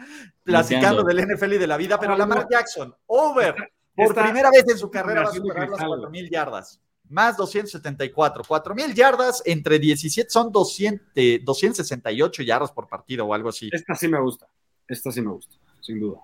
Platicando 0.43 1.03
del 1.03 1.27
NFL 1.27 1.53
y 1.55 1.59
de 1.59 1.67
la 1.67 1.77
vida, 1.77 1.99
pero 1.99 2.15
Ah, 2.15 2.19
Lamar. 2.19 2.47
Jackson, 2.51 2.95
over, 3.07 3.55
por 3.95 4.15
primera 4.15 4.51
vez 4.51 4.65
en 4.69 4.79
su 4.79 4.91
carrera 4.91 5.23
va 5.25 5.31
a 5.31 5.33
superar 5.33 5.69
las 5.71 5.79
cristal, 5.79 6.01
4.000 6.01 6.31
yardas, 6.31 6.81
más 7.09 7.37
274, 7.37 8.43
4.000 8.45 8.93
yardas 8.95 9.43
entre 9.47 9.79
17 9.79 10.29
son 10.29 10.51
200, 10.53 11.07
eh, 11.15 11.41
268 11.43 12.43
yardas 12.43 12.73
por 12.73 12.89
partido 12.89 13.27
o 13.27 13.33
algo 13.33 13.49
así. 13.49 13.71
Esta 13.73 13.95
sí 13.95 14.09
me 14.09 14.21
gusta. 14.21 14.49
Esta 14.89 15.11
sí 15.13 15.21
me 15.23 15.31
gusta, 15.31 15.57
sin 15.81 16.01
duda. 16.01 16.19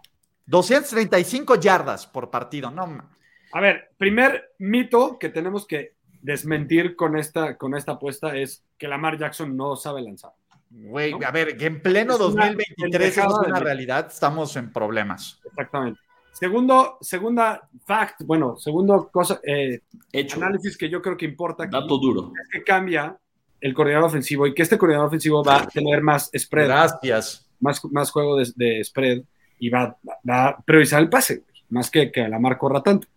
235 0.46 1.54
yardas 1.56 2.06
por 2.06 2.30
partido, 2.30 2.70
no 2.70 3.08
A 3.52 3.60
ver, 3.60 3.90
primer 3.98 4.52
mito 4.58 5.18
que 5.18 5.28
tenemos 5.28 5.66
que 5.66 5.92
desmentir 6.22 6.96
con 6.96 7.18
esta, 7.18 7.56
con 7.56 7.74
esta 7.74 7.92
apuesta 7.92 8.36
es 8.36 8.64
que 8.78 8.88
Lamar 8.88 9.18
Jackson 9.18 9.56
no 9.56 9.76
sabe 9.76 10.02
lanzar. 10.02 10.32
Güey, 10.70 11.12
¿No? 11.12 11.26
a 11.26 11.30
ver, 11.30 11.56
que 11.56 11.66
en 11.66 11.82
pleno 11.82 12.14
Es 12.14 12.20
una 12.20 12.46
2023 12.46 13.08
eso 13.08 13.20
pendejada 13.20 13.42
es 13.42 13.48
una 13.48 13.60
realidad, 13.60 14.06
estamos 14.10 14.56
en 14.56 14.72
problemas. 14.72 15.38
Exactamente. 15.44 16.00
Segundo, 16.32 16.96
segunda 17.02 17.68
fact, 17.84 18.22
bueno, 18.24 18.56
segundo 18.56 19.10
cosa, 19.12 19.38
eh, 19.44 19.80
Hecho, 20.10 20.38
análisis 20.38 20.78
que 20.78 20.88
yo 20.88 21.02
creo 21.02 21.16
que 21.16 21.26
importa 21.26 21.64
aquí 21.64 21.72
dato 21.72 21.98
duro. 21.98 22.32
es 22.42 22.48
que 22.48 22.64
cambia 22.64 23.14
el 23.60 23.74
coordinador 23.74 24.08
ofensivo 24.08 24.46
y 24.46 24.54
que 24.54 24.62
este 24.62 24.78
coordinador 24.78 25.08
ofensivo 25.08 25.44
va 25.44 25.58
a 25.62 25.66
tener 25.68 26.00
más 26.00 26.30
spread, 26.34 26.68
Gracias. 26.68 27.46
más, 27.60 27.84
más 27.92 28.10
juego 28.10 28.38
de, 28.38 28.50
de 28.56 28.82
spread 28.82 29.22
y 29.58 29.68
va, 29.68 29.96
va 30.28 30.48
a 30.48 30.56
priorizar 30.62 31.02
el 31.02 31.10
pase, 31.10 31.42
más 31.68 31.90
que 31.90 32.10
que 32.10 32.26
Lamar 32.26 32.56
corra 32.56 32.82
tanto. 32.82 33.08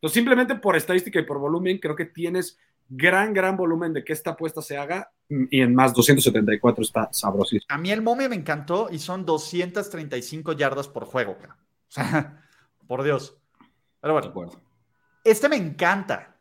Entonces, 0.00 0.14
simplemente 0.14 0.54
por 0.54 0.76
estadística 0.76 1.18
y 1.18 1.24
por 1.24 1.38
volumen, 1.38 1.78
creo 1.78 1.94
que 1.94 2.06
tienes 2.06 2.58
gran, 2.88 3.34
gran 3.34 3.56
volumen 3.56 3.92
de 3.92 4.02
que 4.02 4.12
esta 4.14 4.30
apuesta 4.30 4.62
se 4.62 4.78
haga 4.78 5.12
y 5.28 5.60
en 5.60 5.74
más 5.74 5.92
274 5.94 6.82
está 6.82 7.08
sabrosísimo. 7.12 7.66
A 7.68 7.78
mí 7.78 7.90
el 7.92 8.02
momio 8.02 8.28
me 8.28 8.34
encantó 8.36 8.88
y 8.90 8.98
son 8.98 9.24
235 9.26 10.52
yardas 10.54 10.88
por 10.88 11.04
juego. 11.04 11.36
cara. 11.38 11.56
O 11.56 11.92
sea, 11.92 12.42
por 12.88 13.02
Dios. 13.02 13.36
Pero 14.00 14.14
bueno, 14.32 14.50
este 15.22 15.48
me 15.48 15.56
encanta. 15.56 16.34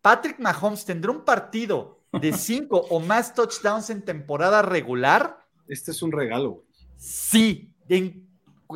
Patrick 0.00 0.38
Mahomes 0.38 0.84
tendrá 0.84 1.10
un 1.10 1.24
partido 1.24 2.00
de 2.12 2.32
5 2.36 2.76
o 2.90 3.00
más 3.00 3.34
touchdowns 3.34 3.90
en 3.90 4.02
temporada 4.04 4.62
regular. 4.62 5.44
Este 5.66 5.90
es 5.90 6.00
un 6.00 6.12
regalo, 6.12 6.50
güey. 6.50 6.64
Sí. 6.96 7.74
En- 7.88 8.28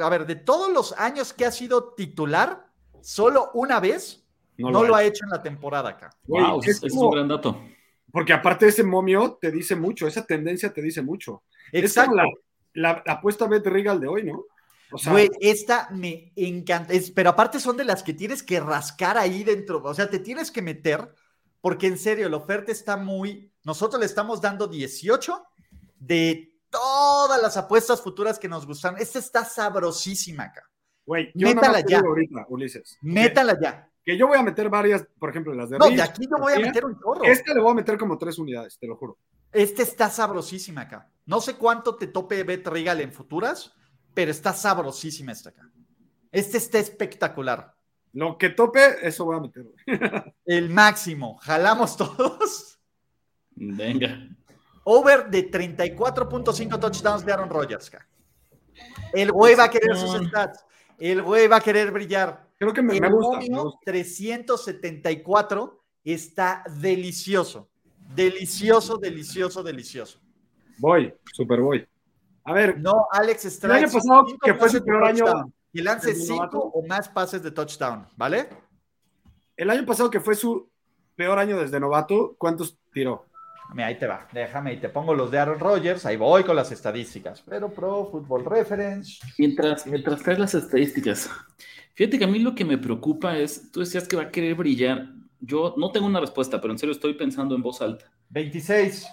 a 0.02 0.08
ver, 0.08 0.26
de 0.26 0.34
todos 0.34 0.72
los 0.72 0.92
años 0.98 1.32
que 1.32 1.46
ha 1.46 1.52
sido 1.52 1.94
titular, 1.94 2.66
solo 3.00 3.50
una 3.54 3.78
vez 3.78 4.23
no, 4.58 4.84
lo, 4.84 4.94
ha 4.94 5.02
hecho 5.04 5.24
en 5.24 5.30
la 5.30 5.42
temporada 5.42 5.90
acá. 5.90 6.10
Wow, 6.26 6.60
es 6.60 6.68
es, 6.68 6.82
es 6.84 6.92
como- 6.92 7.08
un 7.08 7.14
gran 7.14 7.28
dato. 7.28 7.60
Porque 8.12 8.32
aparte 8.32 8.66
ese 8.68 8.84
momio 8.84 9.38
te 9.40 9.50
dice 9.50 9.74
mucho, 9.74 10.06
esa 10.06 10.24
tendencia 10.24 10.72
te 10.72 10.80
dice 10.80 11.02
mucho. 11.02 11.42
Es 11.72 11.96
la, 11.96 12.06
la- 12.74 13.02
la 13.04 13.12
apuesta 13.12 13.46
Bet 13.48 13.66
Regal 13.66 13.98
de 14.00 14.06
hoy, 14.06 14.22
¿no? 14.24 14.44
O 14.92 14.98
sea, 14.98 15.10
Güey, 15.12 15.28
esta 15.40 15.88
me 15.90 16.32
encanta. 16.36 16.92
Es- 16.92 17.10
pero 17.10 17.30
aparte 17.30 17.58
son 17.58 17.76
de 17.76 17.84
las 17.84 18.04
que 18.04 18.12
tienes 18.14 18.42
que 18.44 18.60
rascar 18.60 19.18
ahí 19.18 19.42
dentro. 19.42 19.82
O 19.82 19.94
sea, 19.94 20.08
te 20.08 20.20
tienes 20.20 20.52
que 20.52 20.62
meter, 20.62 21.12
porque 21.60 21.88
en 21.88 21.98
serio, 21.98 22.28
la 22.28 22.36
oferta 22.36 22.70
está 22.70 22.96
muy. 22.96 23.50
Nosotros 23.64 23.98
le 23.98 24.06
estamos 24.06 24.40
dando 24.40 24.68
18 24.68 25.42
de 25.98 26.52
todas 26.70 27.40
las 27.42 27.56
apuestas 27.56 28.00
futuras 28.00 28.38
que 28.38 28.48
nos 28.48 28.66
gustan. 28.66 28.96
Esta 28.98 29.18
está 29.18 29.44
sabrosísima 29.44 30.44
acá. 30.44 30.62
güey, 31.06 31.30
yo 31.34 31.48
métala 31.48 31.80
ya. 31.80 31.98
ahorita, 32.00 32.46
Ulises. 32.48 32.96
Métala 33.02 33.58
ya. 33.60 33.88
Que, 34.04 34.18
yo 34.18 34.26
voy 34.26 34.38
a 34.38 34.42
meter 34.42 34.68
varias, 34.68 35.06
por 35.18 35.30
ejemplo, 35.30 35.54
las 35.54 35.70
de 35.70 35.78
No, 35.78 35.86
Rich, 35.86 35.96
de 35.96 36.02
aquí 36.02 36.22
yo 36.30 36.36
voy 36.38 36.52
a 36.52 36.58
meter 36.58 36.84
un 36.84 36.98
chorro. 36.98 37.24
Esta 37.24 37.54
le 37.54 37.60
voy 37.60 37.70
a 37.70 37.74
meter 37.74 37.96
como 37.96 38.18
tres 38.18 38.38
unidades, 38.38 38.78
te 38.78 38.86
lo 38.86 38.96
juro. 38.96 39.18
Este 39.52 39.82
está 39.82 40.10
sabrosísima 40.10 40.82
acá. 40.82 41.08
No 41.26 41.40
sé 41.40 41.54
cuánto 41.54 41.96
te 41.96 42.08
tope 42.08 42.42
Bet 42.42 42.66
Regal 42.66 43.00
en 43.00 43.12
futuras, 43.12 43.72
pero 44.12 44.30
está 44.30 44.52
sabrosísima 44.52 45.32
esta 45.32 45.50
acá. 45.50 45.70
Este 46.30 46.58
está 46.58 46.78
espectacular. 46.78 47.74
Lo 48.12 48.38
que 48.38 48.50
tope, 48.50 49.06
eso 49.06 49.24
voy 49.24 49.36
a 49.36 49.40
meter. 49.40 49.66
El 50.44 50.70
máximo. 50.70 51.38
Jalamos 51.38 51.96
todos. 51.96 52.78
Venga. 53.56 54.28
Over 54.84 55.30
de 55.30 55.50
34.5 55.50 56.78
touchdowns 56.78 57.24
de 57.24 57.32
Aaron 57.32 57.48
Rodgers. 57.48 57.90
ca. 57.90 58.06
El 59.12 59.32
güey 59.32 59.54
va 59.54 59.64
a 59.64 59.70
querer 59.70 59.96
sus 59.96 60.28
stats. 60.28 60.64
El 60.98 61.22
güey 61.22 61.46
va 61.48 61.56
a 61.56 61.60
querer 61.60 61.90
brillar. 61.90 62.48
Creo 62.58 62.72
que 62.72 62.82
me, 62.82 62.94
El 62.94 63.00
me 63.02 63.10
gusta. 63.10 63.40
me 63.40 63.48
gusta. 63.62 63.80
374 63.84 65.82
está 66.04 66.62
delicioso. 66.80 67.68
Delicioso, 68.14 68.96
delicioso, 68.98 69.62
delicioso. 69.62 70.20
Voy, 70.78 71.12
super 71.32 71.60
voy. 71.60 71.86
A 72.44 72.52
ver, 72.52 72.78
No, 72.78 73.06
Alex 73.10 73.44
el 73.46 73.50
Strike. 73.52 73.76
año 73.84 73.92
pasado, 73.92 74.26
que 74.42 74.54
fue 74.54 74.68
su 74.68 74.84
peor 74.84 75.04
año. 75.04 75.24
Que 75.72 75.82
lance 75.82 76.10
el 76.10 76.16
cinco 76.16 76.58
o 76.72 76.86
más 76.86 77.08
pases 77.08 77.42
de 77.42 77.50
touchdown, 77.50 78.06
¿vale? 78.16 78.48
el 79.56 79.70
año 79.70 79.86
pasado 79.86 80.10
que 80.10 80.18
fue 80.20 80.34
su 80.34 80.68
peor 81.14 81.38
año 81.38 81.56
desde 81.60 81.78
novato, 81.78 82.34
¿cuántos 82.38 82.76
tiró? 82.92 83.26
Mira, 83.72 83.88
ahí 83.88 83.98
te 83.98 84.06
va. 84.06 84.28
Déjame 84.32 84.74
y 84.74 84.76
te 84.76 84.88
pongo 84.88 85.14
los 85.14 85.30
de 85.30 85.38
Aaron 85.38 85.58
Rodgers. 85.58 86.04
Ahí 86.06 86.16
voy 86.16 86.44
con 86.44 86.56
las 86.56 86.70
estadísticas. 86.70 87.42
Pero 87.48 87.72
Pro 87.72 88.08
Football 88.10 88.44
Reference. 88.44 89.18
Mientras, 89.38 89.86
mientras 89.86 90.22
traes 90.22 90.38
las 90.38 90.54
estadísticas, 90.54 91.30
fíjate 91.94 92.18
que 92.18 92.24
a 92.24 92.28
mí 92.28 92.38
lo 92.38 92.54
que 92.54 92.64
me 92.64 92.78
preocupa 92.78 93.36
es, 93.36 93.70
tú 93.72 93.80
decías 93.80 94.06
que 94.06 94.16
va 94.16 94.24
a 94.24 94.30
querer 94.30 94.54
brillar. 94.54 95.08
Yo 95.40 95.74
no 95.76 95.90
tengo 95.90 96.06
una 96.06 96.20
respuesta, 96.20 96.60
pero 96.60 96.72
en 96.72 96.78
serio 96.78 96.92
estoy 96.92 97.14
pensando 97.14 97.54
en 97.54 97.62
voz 97.62 97.82
alta. 97.82 98.10
26. 98.30 99.06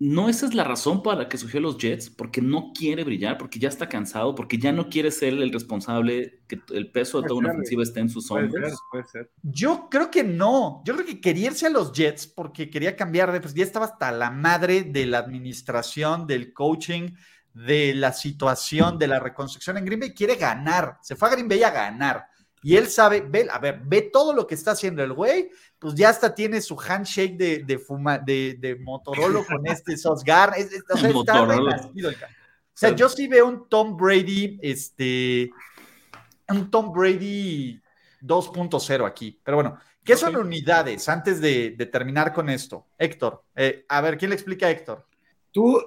¿No 0.00 0.28
esa 0.28 0.46
es 0.46 0.54
la 0.54 0.62
razón 0.62 1.02
para 1.02 1.22
la 1.22 1.28
que 1.28 1.38
surgió 1.38 1.58
los 1.60 1.76
Jets? 1.76 2.08
Porque 2.08 2.40
no 2.40 2.72
quiere 2.72 3.02
brillar, 3.02 3.36
porque 3.36 3.58
ya 3.58 3.68
está 3.68 3.88
cansado, 3.88 4.32
porque 4.36 4.56
ya 4.56 4.70
no 4.70 4.88
quiere 4.88 5.10
ser 5.10 5.32
el 5.32 5.52
responsable, 5.52 6.42
que 6.46 6.60
el 6.72 6.92
peso 6.92 7.20
de 7.20 7.26
toda 7.26 7.40
una 7.40 7.48
Puede 7.48 7.58
ofensiva 7.58 7.82
esté 7.82 8.00
en 8.00 8.08
sus 8.08 8.28
Puede 8.28 8.44
hombros. 8.44 8.68
ser, 8.70 8.78
puede 8.92 9.08
ser. 9.08 9.30
Yo 9.42 9.88
creo 9.90 10.08
que 10.08 10.22
no. 10.22 10.82
Yo 10.84 10.94
creo 10.94 11.04
que 11.04 11.20
quería 11.20 11.48
irse 11.48 11.66
a 11.66 11.70
los 11.70 11.92
Jets 11.92 12.28
porque 12.28 12.70
quería 12.70 12.94
cambiar 12.94 13.32
de. 13.32 13.40
Pues 13.40 13.54
ya 13.54 13.64
estaba 13.64 13.86
hasta 13.86 14.12
la 14.12 14.30
madre 14.30 14.82
de 14.82 15.04
la 15.06 15.18
administración, 15.18 16.28
del 16.28 16.52
coaching, 16.52 17.10
de 17.52 17.92
la 17.94 18.12
situación, 18.12 18.98
de 18.98 19.08
la 19.08 19.18
reconstrucción 19.18 19.78
en 19.78 19.84
Green 19.84 19.98
Bay. 19.98 20.14
Quiere 20.14 20.36
ganar. 20.36 20.98
Se 21.02 21.16
fue 21.16 21.28
a 21.28 21.32
Green 21.32 21.48
Bay 21.48 21.64
a 21.64 21.70
ganar. 21.70 22.28
Y 22.62 22.76
él 22.76 22.88
sabe, 22.88 23.20
ve, 23.20 23.46
a 23.50 23.58
ver, 23.58 23.80
ve 23.84 24.02
todo 24.12 24.32
lo 24.32 24.46
que 24.46 24.54
está 24.54 24.72
haciendo 24.72 25.02
el 25.02 25.12
güey. 25.12 25.50
Pues 25.78 25.94
ya 25.94 26.08
hasta 26.08 26.34
tiene 26.34 26.60
su 26.60 26.76
handshake 26.78 27.36
de, 27.36 27.58
de, 27.64 27.78
fuma, 27.78 28.18
de, 28.18 28.56
de 28.58 28.76
Motorola 28.76 29.44
con 29.44 29.66
este 29.66 29.96
Sosgar. 29.96 30.52
Es, 30.56 30.72
es- 30.72 30.82
o 30.90 30.96
sea, 30.96 31.08
está 31.08 31.14
Motorola. 31.14 31.76
renacido 31.76 32.10
el 32.10 32.16
ca- 32.18 32.26
O 32.26 32.74
sea, 32.74 32.94
yo 32.94 33.08
sí 33.08 33.28
veo 33.28 33.46
un 33.46 33.68
Tom 33.68 33.96
Brady, 33.96 34.58
este, 34.62 35.50
un 36.48 36.70
Tom 36.70 36.92
Brady 36.92 37.80
2.0 38.22 39.06
aquí. 39.06 39.40
Pero 39.44 39.56
bueno, 39.58 39.78
¿Qué 40.04 40.16
son 40.16 40.36
unidades 40.36 41.06
antes 41.10 41.38
de, 41.38 41.72
terminar 41.92 42.32
con 42.32 42.48
esto? 42.48 42.86
Héctor, 42.96 43.44
eh, 43.54 43.84
a 43.90 44.00
ver, 44.00 44.16
¿quién 44.16 44.30
le 44.30 44.36
explica 44.36 44.66
a 44.66 44.70
Héctor? 44.70 45.04
Tú, 45.52 45.78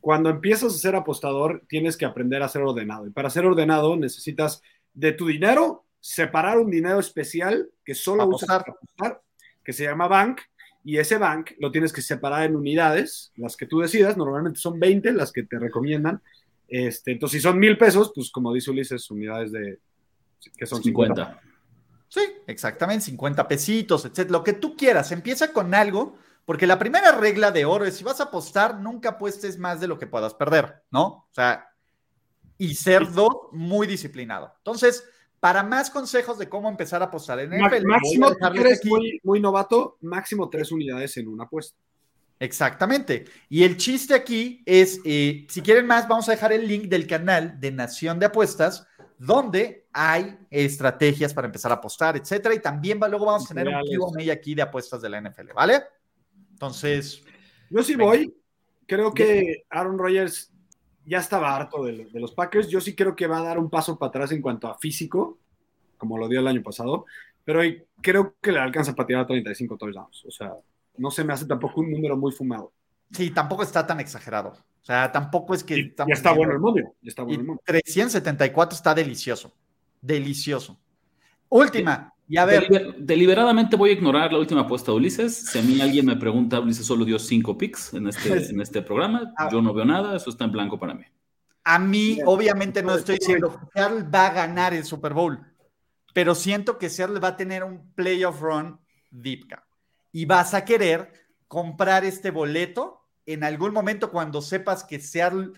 cuando 0.00 0.28
empiezas 0.28 0.74
a 0.74 0.78
ser 0.78 0.94
apostador, 0.96 1.62
tienes 1.66 1.96
que 1.96 2.04
aprender 2.04 2.42
a 2.42 2.48
ser 2.50 2.60
ordenado. 2.60 3.06
Y 3.06 3.10
para 3.10 3.30
ser 3.30 3.46
ordenado 3.46 3.96
necesitas 3.96 4.60
de 4.92 5.12
tu 5.12 5.28
dinero 5.28 5.86
separar 6.00 6.58
un 6.58 6.70
dinero 6.70 6.98
especial 6.98 7.70
que 7.84 7.94
solo 7.94 8.26
usas 8.26 8.48
para 8.48 8.72
apostar, 8.72 9.22
que 9.62 9.72
se 9.72 9.84
llama 9.84 10.08
bank, 10.08 10.40
y 10.82 10.96
ese 10.96 11.18
bank 11.18 11.52
lo 11.58 11.70
tienes 11.70 11.92
que 11.92 12.02
separar 12.02 12.44
en 12.44 12.56
unidades, 12.56 13.32
las 13.36 13.56
que 13.56 13.66
tú 13.66 13.80
decidas, 13.80 14.16
normalmente 14.16 14.58
son 14.58 14.80
20 14.80 15.12
las 15.12 15.30
que 15.30 15.42
te 15.42 15.58
recomiendan. 15.58 16.22
Este, 16.66 17.12
entonces, 17.12 17.40
si 17.40 17.42
son 17.42 17.58
mil 17.58 17.76
pesos, 17.76 18.12
pues 18.14 18.30
como 18.30 18.52
dice 18.52 18.70
Ulises, 18.70 19.10
unidades 19.10 19.52
de 19.52 19.78
que 20.56 20.66
son 20.66 20.82
50. 20.82 21.40
Sí, 22.08 22.20
exactamente, 22.46 23.04
50 23.06 23.46
pesitos, 23.46 24.04
etc. 24.04 24.30
Lo 24.30 24.42
que 24.42 24.54
tú 24.54 24.74
quieras, 24.74 25.12
empieza 25.12 25.52
con 25.52 25.74
algo, 25.74 26.16
porque 26.44 26.66
la 26.66 26.78
primera 26.78 27.12
regla 27.12 27.52
de 27.52 27.64
oro 27.66 27.84
es 27.84 27.96
si 27.96 28.04
vas 28.04 28.20
a 28.20 28.24
apostar, 28.24 28.80
nunca 28.80 29.10
apuestes 29.10 29.58
más 29.58 29.80
de 29.80 29.86
lo 29.86 29.98
que 29.98 30.06
puedas 30.06 30.34
perder, 30.34 30.82
¿no? 30.90 31.06
O 31.06 31.28
sea, 31.30 31.68
y 32.56 32.74
ser 32.74 33.12
dos, 33.12 33.30
muy 33.52 33.86
disciplinado. 33.86 34.54
Entonces, 34.58 35.04
para 35.40 35.62
más 35.62 35.90
consejos 35.90 36.38
de 36.38 36.48
cómo 36.48 36.68
empezar 36.68 37.00
a 37.02 37.06
apostar 37.06 37.40
en 37.40 37.50
NFL, 37.50 37.86
máximo, 37.86 38.30
muy, 38.84 39.20
muy 39.24 39.40
novato, 39.40 39.96
máximo 40.02 40.50
tres 40.50 40.70
unidades 40.70 41.16
en 41.16 41.28
una 41.28 41.44
apuesta. 41.44 41.76
Exactamente. 42.38 43.24
Y 43.48 43.64
el 43.64 43.76
chiste 43.76 44.14
aquí 44.14 44.62
es, 44.64 45.00
eh, 45.04 45.46
si 45.48 45.62
quieren 45.62 45.86
más, 45.86 46.06
vamos 46.06 46.28
a 46.28 46.32
dejar 46.32 46.52
el 46.52 46.68
link 46.68 46.84
del 46.84 47.06
canal 47.06 47.58
de 47.58 47.70
Nación 47.70 48.18
de 48.18 48.26
Apuestas, 48.26 48.86
donde 49.18 49.86
hay 49.92 50.38
estrategias 50.50 51.34
para 51.34 51.46
empezar 51.46 51.70
a 51.70 51.76
apostar, 51.76 52.16
etcétera. 52.16 52.54
Y 52.54 52.60
también 52.60 52.98
luego 52.98 53.26
vamos 53.26 53.50
a 53.50 53.54
tener 53.54 53.68
un 53.68 53.82
Q&A 53.82 54.32
aquí 54.32 54.54
de 54.54 54.62
apuestas 54.62 55.02
de 55.02 55.08
la 55.08 55.20
NFL, 55.20 55.52
¿vale? 55.54 55.82
Entonces. 56.52 57.22
Yo 57.68 57.82
sí 57.82 57.94
voy. 57.94 58.34
Creo 58.86 59.12
que 59.12 59.64
Aaron 59.70 59.98
Rodgers 59.98 60.50
ya 61.06 61.18
estaba 61.18 61.54
harto 61.54 61.84
de, 61.84 62.08
los 62.12 62.32
Packers. 62.32 62.68
Yo 62.68 62.80
sí 62.80 62.94
creo 62.94 63.16
que 63.16 63.26
va 63.26 63.38
a 63.38 63.42
dar 63.42 63.58
un 63.58 63.70
paso 63.70 63.98
para 63.98 64.08
atrás 64.08 64.32
en 64.32 64.42
cuanto 64.42 64.68
a 64.68 64.78
físico, 64.78 65.38
como 65.98 66.18
lo 66.18 66.28
dio 66.28 66.40
el 66.40 66.46
año 66.46 66.62
pasado, 66.62 67.06
pero 67.44 67.60
creo 68.00 68.34
que 68.40 68.52
le 68.52 68.60
alcanza 68.60 68.94
para 68.94 69.06
tirar 69.06 69.26
35 69.26 69.76
touchdowns. 69.76 70.24
O 70.26 70.30
sea, 70.30 70.54
no 70.96 71.10
se 71.10 71.24
me 71.24 71.32
hace 71.32 71.46
tampoco 71.46 71.80
un 71.80 71.90
número 71.90 72.16
muy 72.16 72.32
fumado. 72.32 72.72
Sí, 73.10 73.30
tampoco 73.30 73.62
está 73.62 73.86
tan 73.86 74.00
exagerado. 74.00 74.50
O 74.50 74.84
sea, 74.84 75.10
tampoco 75.10 75.54
es 75.54 75.64
que. 75.64 75.94
ya 75.96 76.14
está 76.14 76.32
bueno 76.32 76.52
el 76.52 76.60
móvil. 76.60 76.84
Ya 77.02 77.08
está 77.08 77.22
bueno 77.22 77.52
el 77.52 77.58
374 77.64 78.76
está 78.76 78.94
delicioso. 78.94 79.52
Delicioso. 80.00 80.78
Última. 81.48 82.14
Y 82.30 82.36
a 82.36 82.44
ver. 82.44 82.94
deliberadamente 82.96 83.74
voy 83.74 83.90
a 83.90 83.92
ignorar 83.94 84.32
la 84.32 84.38
última 84.38 84.60
apuesta 84.60 84.92
de 84.92 84.98
Ulises. 84.98 85.46
Si 85.50 85.58
a 85.58 85.62
mí 85.62 85.80
alguien 85.80 86.06
me 86.06 86.14
pregunta, 86.14 86.60
Ulises 86.60 86.86
solo 86.86 87.04
dio 87.04 87.18
cinco 87.18 87.58
picks 87.58 87.92
en 87.92 88.06
este, 88.06 88.28
en 88.50 88.60
este 88.60 88.82
programa. 88.82 89.32
Ah. 89.36 89.48
Yo 89.50 89.60
no 89.60 89.74
veo 89.74 89.84
nada, 89.84 90.16
eso 90.16 90.30
está 90.30 90.44
en 90.44 90.52
blanco 90.52 90.78
para 90.78 90.94
mí. 90.94 91.04
A 91.64 91.80
mí, 91.80 92.20
obviamente, 92.24 92.84
no 92.84 92.94
estoy 92.94 93.16
diciendo 93.18 93.58
que 93.58 93.66
Seattle 93.74 94.04
va 94.04 94.28
a 94.28 94.32
ganar 94.32 94.72
el 94.74 94.84
Super 94.84 95.12
Bowl, 95.12 95.44
pero 96.14 96.36
siento 96.36 96.78
que 96.78 96.88
Seattle 96.88 97.18
va 97.18 97.28
a 97.28 97.36
tener 97.36 97.64
un 97.64 97.92
playoff 97.94 98.40
run 98.40 98.78
deep. 99.10 99.48
Y 100.12 100.24
vas 100.24 100.54
a 100.54 100.64
querer 100.64 101.12
comprar 101.48 102.04
este 102.04 102.30
boleto 102.30 103.08
en 103.26 103.42
algún 103.42 103.72
momento 103.72 104.12
cuando 104.12 104.40
sepas 104.40 104.84
que 104.84 105.00
Seattle 105.00 105.50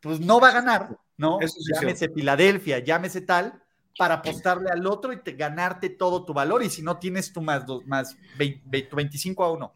pues 0.00 0.20
no 0.20 0.40
va 0.40 0.48
a 0.48 0.52
ganar, 0.52 0.98
¿no? 1.16 1.38
llámese 1.74 2.10
Filadelfia, 2.10 2.80
llámese 2.80 3.22
tal, 3.22 3.62
para 3.98 4.14
apostarle 4.14 4.70
al 4.70 4.86
otro 4.86 5.12
y 5.12 5.20
ganarte 5.32 5.90
todo 5.90 6.24
tu 6.24 6.32
valor. 6.32 6.62
Y 6.62 6.70
si 6.70 6.82
no 6.82 6.98
tienes 6.98 7.32
tú 7.32 7.42
más, 7.42 7.66
dos, 7.66 7.84
más 7.84 8.16
25 8.36 9.44
a 9.44 9.52
1. 9.52 9.74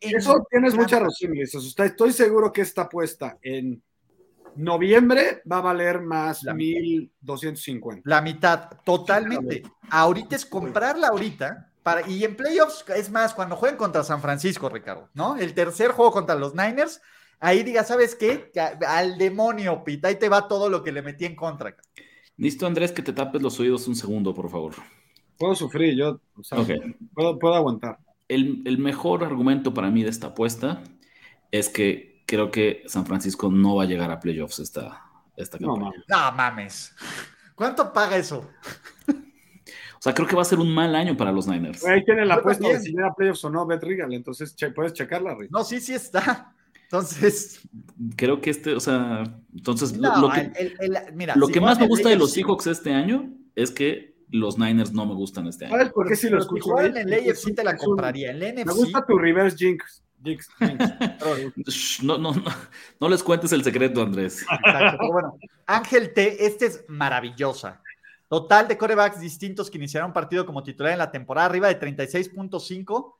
Eso 0.00 0.46
tienes 0.48 0.74
mucha 0.74 1.00
razón, 1.00 1.34
Estoy 1.36 2.12
seguro 2.12 2.52
que 2.52 2.60
esta 2.60 2.82
apuesta 2.82 3.36
en 3.42 3.82
noviembre 4.54 5.42
va 5.50 5.58
a 5.58 5.62
valer 5.62 6.00
más 6.02 6.44
la 6.44 6.54
1250. 6.54 8.08
La 8.08 8.22
mitad, 8.22 8.70
totalmente. 8.84 9.64
Ahorita 9.90 10.36
es 10.36 10.46
comprarla 10.46 11.08
ahorita. 11.08 11.72
Para, 11.82 12.08
y 12.08 12.24
en 12.24 12.36
playoffs, 12.36 12.84
es 12.96 13.10
más, 13.10 13.34
cuando 13.34 13.56
jueguen 13.56 13.76
contra 13.76 14.04
San 14.04 14.22
Francisco, 14.22 14.70
Ricardo, 14.70 15.10
¿no? 15.12 15.36
El 15.36 15.52
tercer 15.52 15.90
juego 15.90 16.12
contra 16.12 16.34
los 16.34 16.54
Niners, 16.54 17.02
ahí 17.40 17.62
diga, 17.62 17.84
¿sabes 17.84 18.14
qué? 18.14 18.50
Al 18.86 19.18
demonio, 19.18 19.84
Pita, 19.84 20.08
ahí 20.08 20.14
te 20.14 20.30
va 20.30 20.48
todo 20.48 20.70
lo 20.70 20.82
que 20.82 20.92
le 20.92 21.02
metí 21.02 21.26
en 21.26 21.36
contra. 21.36 21.76
Listo, 22.36 22.66
Andrés, 22.66 22.92
que 22.92 23.02
te 23.02 23.12
tapes 23.12 23.42
los 23.42 23.58
oídos 23.60 23.86
un 23.86 23.94
segundo, 23.94 24.34
por 24.34 24.50
favor. 24.50 24.74
Puedo 25.38 25.54
sufrir, 25.54 25.96
yo 25.96 26.20
puedo, 27.14 27.54
aguantar. 27.54 27.98
El, 28.28 28.78
mejor 28.78 29.24
argumento 29.24 29.74
para 29.74 29.90
mí 29.90 30.02
de 30.02 30.10
esta 30.10 30.28
apuesta 30.28 30.82
es 31.50 31.68
que 31.68 32.22
creo 32.26 32.50
que 32.50 32.82
San 32.86 33.06
Francisco 33.06 33.50
no 33.50 33.76
va 33.76 33.84
a 33.84 33.86
llegar 33.86 34.10
a 34.10 34.20
playoffs 34.20 34.58
esta, 34.58 35.02
esta 35.36 35.58
campaña. 35.58 36.04
No, 36.08 36.32
mames. 36.32 36.94
¿Cuánto 37.54 37.92
paga 37.92 38.16
eso? 38.16 38.48
O 39.08 40.02
sea, 40.04 40.12
creo 40.12 40.28
que 40.28 40.36
va 40.36 40.42
a 40.42 40.44
ser 40.44 40.58
un 40.58 40.74
mal 40.74 40.94
año 40.94 41.16
para 41.16 41.32
los 41.32 41.46
Niners. 41.46 41.82
Ahí 41.86 42.04
tiene 42.04 42.26
la 42.26 42.34
apuesta 42.34 42.68
de 42.68 42.78
si 42.78 42.90
llega 42.90 43.06
a 43.06 43.14
playoffs 43.14 43.42
o 43.44 43.48
no, 43.48 43.64
Bet 43.64 43.82
Regal. 43.82 44.12
Entonces, 44.12 44.54
puedes 44.74 44.92
checarla, 44.92 45.34
Rick. 45.34 45.50
No, 45.50 45.64
sí, 45.64 45.80
sí 45.80 45.94
está. 45.94 46.54
Entonces. 46.84 47.60
Creo 48.16 48.40
que 48.40 48.50
este, 48.50 48.74
o 48.74 48.80
sea, 48.80 49.24
entonces 49.54 49.96
lo, 49.96 50.30
que, 51.48 51.60
más 51.60 51.78
me 51.78 51.86
gusta 51.86 52.08
de 52.08 52.16
los 52.16 52.32
Seahawks 52.32 52.66
este 52.66 52.92
año 52.92 53.32
es 53.54 53.70
que 53.70 54.14
los 54.30 54.58
Niners 54.58 54.92
no 54.92 55.06
me 55.06 55.14
gustan 55.14 55.46
este 55.46 55.66
año. 55.66 55.76
¿Sabes 55.76 55.92
por 55.92 56.08
qué 56.08 56.16
si 56.16 56.28
los 56.28 56.44
escucho? 56.44 56.80
En 56.80 56.96
el 56.96 57.12
AFC 57.12 57.54
te 57.54 57.64
la 57.64 57.76
compraría. 57.76 58.30
En 58.30 58.42
el 58.42 58.54
NFC. 58.54 58.66
Me 58.66 58.72
gusta 58.72 59.06
tu 59.06 59.18
reverse 59.18 59.56
jinx. 59.56 60.02
no, 62.02 62.16
no, 62.18 62.32
no, 62.32 62.44
no 62.98 63.08
les 63.08 63.22
cuentes 63.22 63.52
el 63.52 63.62
secreto, 63.62 64.02
Andrés. 64.02 64.42
Exacto, 64.42 64.96
pero 64.98 65.12
bueno, 65.12 65.38
Ángel 65.66 66.14
T, 66.14 66.46
este 66.46 66.66
es 66.66 66.84
maravillosa. 66.88 67.82
Total 68.28 68.66
de 68.66 68.78
corebacks 68.78 69.20
distintos 69.20 69.70
que 69.70 69.76
iniciaron 69.76 70.12
partido 70.12 70.46
como 70.46 70.62
titular 70.62 70.92
en 70.92 70.98
la 70.98 71.10
temporada, 71.10 71.46
arriba 71.46 71.68
de 71.68 71.78
36.5 71.78 73.14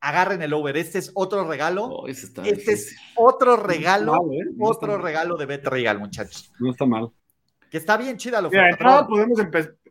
agarren 0.00 0.42
el 0.42 0.52
over. 0.52 0.76
Este 0.76 0.98
es 0.98 1.10
otro 1.14 1.46
regalo. 1.46 1.84
Oh, 1.84 2.08
este 2.08 2.72
es 2.72 2.96
otro 3.16 3.56
regalo. 3.56 4.14
¿eh? 4.32 4.46
otro 4.60 4.98
regalo 4.98 5.36
de 5.36 5.46
Bet 5.46 5.66
Regal, 5.66 5.98
muchachos. 5.98 6.52
No 6.58 6.70
está 6.70 6.86
mal. 6.86 7.10
Que 7.70 7.78
está 7.78 7.96
bien 7.96 8.16
chida 8.16 8.40
la 8.40 8.48
oferta. 8.48 9.06
podemos 9.06 9.40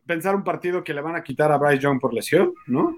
pensar 0.06 0.34
un 0.34 0.44
partido 0.44 0.82
que 0.82 0.94
le 0.94 1.00
van 1.00 1.16
a 1.16 1.22
quitar 1.22 1.52
a 1.52 1.58
Bryce 1.58 1.80
Young 1.80 2.00
por 2.00 2.14
lesión, 2.14 2.54
¿no? 2.66 2.96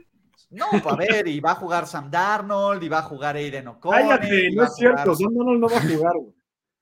No, 0.50 0.66
a 0.72 0.96
ver, 0.96 1.28
y 1.28 1.40
va 1.40 1.50
a 1.50 1.56
jugar 1.56 1.86
Sam 1.86 2.10
Darnold, 2.10 2.82
y 2.82 2.88
va 2.88 3.00
a 3.00 3.02
jugar 3.02 3.36
Aiden 3.36 3.68
O'Connor. 3.68 4.18
Cállate, 4.20 4.50
no 4.54 4.64
es 4.64 4.74
cierto, 4.76 5.14
Sam 5.14 5.34
Darnold 5.34 5.60
no 5.60 5.68
va 5.68 5.76
a 5.76 5.80
jugar. 5.80 6.12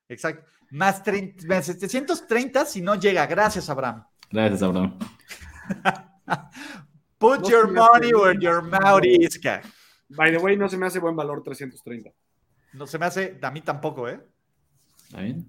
Exacto. 0.08 0.46
Más, 0.70 1.02
730 1.02 2.64
si 2.64 2.80
no 2.80 2.96
llega. 2.96 3.26
Gracias, 3.26 3.68
Abraham. 3.70 4.04
Gracias, 4.30 4.62
Abraham. 4.62 4.98
Put 7.18 7.48
your 7.48 7.72
money 7.72 8.12
where 8.12 8.38
your 8.38 8.62
mouth 8.62 9.04
is, 9.04 9.38
By 10.08 10.30
the 10.30 10.38
way, 10.38 10.56
no 10.56 10.68
se 10.68 10.76
me 10.76 10.86
hace 10.86 10.98
buen 10.98 11.16
valor 11.16 11.42
330. 11.42 12.10
No 12.74 12.86
se 12.86 12.98
me 12.98 13.06
hace, 13.06 13.38
a 13.40 13.50
mí 13.50 13.60
tampoco, 13.60 14.08
¿eh? 14.08 14.20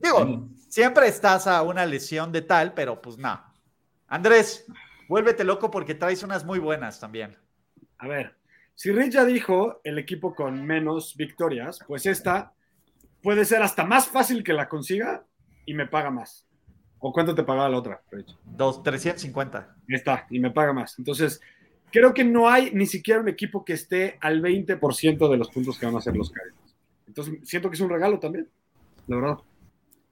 Digo, 0.01 0.49
siempre 0.69 1.07
estás 1.07 1.47
a 1.47 1.61
una 1.63 1.85
lesión 1.85 2.31
de 2.31 2.41
tal, 2.41 2.73
pero 2.73 3.01
pues 3.01 3.17
no. 3.17 3.41
Andrés, 4.07 4.65
vuélvete 5.09 5.43
loco 5.43 5.69
porque 5.71 5.95
traes 5.95 6.23
unas 6.23 6.45
muy 6.45 6.59
buenas 6.59 6.99
también. 6.99 7.35
A 7.97 8.07
ver, 8.07 8.35
si 8.75 8.91
Rich 8.91 9.13
ya 9.13 9.25
dijo 9.25 9.81
el 9.83 9.97
equipo 9.97 10.35
con 10.35 10.63
menos 10.65 11.15
victorias, 11.17 11.79
pues 11.87 12.05
esta 12.05 12.53
puede 13.23 13.43
ser 13.45 13.61
hasta 13.63 13.83
más 13.83 14.07
fácil 14.07 14.43
que 14.43 14.53
la 14.53 14.69
consiga 14.69 15.25
y 15.65 15.73
me 15.73 15.87
paga 15.87 16.11
más. 16.11 16.45
¿O 16.99 17.11
cuánto 17.11 17.35
te 17.35 17.43
pagaba 17.43 17.69
la 17.69 17.77
otra, 17.77 18.01
Rich? 18.11 18.37
Dos, 18.43 18.83
350. 18.83 19.75
Está, 19.87 20.27
y 20.29 20.39
me 20.39 20.51
paga 20.51 20.73
más. 20.73 20.97
Entonces, 20.97 21.41
creo 21.91 22.13
que 22.13 22.23
no 22.23 22.50
hay 22.50 22.71
ni 22.73 22.86
siquiera 22.86 23.21
un 23.21 23.28
equipo 23.28 23.63
que 23.65 23.73
esté 23.73 24.17
al 24.21 24.41
20% 24.41 25.30
de 25.30 25.38
los 25.38 25.50
puntos 25.50 25.78
que 25.78 25.86
van 25.86 25.95
a 25.95 26.00
hacer 26.00 26.15
los 26.15 26.32
Cardinals. 26.32 26.76
Entonces, 27.08 27.39
siento 27.43 27.69
que 27.69 27.76
es 27.76 27.82
un 27.82 27.89
regalo 27.89 28.19
también, 28.19 28.48
la 29.08 29.15
verdad. 29.15 29.38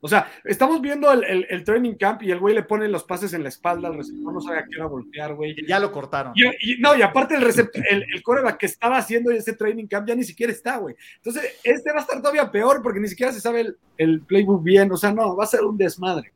O 0.06 0.08
sea, 0.08 0.32
estamos 0.44 0.82
viendo 0.82 1.12
el, 1.12 1.64
training 1.64 1.96
camp 1.96 2.22
y 2.22 2.30
el 2.30 2.40
güey 2.40 2.54
le 2.54 2.62
pone 2.62 2.88
los 2.88 3.04
pases 3.04 3.34
en 3.34 3.42
la 3.42 3.50
espalda 3.50 3.88
al 3.88 3.98
receptor, 3.98 4.32
no 4.32 4.40
sabe 4.40 4.60
a 4.60 4.66
qué 4.66 4.78
hora 4.78 4.86
voltear, 4.86 5.34
güey. 5.34 5.56
Ya 5.68 5.80
lo 5.80 5.92
cortaron. 5.92 6.32
Y, 6.36 6.78
no, 6.78 6.96
y 6.96 7.02
aparte 7.02 7.34
el 7.34 7.42
receptor, 7.42 7.84
el, 7.90 8.06
el 8.14 8.22
coreback 8.22 8.58
que 8.58 8.68
estaba 8.68 8.98
haciendo 8.98 9.32
ese 9.32 9.54
training 9.54 9.88
camp 9.88 10.08
ya 10.08 10.14
ni 10.14 10.24
siquiera 10.24 10.54
está, 10.54 10.78
güey. 10.78 10.96
Entonces, 11.16 11.60
este 11.64 11.92
va 11.92 11.98
a 11.98 12.02
estar 12.02 12.20
todavía 12.20 12.52
peor 12.52 12.84
porque 12.84 13.00
ni 13.00 13.08
siquiera 13.08 13.34
se 13.34 13.42
sabe 13.42 13.74
el, 13.98 14.22
playbook 14.22 14.62
bien. 14.62 14.92
O 14.92 14.98
sea, 14.98 15.12
no, 15.12 15.36
va 15.36 15.46
a 15.46 15.48
ser 15.48 15.62
un 15.62 15.76
desmadre. 15.76 16.32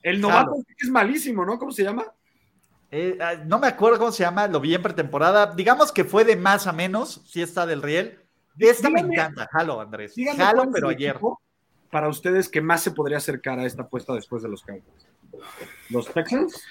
El 0.00 0.20
novato 0.20 0.54
es 0.78 0.88
malísimo, 0.88 1.44
¿no? 1.44 1.58
¿Cómo 1.58 1.72
se 1.72 1.82
llama? 1.82 2.04
Eh, 2.94 3.18
ah, 3.20 3.36
no 3.46 3.58
me 3.58 3.66
acuerdo 3.66 3.98
cómo 3.98 4.12
se 4.12 4.22
llama, 4.22 4.46
lo 4.46 4.60
vi 4.60 4.74
en 4.74 4.82
pretemporada. 4.82 5.54
Digamos 5.54 5.90
que 5.90 6.04
fue 6.04 6.24
de 6.24 6.36
más 6.36 6.66
a 6.66 6.72
menos, 6.72 7.22
si 7.24 7.40
está 7.40 7.66
del 7.66 7.82
riel. 7.82 8.18
De 8.54 8.68
esta 8.68 8.90
me 8.90 9.00
encanta, 9.00 9.48
jalo, 9.50 9.80
Andrés. 9.80 10.14
Jalo, 10.36 10.70
pero 10.70 10.90
ayer. 10.90 11.18
Para 11.90 12.08
ustedes, 12.08 12.48
¿qué 12.48 12.60
más 12.60 12.82
se 12.82 12.90
podría 12.90 13.16
acercar 13.16 13.58
a 13.58 13.64
esta 13.64 13.82
apuesta 13.82 14.14
después 14.14 14.42
de 14.42 14.48
los 14.50 14.62
Cowboys? 14.62 15.06
¿Los 15.88 16.06
Texans? 16.12 16.62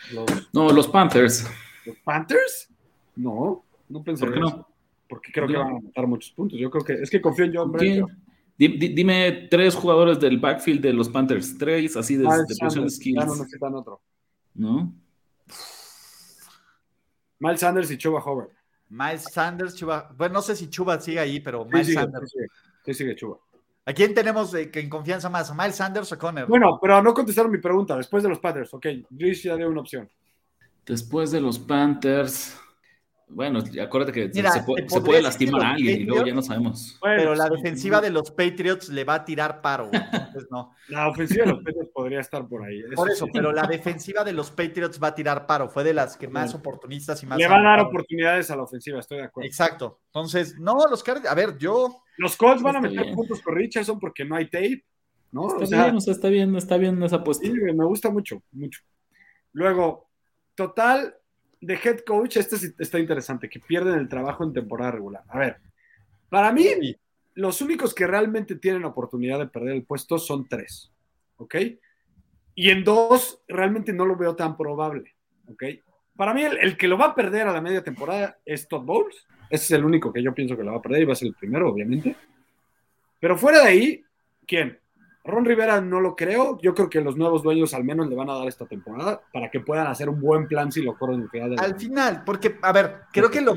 No, 0.53 0.69
los 0.69 0.87
Panthers. 0.87 1.49
¿Los 1.85 1.97
Panthers? 1.97 2.69
No, 3.15 3.63
no 3.89 4.03
pensé. 4.03 4.25
¿Por 4.25 4.33
qué 4.33 4.39
no? 4.39 4.67
porque 5.11 5.29
creo 5.33 5.45
que 5.45 5.57
van 5.57 5.67
a 5.67 5.77
anotar 5.77 6.07
muchos 6.07 6.31
puntos. 6.31 6.57
Yo 6.57 6.71
creo 6.71 6.85
que 6.85 6.93
es 6.93 7.09
que 7.09 7.19
confío 7.19 7.43
en 7.43 7.53
John 7.53 7.71
Brown. 7.71 8.07
Dime 8.57 9.49
tres 9.51 9.75
jugadores 9.75 10.19
del 10.21 10.39
backfield 10.39 10.81
de 10.81 10.93
los 10.93 11.09
Panthers, 11.09 11.57
tres 11.57 11.97
así 11.97 12.15
de, 12.15 12.23
de 12.23 12.55
posición 12.57 12.85
de 12.85 12.91
skills. 12.91 13.25
no 13.25 13.35
necesitan 13.35 13.75
otro. 13.75 13.99
¿No? 14.53 14.93
Miles 17.41 17.59
Sanders 17.59 17.89
y 17.89 17.97
Chuba 17.97 18.23
Howard. 18.23 18.49
Miles 18.89 19.23
Sanders, 19.23 19.75
Chuba. 19.75 20.13
Bueno, 20.15 20.35
no 20.35 20.41
sé 20.43 20.55
si 20.55 20.69
Chuba 20.69 20.99
sigue 21.01 21.19
ahí, 21.19 21.39
pero 21.39 21.65
Miles 21.65 21.87
sí, 21.87 21.93
sigue, 21.93 22.03
Sanders. 22.03 22.31
Sí, 22.31 22.37
sigue, 22.37 22.49
sí, 22.85 22.93
sigue 22.93 23.15
Chuba. 23.15 23.37
¿A 23.83 23.93
quién 23.93 24.13
tenemos 24.13 24.53
eh, 24.53 24.69
en 24.71 24.89
confianza 24.89 25.27
más? 25.27 25.49
¿A 25.49 25.55
Miles 25.55 25.75
Sanders 25.75 26.11
o 26.11 26.17
Conner? 26.19 26.45
Bueno, 26.45 26.77
pero 26.79 27.01
no 27.01 27.15
contestaron 27.15 27.51
mi 27.51 27.57
pregunta. 27.57 27.97
Después 27.97 28.21
de 28.21 28.29
los 28.29 28.37
Panthers, 28.37 28.71
ok. 28.75 28.85
Luis 29.09 29.41
ya 29.41 29.55
dio 29.55 29.69
una 29.69 29.81
opción. 29.81 30.07
Después 30.85 31.31
de 31.31 31.41
los 31.41 31.57
Panthers. 31.57 32.60
Bueno, 33.33 33.63
acuérdate 33.81 34.11
que 34.11 34.31
Mira, 34.33 34.51
se, 34.51 34.63
puede, 34.63 34.89
se 34.89 35.21
lastimar 35.21 35.61
a 35.63 35.69
alguien 35.71 36.01
y 36.01 36.03
luego 36.03 36.21
Patriots- 36.21 36.27
ya 36.27 36.33
no 36.35 36.41
sabemos. 36.41 36.97
Bueno, 36.99 37.15
pero 37.17 37.35
la 37.35 37.47
sí, 37.47 37.53
defensiva 37.55 38.01
de 38.01 38.09
los 38.09 38.31
Patriots 38.31 38.89
le 38.89 39.03
va 39.05 39.15
a 39.15 39.25
tirar 39.25 39.61
paro. 39.61 39.89
Entonces, 39.93 40.47
no. 40.51 40.75
La 40.89 41.07
ofensiva 41.07 41.45
de 41.45 41.51
los 41.51 41.63
Panthers 41.63 41.89
podría 41.93 42.19
estar 42.19 42.47
por 42.47 42.65
ahí. 42.65 42.83
Por 42.93 43.09
eso, 43.09 43.25
sí. 43.25 43.31
pero 43.33 43.53
la 43.53 43.63
defensiva 43.63 44.25
de 44.25 44.33
los 44.33 44.51
Patriots 44.51 45.01
va 45.01 45.07
a 45.07 45.15
tirar 45.15 45.47
paro. 45.47 45.69
Fue 45.69 45.83
de 45.83 45.93
las 45.93 46.17
que 46.17 46.27
más 46.27 46.53
oportunistas 46.53 47.23
y 47.23 47.25
más. 47.25 47.37
Le 47.37 47.47
va 47.47 47.59
a 47.59 47.63
dar 47.63 47.79
oportunidades 47.79 48.51
a 48.51 48.55
la 48.57 48.63
ofensiva, 48.63 48.99
estoy 48.99 49.19
de 49.19 49.23
acuerdo. 49.23 49.47
Exacto. 49.47 50.01
Entonces, 50.07 50.59
no, 50.59 50.85
los 50.89 51.01
Cardinals. 51.01 51.31
A 51.31 51.35
ver, 51.35 51.57
yo. 51.57 52.03
Los 52.17 52.35
Colts 52.35 52.61
van 52.61 52.75
a 52.75 52.81
meter 52.81 53.03
bien. 53.03 53.15
puntos 53.15 53.41
con 53.41 53.55
Richardson 53.55 53.97
porque 53.97 54.25
no 54.25 54.35
hay 54.35 54.49
tape, 54.49 54.83
¿no? 55.31 55.47
Está 55.47 55.63
o 55.63 55.65
sea, 55.65 55.83
bien, 55.85 55.95
o 55.95 56.01
sea, 56.01 56.13
está 56.13 56.27
bien, 56.27 56.55
está 56.55 56.77
bien 56.77 57.01
esa 57.01 57.15
apuesta. 57.17 57.45
sí, 57.45 57.51
me 57.53 57.85
gusta 57.85 58.09
mucho, 58.09 58.43
mucho. 58.51 58.81
Luego, 59.53 60.09
total 60.53 61.15
de 61.61 61.75
head 61.75 61.99
coach, 61.99 62.37
este 62.37 62.73
está 62.79 62.99
interesante, 62.99 63.47
que 63.47 63.59
pierden 63.59 63.99
el 63.99 64.09
trabajo 64.09 64.43
en 64.43 64.51
temporada 64.51 64.91
regular. 64.91 65.23
A 65.27 65.37
ver, 65.37 65.57
para 66.27 66.51
mí, 66.51 66.65
los 67.35 67.61
únicos 67.61 67.93
que 67.93 68.07
realmente 68.07 68.55
tienen 68.55 68.83
oportunidad 68.83 69.39
de 69.39 69.47
perder 69.47 69.75
el 69.75 69.83
puesto 69.83 70.17
son 70.17 70.47
tres, 70.47 70.91
¿ok? 71.37 71.55
Y 72.55 72.69
en 72.71 72.83
dos, 72.83 73.41
realmente 73.47 73.93
no 73.93 74.05
lo 74.05 74.17
veo 74.17 74.35
tan 74.35 74.57
probable, 74.57 75.15
¿ok? 75.47 75.63
Para 76.15 76.33
mí, 76.33 76.43
el, 76.43 76.57
el 76.57 76.77
que 76.77 76.87
lo 76.87 76.97
va 76.97 77.05
a 77.05 77.15
perder 77.15 77.47
a 77.47 77.53
la 77.53 77.61
media 77.61 77.83
temporada 77.83 78.37
es 78.43 78.67
Todd 78.67 78.83
Bowles. 78.83 79.27
Ese 79.49 79.65
es 79.65 79.71
el 79.71 79.85
único 79.85 80.11
que 80.11 80.23
yo 80.23 80.33
pienso 80.33 80.57
que 80.57 80.63
lo 80.63 80.71
va 80.71 80.77
a 80.77 80.81
perder 80.81 81.03
y 81.03 81.05
va 81.05 81.13
a 81.13 81.15
ser 81.15 81.29
el 81.29 81.35
primero, 81.35 81.69
obviamente. 81.69 82.15
Pero 83.19 83.37
fuera 83.37 83.59
de 83.59 83.67
ahí, 83.67 84.03
¿quién? 84.47 84.80
Ron 85.23 85.45
Rivera 85.45 85.79
no 85.81 85.99
lo 85.99 86.15
creo. 86.15 86.57
Yo 86.61 86.73
creo 86.73 86.89
que 86.89 86.99
los 87.01 87.15
nuevos 87.15 87.43
dueños 87.43 87.73
al 87.75 87.83
menos 87.83 88.07
le 88.09 88.15
van 88.15 88.29
a 88.29 88.33
dar 88.33 88.47
esta 88.47 88.65
temporada 88.65 89.21
para 89.31 89.51
que 89.51 89.59
puedan 89.59 89.85
hacer 89.87 90.09
un 90.09 90.19
buen 90.19 90.47
plan 90.47 90.71
si 90.71 90.81
lo 90.81 90.97
corren 90.97 91.21
en 91.21 91.29
final 91.29 91.55
Al 91.59 91.75
final, 91.79 92.23
porque, 92.25 92.57
a 92.61 92.71
ver, 92.71 93.01
creo 93.11 93.29
que 93.29 93.41
lo, 93.41 93.53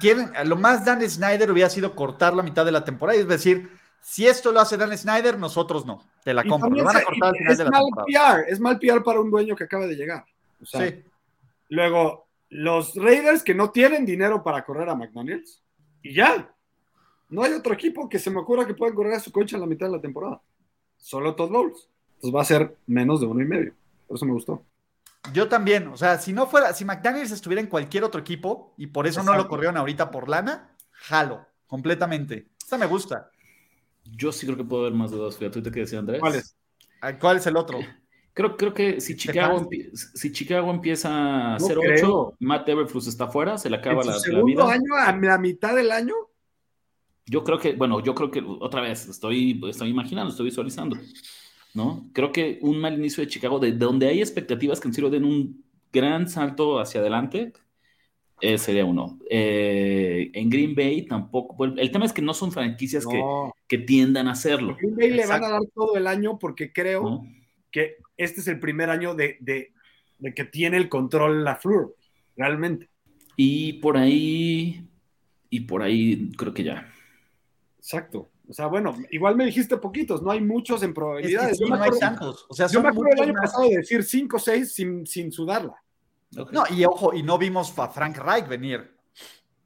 quieren, 0.00 0.30
lo 0.46 0.56
más 0.56 0.84
Dan 0.84 1.02
Snyder 1.08 1.50
hubiera 1.50 1.68
sido 1.68 1.94
cortar 1.94 2.34
la 2.34 2.42
mitad 2.42 2.64
de 2.64 2.72
la 2.72 2.84
temporada. 2.84 3.18
Es 3.18 3.28
decir, 3.28 3.68
si 4.00 4.26
esto 4.26 4.50
lo 4.50 4.60
hace 4.60 4.76
Dan 4.78 4.96
Snyder, 4.96 5.38
nosotros 5.38 5.84
no. 5.84 6.02
Te 6.24 6.32
la 6.32 6.42
compro. 6.42 6.68
también 6.68 6.84
Lo 6.84 6.88
van 6.88 6.96
a 6.96 7.00
se- 7.00 7.04
cortar 7.04 7.28
al 7.28 7.34
y 7.34 7.38
final 7.38 7.52
es 7.52 7.58
de 7.58 7.64
la 7.64 7.70
mal 7.70 7.82
temporada. 7.84 8.06
PR, 8.42 8.50
es 8.52 8.60
mal 8.60 8.78
PR 8.78 9.02
para 9.02 9.20
un 9.20 9.30
dueño 9.30 9.54
que 9.54 9.64
acaba 9.64 9.86
de 9.86 9.96
llegar. 9.96 10.24
O 10.62 10.64
sea, 10.66 10.88
Sí. 10.88 11.02
Luego, 11.68 12.28
los 12.48 12.94
Raiders 12.94 13.42
que 13.42 13.54
no 13.54 13.70
tienen 13.70 14.06
dinero 14.06 14.42
para 14.42 14.64
correr 14.64 14.88
a 14.88 14.94
McDaniels. 14.94 15.60
Y 16.02 16.14
ya. 16.14 16.50
No 17.28 17.42
hay 17.42 17.52
otro 17.52 17.74
equipo 17.74 18.08
que 18.08 18.18
se 18.18 18.30
me 18.30 18.38
ocurra 18.40 18.66
que 18.66 18.74
pueda 18.74 18.94
correr 18.94 19.14
a 19.14 19.20
su 19.20 19.32
coche 19.32 19.56
en 19.56 19.60
la 19.60 19.66
mitad 19.66 19.86
de 19.86 19.92
la 19.92 20.00
temporada. 20.00 20.40
Solo 21.04 21.34
Todd 21.34 21.50
Bowles. 21.50 21.86
Entonces 22.14 22.34
va 22.34 22.40
a 22.40 22.44
ser 22.46 22.76
menos 22.86 23.20
de 23.20 23.26
uno 23.26 23.42
y 23.42 23.44
medio. 23.44 23.74
Por 24.08 24.16
eso 24.16 24.24
me 24.24 24.32
gustó. 24.32 24.64
Yo 25.34 25.48
también, 25.50 25.88
o 25.88 25.96
sea, 25.98 26.18
si 26.18 26.32
no 26.32 26.46
fuera, 26.46 26.72
si 26.72 26.86
McDaniels 26.86 27.30
estuviera 27.30 27.60
en 27.60 27.66
cualquier 27.66 28.04
otro 28.04 28.22
equipo 28.22 28.72
y 28.78 28.86
por 28.86 29.06
eso 29.06 29.22
no 29.22 29.34
lo 29.36 29.46
corrieron 29.46 29.76
ahorita 29.76 30.10
por 30.10 30.30
lana, 30.30 30.74
jalo, 30.92 31.46
completamente. 31.66 32.46
Esta 32.58 32.78
me 32.78 32.86
gusta. 32.86 33.30
Yo 34.04 34.32
sí 34.32 34.46
creo 34.46 34.56
que 34.56 34.64
puedo 34.64 34.84
ver 34.84 34.94
más 34.94 35.10
de 35.10 35.18
dos. 35.18 35.36
Fíjate, 35.36 35.62
que 35.70 35.80
decía 35.80 35.98
Andrés. 35.98 36.20
¿Cuál 36.20 36.36
es? 36.36 36.56
Ah, 37.02 37.18
¿Cuál 37.18 37.36
es 37.36 37.46
el 37.46 37.56
otro? 37.58 37.78
Creo, 38.32 38.56
creo 38.56 38.72
que 38.72 39.00
si 39.02 39.14
Chicago, 39.14 39.58
Stefanski. 39.58 39.76
empie- 39.90 39.90
si 40.14 40.32
Chicago 40.32 40.70
empieza 40.70 41.10
No 41.58 41.58
0-8, 41.68 41.80
creo. 41.80 42.36
Matt 42.40 42.68
Everflus 42.68 43.06
está 43.08 43.28
fuera, 43.28 43.58
se 43.58 43.68
le 43.68 43.76
acaba 43.76 43.96
¿En 43.96 44.02
su 44.04 44.08
la, 44.08 44.14
la 44.16 44.20
segundo 44.20 44.46
vida. 44.46 44.72
año, 44.72 44.94
a 44.98 45.12
la 45.12 45.38
mitad 45.38 45.74
del 45.76 45.92
año? 45.92 46.14
Yo 47.26 47.42
creo 47.44 47.58
que, 47.58 47.72
bueno, 47.74 48.02
yo 48.02 48.14
creo 48.14 48.30
que 48.30 48.42
otra 48.46 48.80
vez 48.82 49.08
estoy, 49.08 49.60
estoy 49.68 49.88
imaginando, 49.88 50.30
estoy 50.30 50.46
visualizando, 50.46 50.96
¿no? 51.72 52.08
Creo 52.12 52.32
que 52.32 52.58
un 52.60 52.78
mal 52.78 52.94
inicio 52.94 53.22
de 53.22 53.28
Chicago, 53.30 53.58
de, 53.58 53.72
de 53.72 53.78
donde 53.78 54.06
hay 54.08 54.20
expectativas 54.20 54.78
que 54.80 54.88
en 54.88 54.94
serio 54.94 55.08
den 55.10 55.24
un 55.24 55.64
gran 55.92 56.28
salto 56.28 56.78
hacia 56.80 57.00
adelante, 57.00 57.52
eh, 58.40 58.58
sería 58.58 58.84
uno. 58.84 59.18
Eh, 59.30 60.30
en 60.34 60.50
Green 60.50 60.74
Bay 60.74 61.06
tampoco. 61.06 61.64
el 61.64 61.90
tema 61.90 62.04
es 62.04 62.12
que 62.12 62.20
no 62.20 62.34
son 62.34 62.52
franquicias 62.52 63.06
que, 63.06 63.16
No. 63.18 63.54
que 63.68 63.78
tiendan 63.78 64.28
a 64.28 64.32
hacerlo, 64.32 64.76
Green 64.78 64.96
Bay 64.96 65.10
le 65.10 65.26
van 65.26 65.42
Exacto. 65.42 65.46
a 65.46 65.50
dar 65.50 65.62
todo 65.74 65.96
el 65.96 66.06
año 66.06 66.38
porque 66.38 66.72
creo 66.72 67.02
¿no? 67.02 67.26
que 67.70 67.96
este 68.18 68.40
es 68.40 68.48
el 68.48 68.60
primer 68.60 68.90
año 68.90 69.14
de, 69.14 69.38
de- 69.40 69.72
de 70.18 70.34
que 70.34 70.44
tiene 70.44 70.76
el 70.76 70.88
control 70.88 71.42
la 71.42 71.56
Fleur, 71.56 71.94
realmente. 72.36 72.88
Y 73.36 73.74
por 73.74 73.96
ahí, 73.96 74.86
y 75.50 75.60
por 75.60 75.82
ahí 75.82 76.30
creo 76.36 76.54
que 76.54 76.62
ya. 76.64 76.90
Exacto. 77.84 78.30
O 78.48 78.52
sea, 78.54 78.66
bueno, 78.66 78.96
igual 79.10 79.36
me 79.36 79.44
dijiste 79.44 79.76
poquitos, 79.76 80.22
no 80.22 80.30
hay 80.30 80.40
muchos 80.40 80.82
en 80.82 80.88
Es 80.88 80.94
que 80.94 80.94
probabilidades. 80.94 81.58
sí, 81.58 81.64
yo 81.64 81.70
me 81.70 81.76
no 81.76 81.84
hay 81.84 81.98
tantos. 82.00 82.46
O 82.48 82.54
sea, 82.54 82.66
yo 82.66 82.80
me 82.80 82.88
acuerdo 82.88 83.12
el 83.12 83.28
año 83.28 83.34
más. 83.34 83.50
pasado 83.50 83.68
de 83.68 83.76
decir 83.76 84.02
5 84.02 84.36
o 84.36 84.38
6 84.38 84.72
sin, 84.72 85.06
sin 85.06 85.30
sudarla. 85.30 85.74
No, 86.30 86.64
y 86.70 86.82
ojo, 86.86 87.12
y 87.12 87.22
no 87.22 87.36
vimos 87.36 87.78
a 87.78 87.88
Frank 87.88 88.16
Reich 88.16 88.48
venir. 88.48 88.96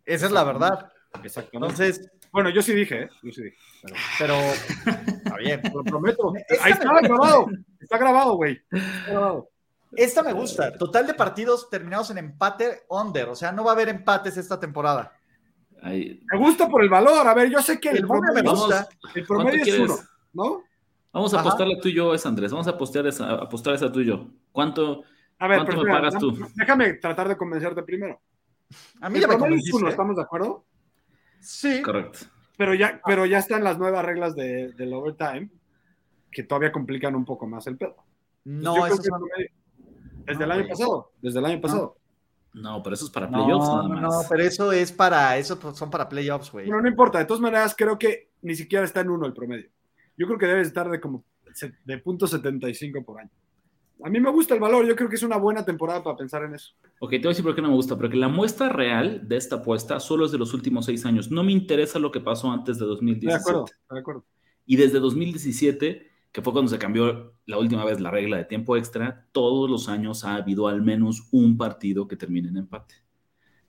Esa 0.04 0.26
es 0.26 0.32
la 0.32 0.42
verdad. 0.42 0.90
Exactamente. 1.22 1.84
Entonces, 1.84 2.10
bueno, 2.32 2.50
yo 2.50 2.60
sí 2.60 2.74
dije, 2.74 3.02
¿eh? 3.02 3.08
Yo 3.22 3.30
sí 3.30 3.44
dije. 3.44 3.56
Pero, 3.82 3.94
pero 4.18 4.34
está 5.08 5.36
bien. 5.36 5.62
lo 5.72 5.84
prometo. 5.84 6.32
Ahí 6.62 6.72
está 6.72 7.00
grabado. 7.00 7.46
Está 7.80 7.98
grabado, 7.98 8.34
güey. 8.34 8.60
Está 8.72 9.12
grabado. 9.12 9.50
Esta 9.92 10.22
me 10.24 10.32
gusta. 10.32 10.76
Total 10.76 11.06
de 11.06 11.14
partidos 11.14 11.70
terminados 11.70 12.10
en 12.10 12.18
empate 12.18 12.82
under. 12.88 13.28
O 13.28 13.36
sea, 13.36 13.52
no 13.52 13.62
va 13.62 13.70
a 13.70 13.74
haber 13.74 13.88
empates 13.88 14.36
esta 14.36 14.58
temporada. 14.58 15.17
Ahí- 15.82 16.20
Me 16.32 16.38
gusta 16.38 16.68
por 16.68 16.82
el 16.82 16.88
valor. 16.88 17.26
A 17.26 17.34
ver, 17.34 17.50
yo 17.50 17.60
sé 17.62 17.78
que 17.80 17.90
el, 17.90 18.02
me 18.02 18.08
promedio, 18.08 18.42
Vamos, 18.44 18.66
gusta. 18.66 18.88
el 19.14 19.26
¿cuánto 19.26 19.26
promedio 19.44 19.58
es 19.58 19.64
quieres? 19.64 19.80
uno, 19.90 19.96
¿no? 20.32 20.62
Vamos 21.12 21.32
a 21.34 21.38
Ajá. 21.40 21.48
apostarle 21.48 21.76
tú 21.80 21.88
y 21.88 21.94
yo 21.94 22.14
esa, 22.14 22.28
Andrés. 22.28 22.50
Vamos 22.52 22.66
a 22.66 22.70
apostar 22.70 23.06
esa, 23.06 23.30
a 23.30 23.34
apostar 23.44 23.74
esa 23.74 23.90
tú 23.90 24.00
y 24.00 24.06
yo. 24.06 24.28
¿Cuánto? 24.52 25.04
A 25.38 25.46
ver, 25.46 25.58
¿Cuánto 25.58 25.72
pero 25.72 25.84
me 25.84 25.90
pagas 25.92 26.18
tú? 26.18 26.36
Déjame 26.54 26.94
tratar 26.94 27.28
de 27.28 27.36
convencerte 27.36 27.82
primero. 27.82 28.20
A 29.00 29.08
mí 29.08 29.16
El 29.16 29.22
ya 29.22 29.28
me 29.28 29.34
promedio 29.36 29.56
es 29.56 29.70
convenciste. 29.70 29.76
uno. 29.78 29.88
¿estamos 29.88 30.16
de 30.16 30.22
acuerdo? 30.22 30.64
Sí. 31.40 31.80
Correcto. 31.82 32.18
Pero 32.56 32.74
ya, 32.74 33.00
pero 33.06 33.24
ya 33.24 33.38
están 33.38 33.62
las 33.64 33.78
nuevas 33.78 34.04
reglas 34.04 34.34
de, 34.34 34.72
del 34.72 34.92
overtime 34.92 35.48
que 36.30 36.42
todavía 36.42 36.72
complican 36.72 37.14
un 37.14 37.24
poco 37.24 37.46
más 37.46 37.66
el 37.68 37.76
pedo. 37.78 37.96
No, 38.44 38.74
son- 38.88 38.98
promedio- 38.98 39.50
Desde 40.26 40.38
No, 40.40 40.44
el 40.44 40.50
año 40.50 40.60
güey. 40.62 40.68
pasado. 40.70 41.12
Desde 41.22 41.38
el 41.38 41.44
año 41.46 41.60
pasado. 41.60 41.96
No, 42.54 42.82
pero 42.82 42.94
eso 42.94 43.04
es 43.04 43.10
para 43.10 43.28
playoffs 43.28 43.68
No, 43.68 43.76
nada 43.76 43.88
no, 43.88 43.94
más. 43.94 44.02
no, 44.02 44.28
pero 44.28 44.42
eso 44.42 44.72
es 44.72 44.90
para, 44.92 45.36
eso 45.36 45.58
pues, 45.58 45.76
son 45.76 45.90
para 45.90 46.08
playoffs, 46.08 46.50
güey. 46.50 46.66
Bueno, 46.66 46.82
no 46.82 46.88
importa. 46.88 47.18
De 47.18 47.24
todas 47.24 47.40
maneras, 47.40 47.74
creo 47.76 47.98
que 47.98 48.30
ni 48.42 48.54
siquiera 48.54 48.84
está 48.84 49.00
en 49.00 49.10
uno 49.10 49.26
el 49.26 49.32
promedio. 49.32 49.68
Yo 50.16 50.26
creo 50.26 50.38
que 50.38 50.46
debe 50.46 50.62
estar 50.62 50.88
de 50.90 51.00
como 51.00 51.24
de 51.84 51.98
punto 51.98 52.26
75 52.26 53.04
por 53.04 53.20
año. 53.20 53.30
A 54.04 54.08
mí 54.10 54.20
me 54.20 54.30
gusta 54.30 54.54
el 54.54 54.60
valor. 54.60 54.86
Yo 54.86 54.94
creo 54.94 55.08
que 55.08 55.16
es 55.16 55.22
una 55.22 55.36
buena 55.36 55.64
temporada 55.64 56.02
para 56.02 56.16
pensar 56.16 56.44
en 56.44 56.54
eso. 56.54 56.72
Ok, 57.00 57.10
te 57.10 57.18
voy 57.18 57.26
a 57.26 57.28
decir 57.30 57.44
por 57.44 57.54
qué 57.54 57.62
no 57.62 57.68
me 57.68 57.74
gusta. 57.74 57.96
Porque 57.96 58.16
la 58.16 58.28
muestra 58.28 58.68
real 58.68 59.26
de 59.28 59.36
esta 59.36 59.56
apuesta 59.56 59.98
solo 59.98 60.24
es 60.24 60.32
de 60.32 60.38
los 60.38 60.54
últimos 60.54 60.86
seis 60.86 61.04
años. 61.04 61.30
No 61.30 61.42
me 61.42 61.52
interesa 61.52 61.98
lo 61.98 62.12
que 62.12 62.20
pasó 62.20 62.50
antes 62.50 62.78
de 62.78 62.84
Estoy 62.84 62.96
2017. 62.96 63.28
de 63.28 63.40
acuerdo. 63.40 63.66
De 63.90 63.98
acuerdo. 63.98 64.24
Y 64.66 64.76
desde 64.76 65.00
2017, 65.00 66.10
que 66.38 66.42
fue 66.42 66.52
cuando 66.52 66.70
se 66.70 66.78
cambió 66.78 67.34
la 67.46 67.58
última 67.58 67.84
vez 67.84 67.98
la 68.00 68.12
regla 68.12 68.36
de 68.36 68.44
tiempo 68.44 68.76
extra, 68.76 69.26
todos 69.32 69.68
los 69.68 69.88
años 69.88 70.24
ha 70.24 70.36
habido 70.36 70.68
al 70.68 70.82
menos 70.82 71.26
un 71.32 71.58
partido 71.58 72.06
que 72.06 72.16
termine 72.16 72.48
en 72.48 72.58
empate. 72.58 72.94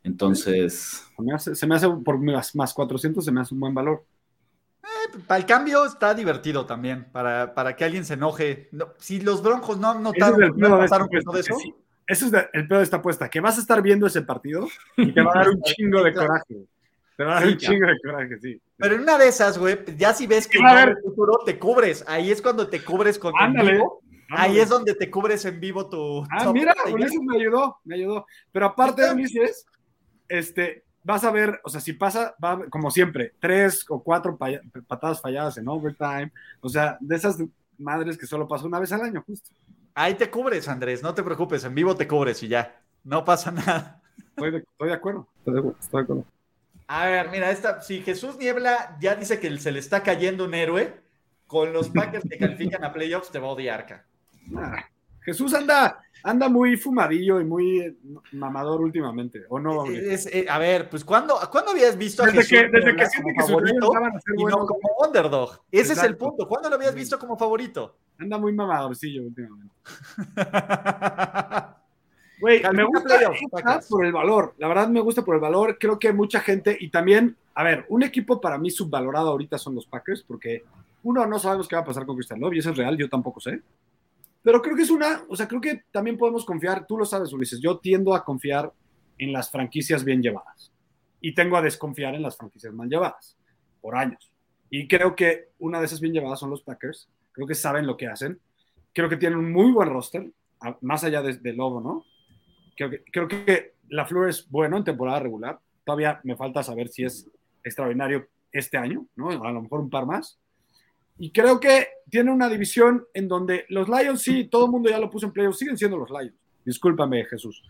Entonces, 0.03 1.03
Se 1.17 1.24
me 1.24 1.34
hace, 1.34 1.55
se 1.55 1.67
me 1.67 1.76
hace 1.76 1.89
por 1.89 2.20
más, 2.20 2.55
más 2.55 2.74
400, 2.76 3.26
se 3.26 3.32
me 3.32 3.41
hace 3.41 3.55
un 3.55 3.59
buen 3.61 3.74
valor. 3.74 4.05
Para 5.28 5.39
el 5.39 5.45
cambio 5.45 5.86
está 5.86 6.13
divertido 6.13 6.65
también, 6.65 7.05
para, 7.11 7.53
para 7.53 7.76
que 7.76 7.84
alguien 7.86 8.05
se 8.05 8.13
enoje. 8.13 8.70
No, 8.72 8.93
si 8.99 9.20
los 9.22 9.41
Broncos 9.41 9.80
no 9.80 9.89
han 9.89 10.03
notado, 10.03 10.38
no 10.38 10.78
de 10.78 10.86
todo 11.24 11.38
apuesta, 11.38 11.39
eso, 11.39 11.55
sí. 11.55 11.74
Ese 12.07 12.26
es 12.26 12.32
de- 12.32 12.47
el 12.53 12.67
pedo 12.67 12.80
de 12.80 12.84
esta 12.84 12.97
apuesta, 12.97 13.30
que 13.30 13.39
vas 13.39 13.57
a 13.57 13.61
estar 13.61 13.82
viendo 13.82 14.07
ese 14.07 14.22
partido 14.24 14.67
y 14.97 15.13
te 15.13 15.22
va 15.22 15.32
a 15.34 15.38
dar 15.39 15.49
un 15.49 15.61
chingo 15.63 16.03
de 16.03 16.13
coraje. 16.13 16.55
Te 17.15 17.24
va 17.24 17.32
a 17.34 17.36
dar 17.41 17.43
Sí, 17.43 17.53
un 17.53 17.57
chingo 17.57 17.88
de 17.88 17.99
coraje, 18.03 18.39
sí. 18.39 18.61
Pero 18.80 18.95
en 18.95 19.01
una 19.01 19.17
de 19.17 19.27
esas, 19.27 19.57
güey, 19.57 19.77
ya 19.97 20.13
si 20.13 20.25
ves 20.25 20.47
que 20.47 20.57
no, 20.57 20.69
en 20.80 20.89
el 20.89 20.97
futuro 21.01 21.39
te 21.45 21.59
cubres. 21.59 22.03
Ahí 22.07 22.32
es 22.32 22.41
cuando 22.41 22.69
te 22.69 22.82
cubres 22.82 23.19
con 23.19 23.34
Ándale. 23.38 23.73
vivo. 23.73 24.01
Ahí 24.30 24.57
es 24.57 24.69
donde 24.69 24.95
te 24.95 25.11
cubres 25.11 25.43
en 25.43 25.59
vivo 25.59 25.89
tu. 25.89 26.23
Ah, 26.32 26.45
tu 26.45 26.53
mira, 26.53 26.73
ya. 26.86 26.93
Ulises 26.93 27.19
me 27.21 27.36
ayudó, 27.36 27.77
me 27.84 27.95
ayudó. 27.95 28.25
Pero 28.53 28.67
aparte 28.67 29.01
de 29.01 29.11
Ulises, 29.13 29.65
este, 30.30 30.86
vas 31.03 31.25
a 31.25 31.32
ver, 31.32 31.59
o 31.65 31.69
sea, 31.69 31.82
si 31.82 31.91
pasa, 31.91 32.36
va, 32.41 32.65
como 32.69 32.89
siempre, 32.89 33.34
tres 33.41 33.86
o 33.89 34.01
cuatro 34.01 34.38
patadas 34.88 35.19
falladas 35.21 35.57
en 35.57 35.67
overtime, 35.67 36.32
o 36.61 36.69
sea, 36.69 36.97
de 37.01 37.17
esas 37.17 37.38
madres 37.77 38.17
que 38.17 38.27
solo 38.27 38.47
pasa 38.47 38.65
una 38.65 38.80
vez 38.80 38.93
al 38.93 39.01
año, 39.01 39.21
justo. 39.27 39.49
Ahí 39.93 40.13
te 40.13 40.30
cubres, 40.30 40.69
Andrés, 40.69 41.03
no 41.03 41.13
te 41.13 41.23
preocupes, 41.23 41.65
en 41.65 41.75
vivo 41.75 41.97
te 41.97 42.07
cubres 42.07 42.41
y 42.43 42.47
ya. 42.47 42.80
No 43.03 43.25
pasa 43.25 43.51
nada. 43.51 44.01
Estoy 44.30 44.51
de, 44.51 44.57
estoy 44.59 44.88
de 44.88 44.93
acuerdo. 44.93 45.27
Estoy 45.39 45.53
de, 45.55 45.69
estoy 45.69 45.99
de 45.99 46.03
acuerdo. 46.03 46.25
A 46.92 47.06
ver, 47.06 47.30
mira, 47.30 47.52
esta, 47.52 47.82
si 47.82 48.02
Jesús 48.02 48.36
Niebla 48.38 48.98
ya 49.00 49.14
dice 49.16 49.40
que 49.40 49.56
se 49.60 49.72
le 49.72 49.78
está 49.78 50.02
cayendo 50.02 50.46
un 50.46 50.56
héroe, 50.56 51.00
con 51.46 51.72
los 51.72 51.90
Packers 51.90 52.26
que 52.28 52.40
califican 52.40 52.84
a 52.84 52.92
playoffs 52.92 53.30
te 53.30 53.38
va 53.38 53.48
a 53.48 53.52
odiar. 53.52 54.06
Ah, 54.58 54.86
Jesús 55.22 55.54
anda, 55.54 56.02
anda 56.24 56.50
muy 56.50 56.78
fumadillo 56.78 57.40
y 57.42 57.46
muy 57.46 57.80
eh, 57.82 57.96
mamador 58.32 58.82
últimamente, 58.82 59.44
¿o 59.50 59.60
no? 59.60 59.86
Es- 59.86 60.26
eh, 60.34 60.48
a 60.50 60.58
ver, 60.58 60.90
pues 60.90 61.06
¿cuándo, 61.06 61.38
¿cuándo 61.52 61.70
habías 61.72 61.96
visto 61.96 62.24
a 62.24 62.26
Desde 62.26 62.40
Jesús 62.40 62.58
que- 62.58 62.70
desde 62.80 62.96
que 62.96 63.06
siente 63.06 63.34
como 63.36 63.46
que 63.46 63.52
favorito 63.52 63.92
y 64.36 64.44
no 64.46 64.58
como 64.66 64.80
underdog? 65.08 65.62
Ese 65.72 65.94
es 65.94 66.02
el 66.04 66.18
punto. 66.18 66.48
¿Cuándo 66.48 66.70
lo 66.70 66.76
habías 66.76 66.96
visto 66.96 67.20
como 67.20 67.38
favorito? 67.38 67.98
Anda 68.18 68.40
muy 68.40 68.52
mamadorcillo 68.54 69.22
últimamente. 69.24 69.76
Güey, 72.40 72.62
me 72.74 72.84
gusta 72.84 73.16
esta 73.16 73.80
por 73.90 74.06
el 74.06 74.14
valor. 74.14 74.54
La 74.58 74.68
verdad 74.68 74.88
me 74.88 75.02
gusta 75.02 75.24
por 75.24 75.36
el 75.36 75.42
valor. 75.42 75.78
Creo 75.78 76.00
que 76.00 76.14
mucha 76.14 76.40
gente, 76.40 76.78
y 76.80 76.90
también, 76.90 77.36
a 77.54 77.64
ver, 77.64 77.86
un 77.90 78.04
equipo 78.04 78.40
para 78.40 78.58
mí 78.58 78.70
subvalorado 78.72 79.30
ahorita 79.30 79.58
son 79.58 79.76
los 79.76 79.86
Packers, 79.86 80.24
porque 80.24 80.64
uno, 81.04 81.26
no 81.26 81.40
sabemos 81.40 81.68
qué 81.68 81.76
va 81.76 81.82
a 81.82 81.86
pasar 81.86 82.06
con 82.06 82.16
Christian 82.16 82.40
Love, 82.40 82.54
y 82.54 82.60
eso 82.60 82.72
es 82.72 82.78
real, 82.78 82.98
yo 82.98 83.10
tampoco 83.10 83.40
sé. 83.40 83.62
Pero 84.42 84.62
creo 84.62 84.76
que 84.76 84.84
es 84.84 84.90
una, 84.90 85.24
o 85.28 85.36
sea, 85.36 85.48
creo 85.48 85.60
que 85.60 85.84
también 85.92 86.18
podemos 86.18 86.46
confiar, 86.46 86.88
tú 86.88 86.98
lo 86.98 87.06
sabes, 87.06 87.34
Ulises, 87.34 87.60
yo 87.60 87.78
tiendo 87.80 88.16
a 88.16 88.24
confiar 88.24 88.72
en 89.18 89.34
las 89.34 89.52
franquicias 89.52 90.04
bien 90.06 90.22
llevadas. 90.22 90.72
Y 91.22 91.34
tengo 91.34 91.58
a 91.58 91.62
desconfiar 91.62 92.16
en 92.16 92.22
las 92.22 92.38
franquicias 92.38 92.74
mal 92.74 92.90
llevadas, 92.90 93.38
por 93.82 93.98
años. 93.98 94.32
Y 94.70 94.88
creo 94.88 95.16
que 95.16 95.50
una 95.60 95.80
de 95.80 95.86
esas 95.86 96.00
bien 96.00 96.14
llevadas 96.14 96.40
son 96.40 96.50
los 96.50 96.62
Packers. 96.62 97.10
Creo 97.34 97.48
que 97.48 97.56
saben 97.56 97.86
lo 97.86 97.98
que 97.98 98.08
hacen. 98.08 98.40
Creo 98.94 99.10
que 99.10 99.18
tienen 99.18 99.40
un 99.40 99.52
muy 99.52 99.72
buen 99.72 99.90
roster, 99.90 100.32
más 100.82 101.04
allá 101.04 101.22
de, 101.22 101.34
de 101.34 101.54
Lobo, 101.54 101.82
¿no? 101.82 102.06
Creo 102.80 102.89
que, 102.89 103.03
creo 103.11 103.27
que 103.27 103.73
la 103.89 104.05
Flor 104.05 104.30
es 104.30 104.49
bueno 104.49 104.77
en 104.77 104.86
temporada 104.86 105.19
regular. 105.19 105.59
Todavía 105.84 106.21
me 106.23 106.38
falta 106.38 106.63
saber 106.63 106.88
si 106.88 107.03
es 107.03 107.30
extraordinario 107.61 108.25
este 108.53 108.77
año, 108.77 109.05
¿no? 109.17 109.30
A 109.32 109.51
lo 109.51 109.61
mejor 109.61 109.82
un 109.82 109.89
par 109.89 110.05
más. 110.05 110.39
Y 111.17 111.32
creo 111.32 111.59
que 111.59 111.89
tiene 112.09 112.32
una 112.32 112.47
división 112.47 113.03
en 113.13 113.27
donde 113.27 113.65
los 113.67 113.89
Lions, 113.89 114.21
sí, 114.21 114.45
todo 114.45 114.65
el 114.67 114.71
mundo 114.71 114.89
ya 114.89 114.97
lo 114.97 115.09
puso 115.09 115.25
en 115.25 115.34
playoffs, 115.34 115.57
siguen 115.59 115.77
siendo 115.77 115.97
los 115.97 116.09
Lions. 116.09 116.34
Discúlpame, 116.63 117.25
Jesús. 117.25 117.61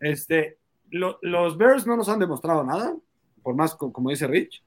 Este, 0.00 0.58
lo- 0.90 1.18
los 1.22 1.58
Bears 1.58 1.84
no 1.84 1.96
nos 1.96 2.08
han 2.08 2.20
demostrado 2.20 2.62
nada, 2.62 2.94
por 3.42 3.56
más 3.56 3.74
co- 3.74 3.92
como 3.92 4.10
dice 4.10 4.28
Rich. 4.28 4.62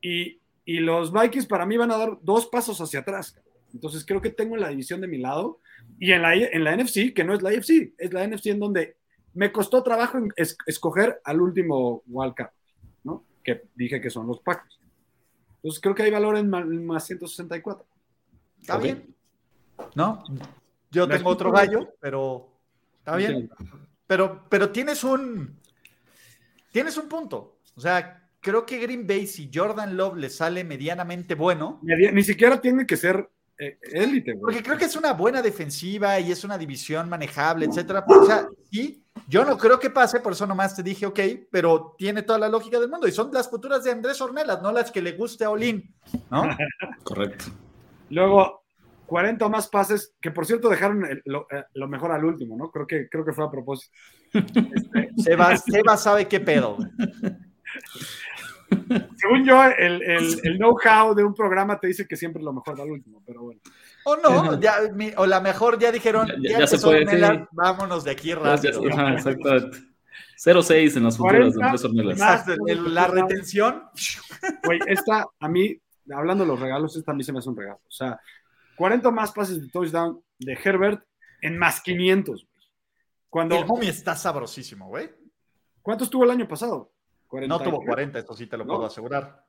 Y, 0.00 0.38
y 0.64 0.78
los 0.78 1.12
Vikings 1.12 1.46
para 1.46 1.66
mí 1.66 1.76
van 1.76 1.90
a 1.90 1.98
dar 1.98 2.18
dos 2.22 2.46
pasos 2.46 2.80
hacia 2.80 3.00
atrás. 3.00 3.36
Entonces 3.72 4.04
creo 4.06 4.20
que 4.22 4.30
tengo 4.30 4.56
la 4.56 4.68
división 4.68 5.00
de 5.00 5.08
mi 5.08 5.18
lado. 5.18 5.58
Y 5.98 6.12
en 6.12 6.22
la, 6.22 6.34
en 6.36 6.62
la 6.62 6.76
NFC, 6.76 7.12
que 7.12 7.24
no 7.24 7.34
es 7.34 7.42
la 7.42 7.50
AFC, 7.50 7.94
es 7.98 8.12
la 8.12 8.24
NFC 8.24 8.46
en 8.46 8.60
donde 8.60 8.96
me 9.34 9.52
costó 9.52 9.82
trabajo 9.82 10.18
en 10.18 10.32
es- 10.36 10.56
escoger 10.66 11.20
al 11.24 11.40
último 11.40 12.02
wildcard, 12.06 12.50
¿no? 13.04 13.24
Que 13.42 13.64
dije 13.74 14.00
que 14.00 14.10
son 14.10 14.26
los 14.26 14.40
Packers. 14.40 14.78
Entonces 15.56 15.80
creo 15.80 15.94
que 15.94 16.02
hay 16.04 16.10
valor 16.10 16.36
en 16.36 16.48
ma- 16.50 16.60
en 16.60 16.86
más 16.86 17.04
164. 17.06 17.86
Está 18.60 18.78
bien. 18.78 19.14
¿No? 19.94 20.22
Yo 20.90 21.08
tengo 21.08 21.30
otro 21.30 21.50
gallo, 21.50 21.94
pero 22.00 22.48
está 22.98 23.16
bien. 23.16 23.50
Sí. 23.58 23.66
Pero, 24.06 24.44
pero 24.48 24.70
tienes 24.70 25.02
un. 25.04 25.58
Tienes 26.70 26.96
un 26.96 27.08
punto. 27.08 27.58
O 27.76 27.80
sea, 27.80 28.28
creo 28.40 28.64
que 28.66 28.78
Green 28.78 29.06
Bay, 29.06 29.26
si 29.26 29.50
Jordan 29.52 29.96
Love 29.96 30.16
le 30.16 30.30
sale 30.30 30.62
medianamente 30.64 31.34
bueno, 31.34 31.80
Ni, 31.82 31.94
ni 32.12 32.22
siquiera 32.22 32.60
tiene 32.60 32.86
que 32.86 32.96
ser 32.96 33.28
élite, 33.58 34.32
güey. 34.32 34.40
porque 34.40 34.62
creo 34.62 34.76
que 34.78 34.84
es 34.86 34.96
una 34.96 35.12
buena 35.12 35.40
defensiva 35.42 36.18
y 36.20 36.32
es 36.32 36.44
una 36.44 36.58
división 36.58 37.08
manejable, 37.08 37.66
etcétera. 37.66 38.04
O 38.06 38.24
sea, 38.26 38.46
sí, 38.70 39.02
yo 39.28 39.44
no 39.44 39.56
creo 39.56 39.78
que 39.78 39.90
pase, 39.90 40.20
por 40.20 40.32
eso 40.32 40.46
nomás 40.46 40.74
te 40.76 40.82
dije, 40.82 41.06
ok, 41.06 41.20
pero 41.50 41.94
tiene 41.96 42.22
toda 42.22 42.38
la 42.38 42.48
lógica 42.48 42.78
del 42.80 42.90
mundo. 42.90 43.06
Y 43.08 43.12
son 43.12 43.30
las 43.32 43.48
futuras 43.48 43.84
de 43.84 43.92
Andrés 43.92 44.20
Ornelas, 44.20 44.60
no 44.62 44.72
las 44.72 44.90
que 44.90 45.00
le 45.02 45.12
guste 45.12 45.44
a 45.44 45.50
Olin, 45.50 45.94
¿no? 46.30 46.42
Correcto. 47.04 47.46
Luego, 48.10 48.64
40 49.06 49.46
o 49.46 49.50
más 49.50 49.68
pases, 49.68 50.14
que 50.20 50.30
por 50.30 50.46
cierto 50.46 50.68
dejaron 50.68 51.04
el- 51.06 51.22
lo, 51.24 51.46
eh, 51.50 51.64
lo 51.74 51.88
mejor 51.88 52.10
al 52.12 52.24
último, 52.24 52.56
¿no? 52.56 52.70
Creo 52.70 52.86
que, 52.86 53.08
creo 53.08 53.24
que 53.24 53.32
fue 53.32 53.44
a 53.44 53.50
propósito. 53.50 53.92
Seba, 55.16 55.56
Seba 55.56 55.96
sabe 55.96 56.26
qué 56.28 56.40
pedo. 56.40 56.78
Según 59.16 59.44
yo, 59.44 59.62
el, 59.64 60.02
el- 60.02 60.40
el 60.42 60.58
know-how 60.58 61.14
de 61.14 61.24
un 61.24 61.34
programa 61.34 61.78
te 61.78 61.86
dice 61.88 62.06
que 62.06 62.16
siempre 62.16 62.42
lo 62.42 62.52
mejor 62.52 62.78
va 62.78 62.82
al 62.84 62.90
último, 62.90 63.22
pero 63.26 63.42
bueno. 63.42 63.60
O 64.04 64.16
no, 64.16 64.60
ya, 64.60 64.76
mi- 64.92 65.12
o 65.16 65.26
la 65.26 65.40
mejor 65.40 65.78
ya 65.78 65.90
dijeron, 65.92 66.26
Ya- 66.26 66.34
ya, 66.38 66.50
ya- 66.50 66.58
ya 66.60 66.66
se 66.66 66.78
puede, 66.78 67.04
Ornelas, 67.04 67.38
sí. 67.38 67.44
vámonos 67.52 68.04
de 68.04 68.10
aquí 68.10 68.34
rápido. 68.34 68.80
Ajá, 68.92 69.14
exactamente. 69.14 69.78
0-6 70.36 70.96
en 70.96 71.04
las 71.04 71.16
futuras 71.16 71.54
de 71.54 71.60
40 71.60 71.66
Andrés 71.66 71.84
Ornelas. 71.84 72.18
más. 72.18 72.44
El- 72.66 72.94
la 72.94 73.06
retención. 73.06 73.82
Güey, 74.64 74.80
esta, 74.86 75.26
a 75.40 75.48
mí, 75.48 75.78
hablando 76.12 76.44
de 76.44 76.48
los 76.48 76.60
regalos, 76.60 76.96
esta 76.96 77.12
a 77.12 77.14
mí 77.14 77.22
se 77.24 77.32
me 77.32 77.38
hace 77.38 77.48
un 77.48 77.56
regalo. 77.56 77.80
O 77.86 77.90
sea, 77.90 78.18
40 78.76 79.10
más 79.10 79.32
pases 79.32 79.60
de 79.60 79.68
touchdown 79.68 80.20
de 80.38 80.58
Herbert 80.62 81.02
en 81.40 81.56
más 81.58 81.80
500. 81.80 82.42
güey. 82.44 82.66
Cuando, 83.30 83.56
El 83.56 83.66
mommy 83.66 83.88
está 83.88 84.14
sabrosísimo, 84.16 84.88
güey. 84.88 85.10
¿Cuántos 85.82 86.08
tuvo 86.10 86.24
el 86.24 86.30
año 86.30 86.46
pasado? 86.48 86.92
No 87.46 87.58
40 87.58 87.64
tuvo 87.64 87.82
y- 87.82 87.86
40, 87.86 88.18
eso 88.20 88.34
sí 88.34 88.46
te 88.46 88.56
lo 88.56 88.64
¿No? 88.64 88.74
puedo 88.74 88.86
asegurar. 88.86 89.44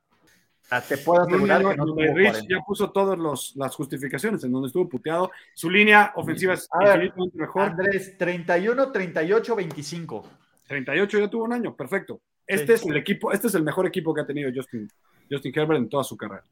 Te 0.88 0.98
puedo 0.98 1.22
asegurar 1.22 1.62
no, 1.62 1.70
que 1.70 1.76
no 1.76 1.84
no, 1.86 1.92
tuvo 1.92 2.00
Rich 2.02 2.30
40. 2.32 2.40
ya 2.48 2.60
puso 2.66 2.90
todas 2.90 3.52
las 3.54 3.74
justificaciones 3.76 4.42
en 4.42 4.50
donde 4.50 4.66
estuvo 4.66 4.88
puteado. 4.88 5.30
Su 5.54 5.70
línea 5.70 6.12
ofensiva 6.16 6.54
es 6.54 6.68
A 6.72 6.96
ver, 6.96 7.12
mejor. 7.34 7.62
Andrés, 7.62 8.18
31, 8.18 8.90
38, 8.90 9.54
25. 9.54 10.28
38 10.66 11.18
ya 11.20 11.30
tuvo 11.30 11.44
un 11.44 11.52
año, 11.52 11.76
perfecto. 11.76 12.20
Este 12.44 12.74
es 12.74 12.84
el 12.84 12.96
equipo, 12.96 13.30
este 13.32 13.46
es 13.46 13.54
el 13.54 13.62
mejor 13.62 13.86
equipo 13.86 14.12
que 14.12 14.22
ha 14.22 14.26
tenido 14.26 14.50
Justin, 14.54 14.88
Justin 15.30 15.52
Herbert 15.54 15.78
en 15.78 15.88
toda 15.88 16.02
su 16.02 16.16
carrera. 16.16 16.42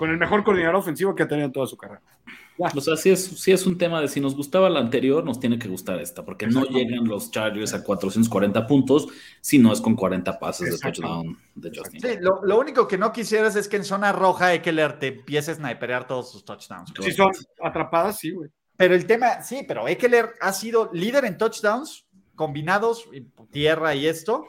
Con 0.00 0.08
el 0.08 0.16
mejor 0.16 0.42
coordinador 0.42 0.76
ofensivo 0.76 1.14
que 1.14 1.24
ha 1.24 1.28
tenido 1.28 1.44
en 1.44 1.52
toda 1.52 1.66
su 1.66 1.76
carrera. 1.76 2.00
O 2.74 2.80
sea, 2.80 2.96
sí 2.96 3.10
es, 3.10 3.22
sí 3.22 3.52
es 3.52 3.66
un 3.66 3.76
tema 3.76 4.00
de 4.00 4.08
si 4.08 4.18
nos 4.18 4.34
gustaba 4.34 4.70
la 4.70 4.80
anterior, 4.80 5.22
nos 5.22 5.38
tiene 5.38 5.58
que 5.58 5.68
gustar 5.68 6.00
esta, 6.00 6.24
porque 6.24 6.46
no 6.46 6.64
llegan 6.64 7.04
los 7.04 7.30
Chargers 7.30 7.74
a 7.74 7.84
440 7.84 8.66
puntos 8.66 9.08
si 9.42 9.58
no 9.58 9.74
es 9.74 9.82
con 9.82 9.96
40 9.96 10.38
pases 10.38 10.72
de 10.72 10.78
touchdown 10.78 11.36
de 11.54 11.70
Justin. 11.74 12.00
Sí, 12.00 12.08
lo, 12.18 12.42
lo 12.42 12.58
único 12.58 12.88
que 12.88 12.96
no 12.96 13.12
quisieras 13.12 13.56
es 13.56 13.68
que 13.68 13.76
en 13.76 13.84
zona 13.84 14.10
roja 14.10 14.54
Eckler 14.54 14.98
te 14.98 15.08
empiece 15.08 15.50
a 15.50 15.54
snipear 15.56 16.06
todos 16.06 16.32
sus 16.32 16.42
touchdowns. 16.46 16.94
Si 16.98 17.12
son 17.12 17.30
atrapadas, 17.62 18.18
sí, 18.20 18.30
güey. 18.30 18.48
Pero 18.78 18.94
el 18.94 19.04
tema, 19.04 19.42
sí, 19.42 19.66
pero 19.68 19.86
Eckler 19.86 20.30
ha 20.40 20.54
sido 20.54 20.88
líder 20.94 21.26
en 21.26 21.36
touchdowns 21.36 22.06
combinados, 22.34 23.06
tierra 23.50 23.94
y 23.94 24.06
esto, 24.06 24.46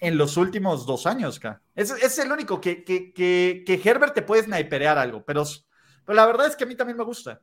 en 0.00 0.16
los 0.16 0.36
últimos 0.36 0.86
dos 0.86 1.06
años. 1.06 1.40
Es, 1.74 1.90
es 1.90 2.18
el 2.18 2.32
único 2.32 2.60
que, 2.60 2.82
que, 2.82 3.12
que, 3.12 3.62
que 3.66 3.80
Herbert 3.84 4.14
te 4.14 4.22
puede 4.22 4.42
sniperear 4.42 4.98
algo, 4.98 5.22
pero, 5.24 5.44
pero 6.04 6.16
la 6.16 6.26
verdad 6.26 6.46
es 6.46 6.56
que 6.56 6.64
a 6.64 6.66
mí 6.66 6.74
también 6.74 6.96
me 6.96 7.04
gusta. 7.04 7.40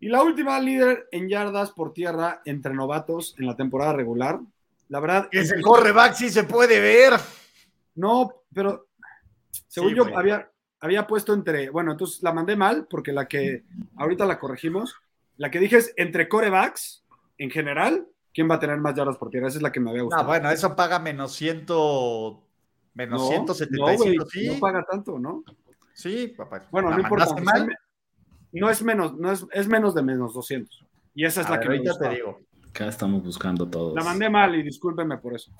Y 0.00 0.08
la 0.08 0.22
última 0.22 0.58
líder 0.60 1.08
en 1.10 1.28
yardas 1.28 1.70
por 1.70 1.92
tierra 1.92 2.42
entre 2.44 2.74
novatos 2.74 3.34
en 3.38 3.46
la 3.46 3.56
temporada 3.56 3.92
regular. 3.92 4.40
La 4.88 5.00
verdad, 5.00 5.28
Ese 5.32 5.60
correback 5.60 6.14
sí 6.14 6.30
se 6.30 6.44
puede 6.44 6.80
ver. 6.80 7.14
no, 7.94 8.42
pero 8.52 8.88
según 9.68 9.90
Sí, 9.90 9.96
yo 9.96 10.16
había, 10.16 10.50
había 10.80 11.06
puesto 11.06 11.32
entre, 11.32 11.70
bueno, 11.70 11.92
entonces 11.92 12.22
la 12.22 12.32
mandé 12.32 12.56
mal 12.56 12.86
porque 12.88 13.12
la 13.12 13.26
que 13.26 13.64
ahorita 13.96 14.26
la 14.26 14.38
corregimos, 14.38 14.94
la 15.36 15.50
que 15.50 15.60
dije 15.60 15.76
es 15.78 15.92
entre 15.96 16.28
corebacks 16.28 17.04
en 17.38 17.50
general, 17.50 18.06
¿quién 18.36 18.50
va 18.50 18.56
a 18.56 18.60
tener 18.60 18.76
más 18.76 18.94
yardas 18.94 19.16
por 19.16 19.30
tierra? 19.30 19.48
Esa 19.48 19.56
es 19.56 19.62
la 19.62 19.72
que 19.72 19.80
me 19.80 19.88
había 19.88 20.02
Ah, 20.02 20.04
gustado. 20.04 20.26
bueno, 20.26 20.50
eso 20.50 20.76
paga 20.76 20.98
menos 20.98 21.32
ciento, 21.32 22.44
menos 22.92 23.22
No, 23.22 23.28
175, 23.28 24.24
no, 24.24 24.30
sí. 24.30 24.46
no 24.46 24.60
paga 24.60 24.84
tanto, 24.88 25.18
¿no? 25.18 25.42
Sí, 25.94 26.28
papá. 26.36 26.66
Bueno, 26.70 26.90
¿La 26.90 26.96
no 26.96 27.02
importa. 27.02 27.34
mal? 27.42 27.66
me- 27.66 27.74
No 28.52 28.68
es 28.68 28.82
menos, 28.82 29.14
no 29.14 29.32
es, 29.32 29.46
es 29.52 29.66
menos 29.68 29.94
de 29.94 30.02
menos 30.02 30.34
200. 30.34 30.84
Y 31.14 31.24
esa 31.24 31.40
es 31.40 31.46
A 31.46 31.50
la 31.52 31.56
ver, 31.56 31.62
que 31.62 31.68
me 31.70 31.74
ahorita 31.76 31.90
gustaba. 31.92 32.10
te 32.10 32.16
digo. 32.16 32.40
Acá 32.68 32.88
estamos 32.88 33.24
buscando 33.24 33.66
todos. 33.68 33.94
La 33.94 34.04
mandé 34.04 34.28
mal 34.28 34.54
y 34.54 34.62
discúlpenme 34.62 35.16
por 35.16 35.34
eso. 35.34 35.50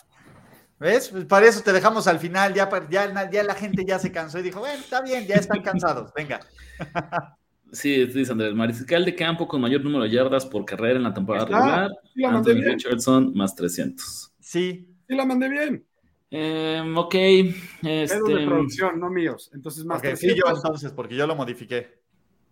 ¿Ves? 0.79 1.09
Pues 1.09 1.25
para 1.25 1.47
eso 1.47 1.63
te 1.63 1.73
dejamos 1.73 2.07
al 2.07 2.19
final, 2.19 2.53
ya, 2.53 2.69
ya, 2.91 3.31
ya 3.31 3.43
la 3.43 3.55
gente 3.55 3.83
ya 3.87 3.99
se 3.99 4.13
cansó 4.13 4.39
y 4.39 4.43
dijo, 4.43 4.61
bueno, 4.61 4.79
está 4.79 5.01
bien, 5.01 5.27
ya 5.27 5.37
están 5.37 5.63
cansados, 5.63 6.13
venga. 6.15 6.41
Sí, 7.73 8.07
dice 8.07 8.33
Andrés. 8.33 8.55
Mariscal 8.55 9.05
de 9.05 9.15
campo 9.15 9.47
con 9.49 9.61
mayor 9.61 9.83
número 9.85 10.05
de 10.05 10.11
yardas 10.11 10.47
por 10.47 10.65
carrera 10.65 10.97
en 10.97 11.03
la 11.03 11.13
temporada 11.15 11.45
Está. 11.45 11.57
regular. 11.59 11.91
Sí, 12.15 12.21
la 12.21 12.31
mandé 12.31 12.51
Anthony 12.53 12.61
bien. 12.63 12.73
Richardson 12.79 13.33
más 13.35 13.55
300. 13.57 14.33
Sí, 14.41 14.89
Sí, 15.09 15.15
la 15.15 15.25
mandé 15.25 15.49
bien. 15.49 15.87
Eh, 16.33 16.83
ok. 16.97 17.11
Pedos 17.13 17.55
Este, 17.83 18.35
de 18.35 18.47
producción, 18.47 18.99
no 18.99 19.09
míos. 19.11 19.51
Entonces, 19.55 19.85
más 19.85 19.99
ok, 19.99 20.05
sí 20.17 20.27
300. 20.27 20.37
yo 20.51 20.57
entonces, 20.57 20.93
porque 20.93 21.15
yo 21.15 21.27
lo 21.29 21.37
modifiqué. 21.37 22.01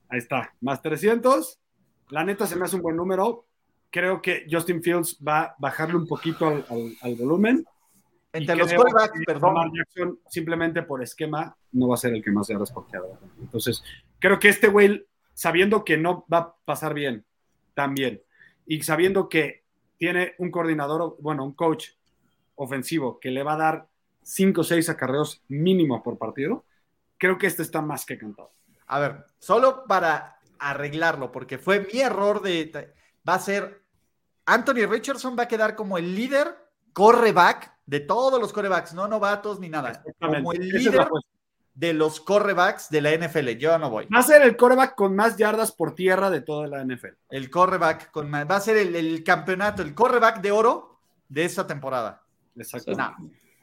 Ahí 0.09 0.19
está, 0.19 0.55
más 0.61 0.81
300. 0.83 1.59
La 2.11 2.23
neta 2.25 2.47
se 2.47 2.55
me 2.55 2.65
hace 2.65 2.77
un 2.77 2.83
buen 2.83 2.97
número. 2.97 3.47
Creo 3.91 4.23
que 4.23 4.47
Justin 4.51 4.83
Fields 4.83 5.19
va 5.27 5.41
a 5.43 5.57
bajarle 5.59 5.97
un 5.97 6.07
poquito 6.07 6.47
al, 6.47 6.65
al- 6.71 6.97
al 7.01 7.15
volumen. 7.17 7.65
Entre 8.33 8.55
los 8.57 8.73
quarterbacks, 8.73 9.21
perdón, 9.27 9.73
Jackson, 9.77 10.19
simplemente 10.29 10.83
por 10.83 11.03
esquema, 11.03 11.57
no 11.73 11.89
va 11.89 11.95
a 11.95 11.99
ser 11.99 12.13
el 12.15 12.23
que 12.23 12.31
más 12.33 12.49
yardas 12.49 12.71
por 12.73 12.87
tierra. 12.89 13.07
Entonces, 13.41 13.83
creo 14.25 14.39
que 14.39 14.49
este 14.49 14.69
güey, 14.69 15.07
sabiendo 15.35 15.85
que 15.85 15.99
no 15.99 16.25
va 16.33 16.39
a 16.39 16.55
pasar 16.65 16.95
bien, 16.95 17.27
también, 17.75 18.23
y 18.65 18.83
sabiendo 18.83 19.29
que 19.29 19.65
tiene 19.99 20.35
un 20.39 20.51
coordinador, 20.51 21.19
bueno, 21.21 21.45
un 21.45 21.53
coach 21.53 21.91
ofensivo 22.55 23.21
que 23.21 23.31
le 23.31 23.43
va 23.43 23.53
a 23.53 23.59
dar 23.59 23.89
5 24.23 24.63
o 24.63 24.65
6 24.65 24.89
acarreos 24.89 25.43
mínimo 25.49 26.03
por 26.03 26.17
partido, 26.17 26.65
creo 27.19 27.37
que 27.37 27.47
este 27.47 27.61
está 27.61 27.83
más 27.83 28.07
que 28.07 28.17
cantado. 28.17 28.51
A 28.87 28.99
ver, 28.99 29.27
solo 29.41 29.85
para 29.87 30.39
arreglarlo, 30.59 31.31
porque 31.31 31.59
fue 31.59 31.87
mi 31.93 32.01
error 32.01 32.41
de... 32.41 32.95
Va 33.29 33.35
a 33.35 33.39
ser... 33.39 33.83
Anthony 34.47 34.87
Richardson 34.89 35.37
va 35.39 35.43
a 35.43 35.49
quedar 35.49 35.77
como 35.77 35.99
el 35.99 36.15
líder 36.15 36.57
correback 36.95 37.75
de 37.85 38.01
todos 38.01 38.41
los 38.41 38.55
corebacks, 38.55 38.95
no 38.95 39.07
novatos 39.07 39.61
ni 39.61 39.69
nada. 39.69 40.03
Como 40.19 40.55
el 40.55 40.67
líder 40.67 41.09
de 41.75 41.93
los 41.93 42.21
corebacks 42.21 42.89
de 42.89 43.01
la 43.01 43.13
NFL. 43.13 43.51
Yo 43.59 43.77
no 43.79 43.91
voy. 43.91 44.07
Va 44.07 44.21
a 44.21 44.23
ser 44.23 44.43
el 44.43 44.57
coreback 44.57 44.95
con 44.95 45.15
más 45.15 45.37
yardas 45.37 45.73
por 45.73 45.95
tierra 45.95 46.31
de 46.31 46.41
toda 46.41 46.69
la 46.69 46.85
NFL. 46.85 47.15
El 47.31 47.51
coreback 47.51 48.11
con 48.11 48.31
más. 48.31 48.49
Va 48.49 48.57
a 48.57 48.61
ser 48.61 48.77
el, 48.77 49.25
campeonato, 49.25 49.83
el 49.83 49.95
coreback 49.95 50.41
de 50.41 50.53
oro 50.53 51.01
de 51.29 51.45
esta 51.45 51.67
temporada. 51.67 52.23
Exacto. 52.57 52.93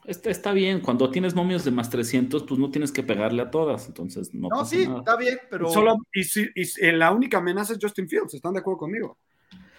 Está, 0.04 0.30
está, 0.30 0.52
bien, 0.52 0.80
cuando 0.80 1.08
tienes 1.10 1.32
momios 1.32 1.64
de 1.64 1.70
más 1.70 1.88
300, 1.88 2.42
pues 2.42 2.58
no 2.58 2.72
tienes 2.72 2.90
que 2.90 3.04
pegarle 3.04 3.40
a 3.40 3.50
todas, 3.52 3.86
entonces 3.86 4.34
no. 4.34 4.48
No, 4.48 4.64
sí, 4.64 4.82
está 4.82 5.16
bien, 5.16 5.38
pero. 5.48 5.70
Solo, 5.70 5.94
y, 6.12 6.22
y, 6.60 6.92
la 6.92 7.12
única 7.12 7.38
amenaza 7.38 7.72
es 7.72 7.78
Justin 7.80 8.08
Fields, 8.08 8.34
¿están 8.34 8.52
de 8.54 8.58
acuerdo 8.58 8.78
conmigo? 8.78 9.16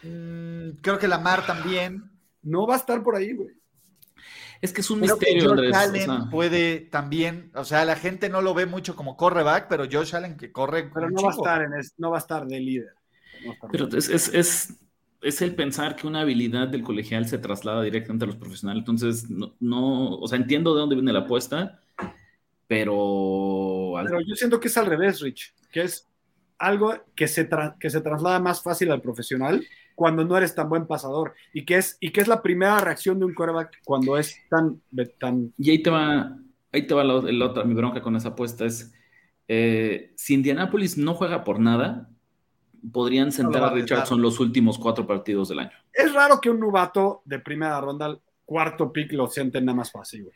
Mm, 0.01 0.77
creo 0.81 0.97
que 0.97 1.09
Lamar 1.09 1.45
también. 1.45 2.09
No 2.41 2.67
va 2.67 2.75
a 2.75 2.77
estar 2.77 3.01
por 3.03 3.15
ahí, 3.15 3.33
güey. 3.33 3.55
Es 4.63 4.71
que 4.71 4.79
es 4.79 4.89
un 4.89 5.01
misterio, 5.01 5.51
Andrés. 5.51 5.75
Allen 5.75 6.29
puede 6.29 6.79
también, 6.79 7.51
o 7.53 7.65
sea, 7.65 7.83
la 7.83 7.97
gente 7.97 8.29
no 8.29 8.41
lo 8.41 8.53
ve 8.53 8.65
mucho 8.65 8.95
como 8.95 9.17
correback, 9.17 9.67
pero 9.67 9.89
Josh 9.91 10.15
Allen 10.15 10.37
que 10.37 10.53
corre. 10.53 10.89
Pero 10.93 11.09
no 11.09 11.21
va, 11.21 11.31
a 11.31 11.33
estar 11.33 11.61
en 11.63 11.71
no 11.97 12.11
va 12.11 12.15
a 12.15 12.19
estar 12.19 12.47
de 12.47 12.61
líder. 12.61 12.93
pero 13.69 13.89
es, 13.89 14.07
es, 14.07 14.33
es, 14.33 14.79
es, 15.21 15.41
el 15.41 15.53
pensar 15.53 15.97
que 15.97 16.07
una 16.07 16.21
habilidad 16.21 16.69
del 16.69 16.81
colegial 16.81 17.27
se 17.27 17.39
traslada 17.39 17.83
directamente 17.83 18.23
a 18.23 18.27
los 18.27 18.37
profesionales. 18.37 18.79
Entonces, 18.79 19.29
no, 19.29 19.53
no 19.59 20.15
o 20.15 20.27
sea, 20.29 20.37
entiendo 20.37 20.73
de 20.73 20.79
dónde 20.79 20.95
viene 20.95 21.11
la 21.11 21.19
apuesta, 21.19 21.81
pero. 22.65 23.95
Pero 24.01 24.21
yo 24.21 24.33
siento 24.33 24.61
que 24.61 24.69
es 24.69 24.77
al 24.77 24.85
revés, 24.85 25.19
Rich, 25.19 25.53
que 25.73 25.81
es 25.81 26.07
algo 26.57 27.03
que 27.15 27.27
se, 27.27 27.49
que 27.81 27.89
se 27.89 27.99
traslada 27.99 28.39
más 28.39 28.63
fácil 28.63 28.91
al 28.91 29.01
profesional 29.01 29.61
cuando 29.95 30.23
no 30.23 30.37
eres 30.37 30.55
tan 30.55 30.69
buen 30.69 30.87
pasador 30.87 31.33
y 31.53 31.65
que 31.65 31.77
es, 31.77 31.97
y 31.99 32.11
que 32.11 32.21
es 32.21 32.27
la 32.27 32.41
primera 32.41 32.79
reacción 32.79 33.19
de 33.19 33.25
un 33.25 33.33
quarterback 33.33 33.81
cuando 33.83 34.17
es 34.17 34.37
tan, 34.49 34.81
tan... 35.19 35.53
Y 35.57 35.71
ahí 35.71 35.83
te 35.83 35.89
va, 35.89 36.37
ahí 36.71 36.87
te 36.87 36.93
va 36.93 37.03
la, 37.03 37.45
otra, 37.45 37.63
mi 37.63 37.73
bronca 37.73 38.01
con 38.01 38.15
esa 38.15 38.29
apuesta 38.29 38.65
es, 38.65 38.93
eh, 39.47 40.13
si 40.15 40.33
Indianapolis 40.33 40.97
no 40.97 41.13
juega 41.13 41.43
por 41.43 41.59
nada, 41.59 42.09
podrían 42.91 43.31
sentar 43.31 43.63
a 43.63 43.69
Richardson 43.71 44.21
los 44.21 44.39
últimos 44.39 44.77
cuatro 44.77 45.07
partidos 45.07 45.49
del 45.49 45.59
año. 45.59 45.71
Es 45.91 46.13
raro 46.13 46.39
que 46.41 46.49
un 46.49 46.59
novato 46.59 47.21
de 47.25 47.39
primera 47.39 47.79
ronda, 47.79 48.17
cuarto 48.45 48.91
pick, 48.91 49.13
lo 49.13 49.27
sienten 49.27 49.65
nada 49.65 49.77
más 49.77 49.91
fácil, 49.91 50.27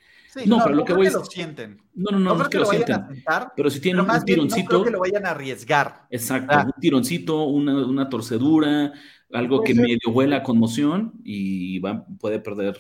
no, 0.46 0.60
pero 0.64 0.76
lo 0.76 0.86
que 0.86 0.94
voy 0.94 1.08
a 1.08 1.12
lo 1.12 1.26
sienten. 1.26 1.82
No, 1.96 2.12
no, 2.12 2.20
no, 2.20 2.36
no, 2.36 2.44
es 2.44 2.50
que, 2.50 2.60
lo, 2.60 2.66
sienten. 2.66 3.24
pero 3.56 3.70
si 3.70 3.80
tienen 3.80 4.08
un 4.08 4.26
tironcito. 4.26 4.64
No 4.64 4.68
creo 4.68 4.84
que 4.84 4.92
lo 4.92 5.00
vayan 5.00 5.26
a 5.26 5.32
arriesgar. 5.32 6.06
Exacto, 6.10 6.54
ah. 6.54 6.64
un 6.66 6.80
tironcito, 6.80 7.44
una, 7.44 7.86
una 7.86 8.10
torcedura, 8.10 8.94
algo 9.32 9.64
que 9.64 9.74
medio 9.74 10.10
huela 10.10 10.38
a 10.38 10.44
conmoción 10.44 11.14
y 11.24 11.80
va, 11.80 12.06
puede 12.20 12.40
perder. 12.40 12.78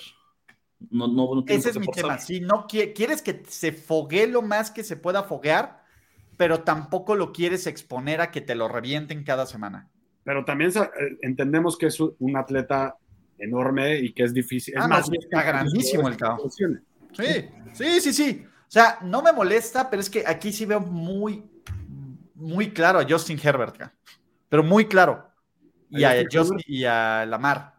No, 0.89 1.07
no, 1.07 1.43
Ese 1.47 1.71
es 1.71 1.79
mi 1.79 1.87
tema. 1.87 2.19
Si 2.19 2.39
no 2.39 2.67
quieres 2.67 3.21
que 3.21 3.43
se 3.47 3.71
fogue 3.71 4.27
lo 4.27 4.41
más 4.41 4.71
que 4.71 4.83
se 4.83 4.95
pueda 4.95 5.23
foguear, 5.23 5.83
pero 6.37 6.61
tampoco 6.61 7.15
lo 7.15 7.33
quieres 7.33 7.67
exponer 7.67 8.21
a 8.21 8.31
que 8.31 8.41
te 8.41 8.55
lo 8.55 8.67
revienten 8.67 9.23
cada 9.23 9.45
semana. 9.45 9.89
Pero 10.23 10.45
también 10.45 10.71
eh, 10.75 11.17
entendemos 11.21 11.77
que 11.77 11.87
es 11.87 11.99
un 11.99 12.37
atleta 12.37 12.95
enorme 13.39 13.99
y 13.99 14.13
que 14.13 14.23
es 14.23 14.33
difícil. 14.33 14.75
Es 14.75 14.83
ah, 14.83 14.87
más, 14.87 15.09
está 15.11 15.43
grandísimo 15.43 16.07
el 16.07 16.17
caos. 16.17 16.55
Sí, 17.13 17.25
sí, 17.73 18.01
sí, 18.01 18.13
sí. 18.13 18.45
O 18.45 18.71
sea, 18.71 18.99
no 19.01 19.21
me 19.21 19.31
molesta, 19.31 19.89
pero 19.89 20.01
es 20.01 20.09
que 20.09 20.23
aquí 20.27 20.51
sí 20.51 20.65
veo 20.65 20.81
muy, 20.81 21.43
muy 22.35 22.71
claro 22.71 22.99
a 22.99 23.05
Justin 23.09 23.39
Herbert, 23.41 23.81
pero 24.49 24.63
muy 24.63 24.85
claro 24.85 25.27
y 25.89 26.03
a, 26.03 26.23
Justin, 26.31 26.59
y 26.65 26.83
a 26.85 27.25
Lamar. 27.25 27.75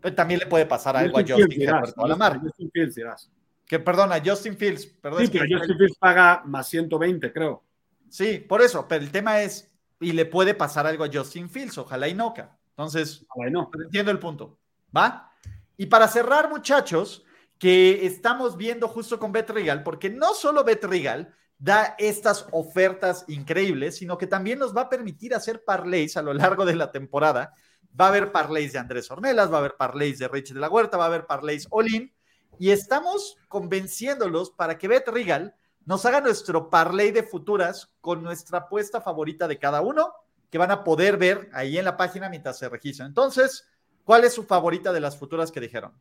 Pero 0.00 0.14
también 0.14 0.40
le 0.40 0.46
puede 0.46 0.66
pasar 0.66 0.96
algo 0.96 1.18
a 1.18 1.22
Justin 1.22 1.62
Herbert 1.62 1.94
o 1.96 2.04
a 2.04 2.08
Lamar. 2.08 2.40
Justin 2.40 2.70
Fields. 2.72 3.30
Que 3.66 3.78
perdona, 3.78 4.20
Justin 4.24 4.56
Fields. 4.56 4.86
Perdón, 4.86 5.26
sí, 5.26 5.30
pero 5.32 5.44
Justin 5.48 5.76
Fields 5.76 5.96
paga 5.98 6.42
más 6.44 6.68
120, 6.68 7.32
creo. 7.32 7.62
Sí, 8.08 8.38
por 8.38 8.60
eso. 8.60 8.86
Pero 8.88 9.04
el 9.04 9.10
tema 9.10 9.40
es, 9.42 9.72
y 10.00 10.12
le 10.12 10.26
puede 10.26 10.54
pasar 10.54 10.86
algo 10.86 11.04
a 11.04 11.10
Justin 11.12 11.48
Fields, 11.48 11.78
ojalá 11.78 12.08
y 12.08 12.14
no. 12.14 12.34
Entonces, 12.70 13.26
no. 13.50 13.70
entiendo 13.84 14.10
el 14.10 14.18
punto. 14.18 14.58
¿Va? 14.94 15.30
Y 15.76 15.86
para 15.86 16.08
cerrar, 16.08 16.50
muchachos, 16.50 17.24
que 17.58 18.04
estamos 18.04 18.56
viendo 18.56 18.88
justo 18.88 19.18
con 19.18 19.30
Bet 19.30 19.50
Regal, 19.50 19.82
porque 19.82 20.10
no 20.10 20.34
solo 20.34 20.64
Bet 20.64 20.84
Regal 20.84 21.34
da 21.62 21.94
estas 21.96 22.44
ofertas 22.50 23.24
increíbles, 23.28 23.96
sino 23.96 24.18
que 24.18 24.26
también 24.26 24.58
nos 24.58 24.76
va 24.76 24.82
a 24.82 24.88
permitir 24.88 25.32
hacer 25.32 25.62
parlays 25.64 26.16
a 26.16 26.22
lo 26.22 26.34
largo 26.34 26.64
de 26.64 26.74
la 26.74 26.90
temporada. 26.90 27.54
Va 27.98 28.06
a 28.06 28.08
haber 28.08 28.32
parlays 28.32 28.72
de 28.72 28.80
Andrés 28.80 29.08
Ornelas, 29.12 29.48
va 29.48 29.56
a 29.56 29.60
haber 29.60 29.76
parlays 29.76 30.18
de 30.18 30.26
Rich 30.26 30.54
de 30.54 30.58
la 30.58 30.68
Huerta, 30.68 30.96
va 30.96 31.04
a 31.04 31.06
haber 31.06 31.24
parlays 31.24 31.68
Olin, 31.70 32.12
y 32.58 32.70
estamos 32.70 33.36
convenciéndolos 33.46 34.50
para 34.50 34.76
que 34.76 34.88
Bet 34.88 35.06
Regal 35.06 35.54
nos 35.84 36.04
haga 36.04 36.20
nuestro 36.20 36.68
parlay 36.68 37.12
de 37.12 37.22
futuras 37.22 37.94
con 38.00 38.24
nuestra 38.24 38.58
apuesta 38.58 39.00
favorita 39.00 39.46
de 39.46 39.60
cada 39.60 39.82
uno, 39.82 40.12
que 40.50 40.58
van 40.58 40.72
a 40.72 40.82
poder 40.82 41.16
ver 41.16 41.48
ahí 41.52 41.78
en 41.78 41.84
la 41.84 41.96
página 41.96 42.28
mientras 42.28 42.58
se 42.58 42.68
registran. 42.68 43.06
Entonces, 43.06 43.68
¿cuál 44.02 44.24
es 44.24 44.32
su 44.32 44.42
favorita 44.42 44.92
de 44.92 45.00
las 45.00 45.16
futuras 45.16 45.52
que 45.52 45.60
dijeron? 45.60 45.92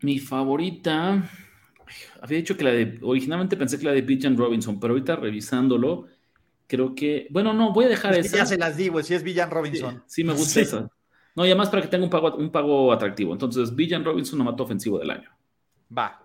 Mi 0.00 0.20
favorita, 0.20 1.28
había 2.20 2.38
dicho 2.38 2.56
que 2.56 2.64
la 2.64 2.70
de, 2.70 2.98
originalmente 3.02 3.56
pensé 3.56 3.78
que 3.78 3.84
la 3.84 3.92
de 3.92 4.02
Villan 4.02 4.36
Robinson, 4.36 4.78
pero 4.78 4.94
ahorita 4.94 5.16
revisándolo, 5.16 6.06
creo 6.66 6.94
que, 6.94 7.26
bueno, 7.30 7.52
no, 7.52 7.72
voy 7.72 7.86
a 7.86 7.88
dejar 7.88 8.14
esa. 8.14 8.38
Ya 8.38 8.46
se 8.46 8.58
las 8.58 8.76
digo, 8.76 9.02
si 9.02 9.14
es 9.14 9.22
Villan 9.22 9.50
Robinson. 9.50 10.02
Sí, 10.06 10.24
me 10.24 10.32
gusta 10.32 10.60
esa. 10.60 10.90
No, 11.34 11.44
y 11.44 11.48
además 11.48 11.70
para 11.70 11.82
que 11.82 11.88
tenga 11.88 12.04
un 12.04 12.10
pago, 12.10 12.34
un 12.36 12.50
pago 12.50 12.92
atractivo. 12.92 13.32
Entonces, 13.32 13.74
Villan 13.74 14.04
Robinson, 14.04 14.38
novato 14.38 14.64
ofensivo 14.64 14.98
del 14.98 15.10
año. 15.10 15.30
Va. 15.96 16.22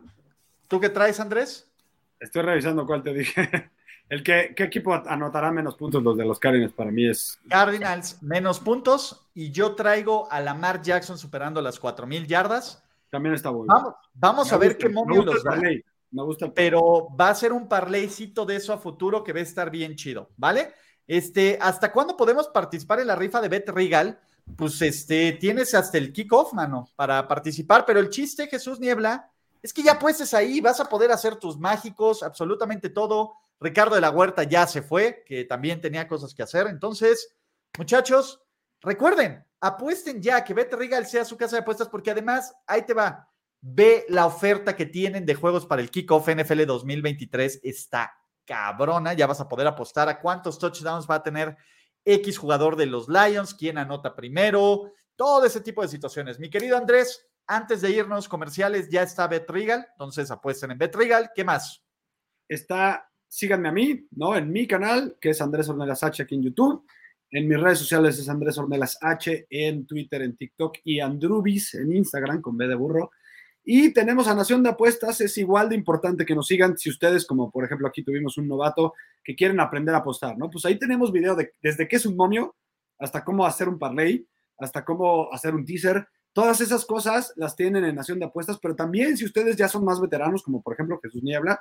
¿Tú 0.67 0.79
qué 0.79 0.89
traes, 0.89 1.19
Andrés? 1.19 1.71
Estoy 2.19 2.41
revisando 2.41 2.85
cuál 2.85 3.03
te 3.03 3.13
dije. 3.13 3.71
El 4.09 4.23
que, 4.23 4.53
¿Qué 4.55 4.63
equipo 4.63 4.93
anotará 4.93 5.51
menos 5.51 5.75
puntos? 5.75 6.01
Los 6.01 6.15
de 6.15 6.23
los 6.23 6.39
Cardinals 6.39 6.71
para 6.71 6.91
mí 6.91 7.09
es. 7.09 7.39
Cardinals, 7.49 8.21
menos 8.23 8.59
puntos. 8.59 9.27
Y 9.33 9.51
yo 9.51 9.75
traigo 9.75 10.31
a 10.31 10.39
Lamar 10.39 10.81
Jackson 10.81 11.17
superando 11.17 11.61
las 11.61 11.81
4.000 11.81 12.25
yardas. 12.25 12.83
También 13.09 13.35
está 13.35 13.49
bueno. 13.49 13.95
Vamos, 14.13 14.51
a 14.51 14.57
ver 14.57 14.77
qué 14.77 14.89
momio 14.89 15.23
los 15.23 15.43
da. 15.43 15.59
Me 16.09 16.23
gusta 16.23 16.51
pero 16.53 17.09
va 17.19 17.29
a 17.29 17.35
ser 17.35 17.51
un 17.51 17.67
parleycito 17.67 18.45
de 18.45 18.55
eso 18.55 18.71
a 18.71 18.77
futuro 18.77 19.23
que 19.23 19.33
va 19.33 19.39
a 19.39 19.43
estar 19.43 19.69
bien 19.69 19.95
chido, 19.95 20.29
¿vale? 20.37 20.73
Este, 21.05 21.57
¿hasta 21.61 21.91
cuándo 21.91 22.15
podemos 22.15 22.47
participar 22.47 22.99
en 22.99 23.07
la 23.07 23.15
rifa 23.15 23.41
de 23.41 23.49
Bet 23.49 23.69
Regal? 23.69 24.19
Pues 24.55 24.81
este, 24.81 25.33
tienes 25.33 25.73
hasta 25.73 25.97
el 25.97 26.13
kickoff, 26.13 26.53
mano, 26.53 26.89
para 26.95 27.27
participar, 27.27 27.85
pero 27.85 27.99
el 27.99 28.09
chiste, 28.09 28.47
Jesús 28.47 28.79
Niebla, 28.79 29.29
es 29.61 29.73
que 29.73 29.83
ya 29.83 29.99
puestes 29.99 30.33
ahí, 30.33 30.61
vas 30.61 30.79
a 30.79 30.87
poder 30.87 31.11
hacer 31.11 31.35
tus 31.35 31.57
mágicos, 31.57 32.23
absolutamente 32.23 32.89
todo. 32.89 33.33
Ricardo 33.59 33.95
de 33.95 34.01
la 34.01 34.11
Huerta 34.11 34.43
ya 34.43 34.67
se 34.67 34.81
fue, 34.81 35.23
que 35.25 35.43
también 35.43 35.81
tenía 35.81 36.07
cosas 36.07 36.33
que 36.33 36.43
hacer. 36.43 36.67
Entonces, 36.67 37.35
muchachos, 37.77 38.41
recuerden, 38.81 39.43
apuesten 39.59 40.21
ya 40.21 40.43
que 40.43 40.53
Bet 40.53 40.73
Regal 40.73 41.05
sea 41.05 41.25
su 41.25 41.37
casa 41.37 41.55
de 41.55 41.61
apuestas, 41.61 41.89
porque 41.89 42.11
además, 42.11 42.53
ahí 42.65 42.83
te 42.83 42.93
va, 42.93 43.29
ve 43.61 44.05
la 44.09 44.25
oferta 44.25 44.75
que 44.75 44.85
tienen 44.85 45.25
de 45.25 45.35
juegos 45.35 45.65
para 45.65 45.81
el 45.81 45.89
Kickoff 45.89 46.29
NFL 46.29 46.65
2023, 46.65 47.61
está 47.63 48.13
cabrona, 48.45 49.13
ya 49.13 49.27
vas 49.27 49.41
a 49.41 49.47
poder 49.47 49.67
apostar 49.67 50.07
a 50.07 50.19
cuántos 50.19 50.57
touchdowns 50.57 51.07
va 51.09 51.15
a 51.15 51.23
tener 51.23 51.57
X 52.05 52.37
jugador 52.37 52.75
de 52.77 52.85
los 52.85 53.09
Lions, 53.09 53.53
quién 53.53 53.77
anota 53.77 54.15
primero, 54.15 54.93
todo 55.15 55.45
ese 55.45 55.61
tipo 55.61 55.81
de 55.81 55.89
situaciones. 55.89 56.39
Mi 56.39 56.49
querido 56.49 56.77
Andrés, 56.77 57.27
antes 57.47 57.81
de 57.81 57.91
irnos 57.91 58.29
comerciales, 58.29 58.89
ya 58.89 59.03
está 59.03 59.27
Bet 59.27 59.49
Regal, 59.49 59.85
entonces 59.91 60.31
apuesten 60.31 60.71
en 60.71 60.77
Bet 60.77 60.95
Regal, 60.95 61.31
¿qué 61.35 61.43
más? 61.43 61.83
Está, 62.47 63.11
síganme 63.27 63.67
a 63.67 63.73
mí, 63.73 64.07
¿no? 64.11 64.37
En 64.37 64.49
mi 64.49 64.65
canal, 64.65 65.17
que 65.19 65.31
es 65.31 65.41
Andrés 65.41 65.67
Ornelas 65.67 66.03
H 66.03 66.23
aquí 66.23 66.35
en 66.35 66.43
YouTube 66.43 66.85
en 67.31 67.47
mis 67.47 67.59
redes 67.59 67.79
sociales 67.79 68.17
es 68.19 68.29
Andrés 68.29 68.57
Ornelas 68.57 68.97
H, 69.01 69.47
en 69.49 69.85
Twitter, 69.85 70.21
en 70.21 70.37
TikTok 70.37 70.77
y 70.83 70.99
Andrubis 70.99 71.73
en 71.75 71.95
Instagram 71.95 72.41
con 72.41 72.57
B 72.57 72.67
de 72.67 72.75
burro. 72.75 73.11
Y 73.69 73.91
tenemos 73.91 74.29
a 74.29 74.33
Nación 74.33 74.63
de 74.63 74.69
Apuestas, 74.69 75.19
es 75.19 75.37
igual 75.37 75.67
de 75.67 75.75
importante 75.75 76.25
que 76.25 76.35
nos 76.35 76.47
sigan 76.47 76.77
si 76.77 76.89
ustedes, 76.89 77.25
como 77.25 77.51
por 77.51 77.65
ejemplo 77.65 77.85
aquí 77.87 78.01
tuvimos 78.01 78.37
un 78.37 78.47
novato 78.47 78.93
que 79.21 79.35
quieren 79.35 79.59
aprender 79.59 79.93
a 79.93 79.97
apostar, 79.97 80.37
¿no? 80.37 80.49
Pues 80.49 80.63
ahí 80.65 80.79
tenemos 80.79 81.11
video 81.11 81.35
de 81.35 81.51
desde 81.61 81.85
qué 81.85 81.97
es 81.97 82.05
un 82.05 82.15
momio 82.15 82.55
hasta 82.97 83.25
cómo 83.25 83.45
hacer 83.45 83.67
un 83.67 83.77
parlay, 83.77 84.25
hasta 84.57 84.85
cómo 84.85 85.31
hacer 85.33 85.53
un 85.53 85.65
teaser. 85.65 86.07
Todas 86.31 86.61
esas 86.61 86.85
cosas 86.85 87.33
las 87.35 87.57
tienen 87.57 87.83
en 87.83 87.95
Nación 87.95 88.19
de 88.19 88.25
Apuestas, 88.25 88.57
pero 88.61 88.73
también 88.73 89.17
si 89.17 89.25
ustedes 89.25 89.57
ya 89.57 89.67
son 89.67 89.83
más 89.83 89.99
veteranos, 89.99 90.43
como 90.43 90.61
por 90.61 90.73
ejemplo 90.73 90.99
Jesús 91.03 91.21
Niebla, 91.21 91.59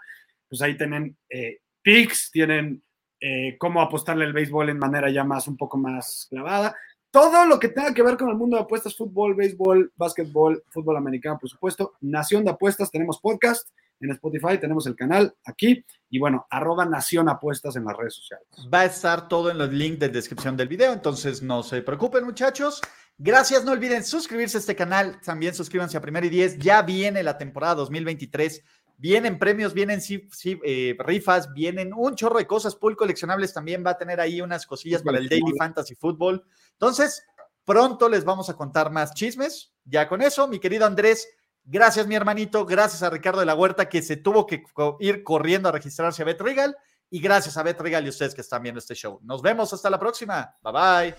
pues 0.49 0.62
ahí 0.62 0.77
tienen 0.77 1.17
eh, 1.29 1.59
picks, 1.83 2.31
tienen 2.31 2.85
eh, 3.21 3.57
cómo 3.59 3.81
apostarle 3.81 4.25
el 4.25 4.33
béisbol 4.33 4.71
en 4.71 4.79
manera 4.79 5.11
ya 5.11 5.25
más, 5.25 5.49
un 5.49 5.57
poco 5.57 5.77
más 5.79 6.27
clavada. 6.31 6.75
Todo 7.11 7.47
lo 7.47 7.59
que 7.59 7.69
tenga 7.69 7.95
que 7.95 8.03
ver 8.03 8.17
con 8.17 8.29
el 8.29 8.37
mundo 8.37 8.57
de 8.57 8.64
apuestas, 8.64 8.97
fútbol, 8.97 9.35
béisbol, 9.35 9.93
básquetbol, 9.97 10.62
fútbol 10.69 10.97
americano, 10.97 11.39
por 11.39 11.49
supuesto. 11.49 11.95
Nación 12.01 12.45
de 12.45 12.51
Apuestas, 12.51 12.91
tenemos 12.91 13.21
podcast, 13.21 13.71
en 14.01 14.11
Spotify, 14.11 14.59
tenemos 14.59 14.87
el 14.87 14.95
canal 14.95 15.35
aquí 15.45 15.85
y 16.11 16.19
bueno, 16.19 16.47
arroba 16.51 16.85
Nación 16.85 17.29
Apuestas 17.29 17.77
en 17.77 17.85
las 17.85 17.97
redes 17.97 18.14
sociales. 18.14 18.47
Va 18.73 18.81
a 18.81 18.85
estar 18.85 19.29
todo 19.29 19.51
en 19.51 19.59
los 19.59 19.73
links 19.73 19.99
de 20.01 20.09
descripción 20.09 20.57
del 20.57 20.69
video, 20.69 20.93
entonces 20.93 21.43
no 21.43 21.62
se 21.62 21.83
preocupen 21.83 22.25
muchachos. 22.25 22.81
Gracias, 23.19 23.64
no 23.64 23.73
olviden 23.73 24.05
suscribirse 24.05 24.59
a 24.59 24.61
este 24.61 24.77
canal, 24.77 25.21
también 25.23 25.55
suscríbanse 25.55 25.97
a 25.97 26.03
Primer 26.03 26.25
y 26.27 26.29
Diez, 26.29 26.59
ya 26.59 26.83
viene 26.83 27.23
la 27.23 27.39
temporada 27.39 27.77
2023, 27.77 28.62
vienen 28.97 29.38
premios, 29.38 29.74
vienen 29.74 30.01
eh, 30.44 30.97
rifas, 30.99 31.53
vienen 31.53 31.92
un 31.94 32.14
chorro 32.14 32.38
de 32.38 32.47
cosas, 32.47 32.74
pool 32.74 32.97
coleccionables 32.97 33.53
también 33.53 33.84
va 33.84 33.90
a 33.90 33.99
tener 33.99 34.20
ahí 34.20 34.40
unas 34.40 34.66
cosillas 34.66 35.03
para 35.03 35.18
el 35.18 35.28
Daily 35.28 35.53
Fantasy 35.59 35.94
Football. 35.94 36.44
Entonces, 36.72 37.24
pronto 37.64 38.09
les 38.09 38.24
vamos 38.24 38.49
a 38.49 38.55
contar 38.55 38.90
más 38.90 39.14
chismes. 39.14 39.72
Ya 39.84 40.09
con 40.09 40.22
eso, 40.22 40.49
mi 40.49 40.59
querido 40.59 40.86
Andrés, 40.86 41.28
Gracias, 41.68 42.07
mi 42.07 42.14
hermanito. 42.14 42.64
Gracias 42.64 43.03
a 43.03 43.11
Ricardo 43.11 43.40
de 43.40 43.47
la 43.47 43.57
Huerta, 43.57 43.88
que 43.88 44.01
se 44.01 44.16
tuvo 44.16 44.47
que 44.47 44.62
ir 45.01 45.24
corriendo 45.24 45.68
a 45.68 45.72
registrarse 45.72 46.22
a 46.22 46.24
Bet 46.24 46.40
Regal. 46.40 46.76
Y 47.11 47.20
gracias 47.20 47.57
a 47.57 47.62
Bet 47.62 47.80
Regal 47.80 48.07
y 48.07 48.09
ustedes 48.09 48.34
que 48.34 48.40
están 48.40 48.62
viendo 48.62 48.78
este 48.78 48.94
show. 48.94 49.18
Nos 49.22 49.42
vemos 49.42 49.72
hasta 49.72 49.90
la 49.90 49.99
próxima. 49.99 50.55
Bye 50.62 50.72
bye. 50.72 51.14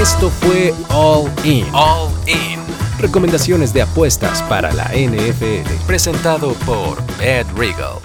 Esto 0.00 0.30
fue 0.30 0.72
All 0.88 1.30
In. 1.44 1.66
All 1.74 2.10
In. 2.26 2.81
Recomendaciones 3.02 3.74
de 3.74 3.82
apuestas 3.82 4.42
para 4.42 4.72
la 4.72 4.84
NFL. 4.94 5.68
Presentado 5.88 6.52
por 6.64 7.04
Bet 7.18 7.48
Regal. 7.56 7.98